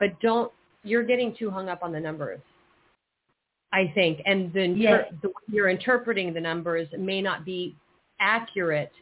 but 0.00 0.18
don't, 0.20 0.50
you're 0.82 1.04
getting 1.04 1.34
too 1.38 1.50
hung 1.50 1.68
up 1.68 1.82
on 1.82 1.92
the 1.92 2.00
numbers. 2.00 2.40
I 3.72 3.90
think, 3.94 4.20
and 4.26 4.52
the, 4.52 4.60
inter- 4.60 5.06
Yes. 5.10 5.12
the 5.22 5.32
you're 5.48 5.70
interpreting 5.70 6.34
the 6.34 6.40
numbers 6.40 6.88
may 6.98 7.22
not 7.22 7.44
be 7.44 7.74
accurate 8.20 8.92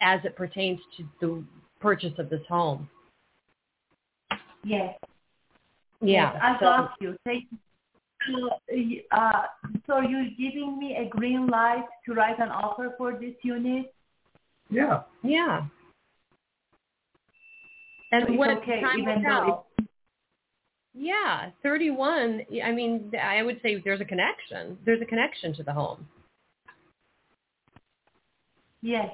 as 0.00 0.20
it 0.24 0.36
pertains 0.36 0.78
to 0.96 1.04
the 1.20 1.44
purchase 1.80 2.12
of 2.18 2.30
this 2.30 2.42
home. 2.48 2.88
Yes. 4.64 4.96
Yeah. 6.00 6.32
Yes, 6.32 6.36
I 6.40 6.54
so- 6.60 6.64
got 6.64 6.92
you. 7.00 7.16
Thank 7.24 7.46
you. 7.50 7.58
So, 8.28 8.50
uh, 9.12 9.42
so 9.86 10.00
you're 10.00 10.28
giving 10.38 10.78
me 10.78 10.96
a 10.96 11.08
green 11.08 11.46
light 11.46 11.84
to 12.06 12.14
write 12.14 12.38
an 12.38 12.50
offer 12.50 12.94
for 12.96 13.12
this 13.12 13.34
unit? 13.42 13.92
Yeah. 14.70 15.02
Yeah. 15.22 15.66
And 18.12 18.28
it's 18.28 18.38
what 18.38 18.50
okay, 18.58 18.80
time 18.80 19.00
even 19.00 19.22
will 19.24 19.64
though. 19.76 19.84
Yeah, 20.94 21.50
31. 21.62 22.42
I 22.62 22.72
mean, 22.72 23.12
I 23.20 23.42
would 23.42 23.60
say 23.62 23.80
there's 23.82 24.00
a 24.00 24.04
connection. 24.04 24.76
There's 24.84 25.00
a 25.00 25.06
connection 25.06 25.54
to 25.54 25.62
the 25.62 25.72
home. 25.72 26.06
Yes. 28.82 29.08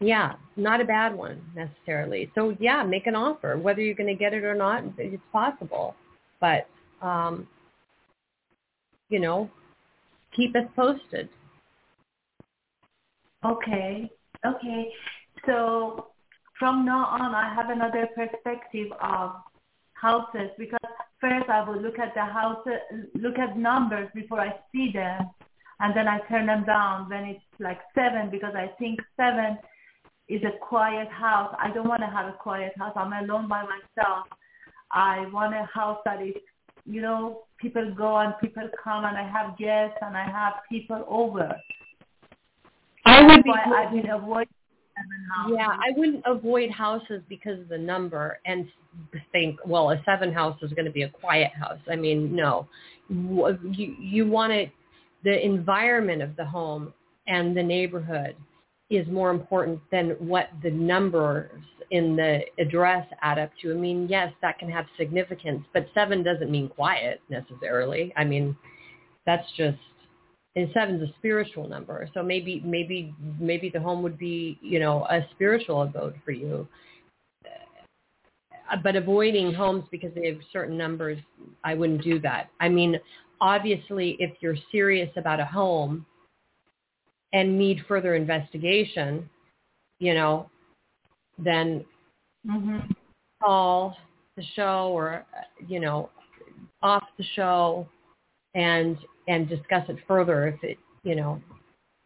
Yeah, 0.00 0.34
not 0.56 0.80
a 0.80 0.84
bad 0.84 1.14
one 1.14 1.40
necessarily. 1.54 2.32
So 2.34 2.56
yeah, 2.58 2.82
make 2.82 3.06
an 3.06 3.14
offer. 3.14 3.58
Whether 3.58 3.82
you're 3.82 3.94
going 3.94 4.08
to 4.08 4.18
get 4.18 4.32
it 4.32 4.44
or 4.44 4.54
not, 4.54 4.82
it's 4.98 5.22
possible. 5.30 5.94
But 6.40 6.66
um, 7.02 7.46
you 9.10 9.20
know, 9.20 9.50
keep 10.34 10.56
us 10.56 10.64
posted. 10.74 11.28
Okay. 13.44 14.10
Okay. 14.46 14.92
So 15.46 16.06
from 16.58 16.84
now 16.84 17.06
on, 17.06 17.34
I 17.34 17.54
have 17.54 17.70
another 17.70 18.08
perspective 18.14 18.88
of 19.02 19.32
houses 19.94 20.50
because 20.56 20.78
first 21.20 21.48
I 21.48 21.68
will 21.68 21.80
look 21.80 21.98
at 21.98 22.14
the 22.14 22.24
houses, 22.24 22.80
look 23.14 23.38
at 23.38 23.58
numbers 23.58 24.08
before 24.14 24.40
I 24.40 24.54
see 24.72 24.90
them, 24.92 25.30
and 25.80 25.96
then 25.96 26.08
I 26.08 26.20
turn 26.28 26.46
them 26.46 26.64
down 26.64 27.08
when 27.08 27.24
it's 27.24 27.44
like 27.58 27.80
seven 27.94 28.30
because 28.30 28.54
I 28.54 28.68
think 28.78 29.00
seven 29.16 29.58
is 30.28 30.42
a 30.44 30.58
quiet 30.64 31.08
house. 31.08 31.54
I 31.58 31.70
don't 31.72 31.88
want 31.88 32.02
to 32.02 32.06
have 32.06 32.26
a 32.26 32.36
quiet 32.38 32.72
house. 32.78 32.92
I'm 32.94 33.12
alone 33.12 33.48
by 33.48 33.62
myself. 33.62 34.26
I 34.92 35.26
want 35.32 35.54
a 35.54 35.68
house 35.72 35.98
that 36.04 36.22
is, 36.22 36.34
you 36.90 37.00
know, 37.00 37.42
people 37.58 37.94
go 37.96 38.18
and 38.18 38.34
people 38.40 38.68
come 38.82 39.04
and 39.04 39.16
I 39.16 39.28
have 39.28 39.56
guests 39.56 39.98
and 40.02 40.16
I 40.16 40.24
have 40.24 40.54
people 40.68 41.04
over. 41.08 41.54
I 43.06 43.22
would 43.22 43.30
That's 43.30 43.42
be 43.42 43.50
why 43.50 43.84
I've 43.84 43.92
been 43.92 44.10
avoiding. 44.10 44.52
Yeah, 45.48 45.68
I 45.68 45.92
wouldn't 45.96 46.24
avoid 46.26 46.70
houses 46.70 47.22
because 47.28 47.58
of 47.58 47.68
the 47.68 47.78
number 47.78 48.38
and 48.44 48.66
think, 49.32 49.58
well, 49.64 49.90
a 49.90 50.02
seven 50.04 50.32
house 50.32 50.58
is 50.62 50.72
going 50.72 50.84
to 50.84 50.90
be 50.90 51.02
a 51.02 51.08
quiet 51.08 51.52
house. 51.58 51.78
I 51.90 51.96
mean, 51.96 52.34
no. 52.34 52.68
You 53.08 53.56
you 53.98 54.28
want 54.28 54.52
it 54.52 54.70
the 55.24 55.42
environment 55.44 56.22
of 56.22 56.36
the 56.36 56.44
home 56.44 56.92
and 57.26 57.56
the 57.56 57.62
neighborhood 57.62 58.36
is 58.90 59.06
more 59.08 59.30
important 59.30 59.80
than 59.90 60.10
what 60.18 60.48
the 60.62 60.70
numbers 60.70 61.50
in 61.90 62.16
the 62.16 62.40
address 62.58 63.06
add 63.22 63.38
up 63.38 63.50
to. 63.62 63.72
I 63.72 63.74
mean, 63.74 64.06
yes, 64.08 64.32
that 64.42 64.58
can 64.58 64.70
have 64.70 64.86
significance, 64.98 65.64
but 65.72 65.86
seven 65.94 66.22
doesn't 66.22 66.50
mean 66.50 66.68
quiet 66.68 67.20
necessarily. 67.28 68.12
I 68.16 68.24
mean, 68.24 68.56
that's 69.26 69.46
just 69.56 69.78
and 70.56 70.68
seven's 70.74 71.00
a 71.02 71.12
spiritual 71.18 71.68
number. 71.68 72.08
So 72.12 72.22
maybe 72.22 72.60
maybe 72.64 73.14
maybe 73.38 73.70
the 73.70 73.80
home 73.80 74.02
would 74.02 74.18
be, 74.18 74.58
you 74.62 74.80
know, 74.80 75.04
a 75.04 75.26
spiritual 75.32 75.82
abode 75.82 76.14
for 76.24 76.32
you. 76.32 76.66
But 78.84 78.94
avoiding 78.94 79.52
homes 79.52 79.84
because 79.90 80.14
they 80.14 80.26
have 80.28 80.38
certain 80.52 80.76
numbers, 80.76 81.18
I 81.64 81.74
wouldn't 81.74 82.02
do 82.02 82.20
that. 82.20 82.50
I 82.60 82.68
mean, 82.68 83.00
obviously 83.40 84.16
if 84.20 84.30
you're 84.40 84.56
serious 84.70 85.10
about 85.16 85.40
a 85.40 85.44
home 85.44 86.06
and 87.32 87.58
need 87.58 87.84
further 87.86 88.14
investigation, 88.14 89.28
you 89.98 90.14
know, 90.14 90.50
then 91.38 91.84
Mhm. 92.46 92.94
call 93.40 93.96
the 94.36 94.42
show 94.54 94.90
or 94.92 95.24
you 95.66 95.80
know 95.80 96.10
off 96.82 97.04
the 97.16 97.24
show 97.34 97.88
and 98.54 98.98
and 99.28 99.48
discuss 99.48 99.88
it 99.88 99.96
further 100.06 100.48
if 100.48 100.62
it 100.62 100.78
you 101.02 101.14
know 101.14 101.40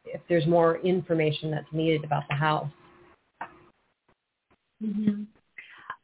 if 0.05 0.21
there's 0.29 0.47
more 0.47 0.79
information 0.79 1.51
that's 1.51 1.73
needed 1.73 2.05
about 2.05 2.27
the 2.29 2.35
house 2.35 2.71
Mhm. 4.83 5.27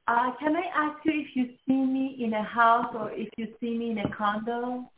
Uh, 0.06 0.32
can 0.38 0.56
I 0.56 0.62
ask 0.74 1.04
you 1.04 1.12
if 1.20 1.36
you 1.36 1.54
see 1.66 1.84
me 1.84 2.16
in 2.24 2.32
a 2.34 2.42
house 2.42 2.92
or 2.94 3.12
if 3.12 3.28
you 3.36 3.54
see 3.60 3.76
me 3.76 3.90
in 3.90 3.98
a 3.98 4.16
condo? 4.16 4.90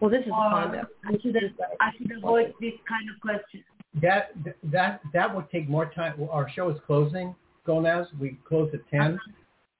Well 0.00 0.10
this 0.10 0.20
is 0.20 0.28
a 0.28 0.30
Or 0.30 0.50
condo 0.50 0.82
I 1.04 1.12
should, 1.22 1.36
I 1.80 1.90
should 1.96 2.12
avoid 2.16 2.54
this 2.60 2.72
kind 2.88 3.08
of 3.14 3.20
question. 3.20 3.64
That 4.00 4.32
that 4.64 5.00
that 5.12 5.34
would 5.34 5.50
take 5.50 5.68
more 5.68 5.90
time. 5.90 6.14
Well, 6.16 6.30
Our 6.30 6.48
show 6.50 6.70
is 6.70 6.78
closing, 6.86 7.34
Gomez. 7.66 8.06
We 8.20 8.38
close 8.46 8.70
at 8.72 8.88
10 8.88 9.18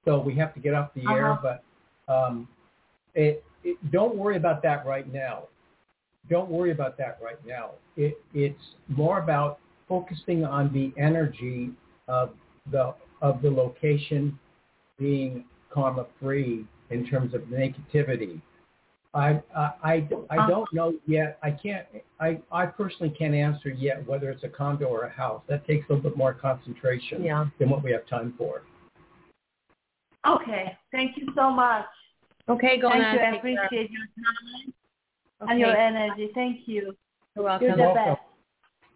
so 0.05 0.19
we 0.19 0.35
have 0.35 0.53
to 0.53 0.59
get 0.59 0.73
off 0.73 0.93
the 0.95 1.03
air. 1.09 1.33
Uh-huh. 1.33 1.57
But 2.07 2.13
um, 2.13 2.47
it, 3.13 3.43
it, 3.63 3.77
don't 3.91 4.15
worry 4.15 4.37
about 4.37 4.63
that 4.63 4.85
right 4.85 5.11
now. 5.11 5.43
Don't 6.29 6.49
worry 6.49 6.71
about 6.71 6.97
that 6.97 7.19
right 7.21 7.43
now. 7.45 7.71
It, 7.97 8.21
it's 8.33 8.61
more 8.87 9.19
about 9.19 9.59
focusing 9.87 10.45
on 10.45 10.71
the 10.71 10.93
energy 11.01 11.71
of 12.07 12.31
the 12.71 12.93
of 13.21 13.41
the 13.41 13.49
location 13.49 14.37
being 14.97 15.45
karma 15.71 16.05
free 16.19 16.65
in 16.89 17.07
terms 17.07 17.33
of 17.33 17.41
negativity. 17.41 18.41
I 19.13 19.41
I 19.55 19.71
I, 19.83 20.07
I 20.29 20.37
uh-huh. 20.37 20.47
don't 20.47 20.73
know 20.73 20.93
yet. 21.05 21.37
I 21.43 21.51
can't. 21.51 21.85
I 22.19 22.39
I 22.51 22.65
personally 22.65 23.13
can't 23.17 23.33
answer 23.33 23.69
yet 23.69 24.05
whether 24.07 24.29
it's 24.29 24.43
a 24.43 24.49
condo 24.49 24.85
or 24.85 25.03
a 25.03 25.09
house. 25.09 25.41
That 25.47 25.65
takes 25.67 25.89
a 25.89 25.93
little 25.93 26.09
bit 26.09 26.17
more 26.17 26.33
concentration 26.33 27.23
yeah 27.23 27.45
than 27.59 27.69
what 27.69 27.83
we 27.83 27.91
have 27.91 28.07
time 28.07 28.33
for. 28.37 28.63
Okay. 30.27 30.77
Thank 30.91 31.17
you 31.17 31.27
so 31.35 31.51
much. 31.51 31.85
okay 32.47 32.79
go 32.79 32.89
Thank 32.89 33.03
on 33.03 33.15
you. 33.15 33.19
I 33.19 33.31
take 33.31 33.41
care. 33.41 33.65
appreciate 33.65 33.91
your 33.91 34.05
time 34.15 34.73
okay. 35.41 35.51
and 35.51 35.59
your 35.59 35.75
energy. 35.75 36.29
Thank 36.33 36.67
you. 36.67 36.95
you're 37.35 37.45
welcome 37.45 37.67
You're 37.67 37.77
the 37.77 37.83
welcome. 37.83 38.15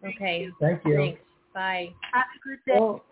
best. 0.02 0.14
okay 0.14 0.48
Thank 0.60 0.84
you. 0.84 0.96
thanks 0.96 1.20
bye 1.52 1.88
Have 2.12 2.24
a 2.36 2.48
good 2.48 2.58
day. 2.66 2.78
well, 2.78 3.02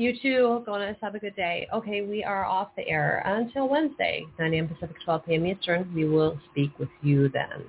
you 0.00 0.14
too 0.20 0.64
Gonas 0.66 0.96
have 1.02 1.14
a 1.14 1.18
good 1.18 1.36
day 1.36 1.68
okay 1.74 2.00
we 2.00 2.24
are 2.24 2.46
off 2.46 2.68
the 2.76 2.88
air 2.88 3.22
until 3.26 3.68
Wednesday 3.68 4.24
9 4.38 4.54
a.m. 4.54 4.68
Pacific 4.68 4.96
12 5.04 5.26
p.m. 5.26 5.46
Eastern 5.46 5.94
we 5.94 6.08
will 6.08 6.40
speak 6.50 6.70
with 6.78 6.88
you 7.02 7.28
then 7.28 7.64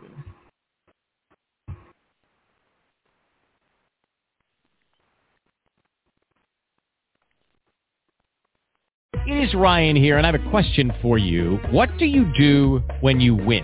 It 9.27 9.43
is 9.43 9.53
Ryan 9.53 9.95
here, 9.95 10.17
and 10.17 10.25
I 10.25 10.31
have 10.31 10.41
a 10.41 10.49
question 10.49 10.91
for 10.99 11.19
you. 11.19 11.59
What 11.69 11.89
do 11.99 12.05
you 12.05 12.25
do 12.35 12.81
when 13.01 13.21
you 13.21 13.35
win? 13.35 13.63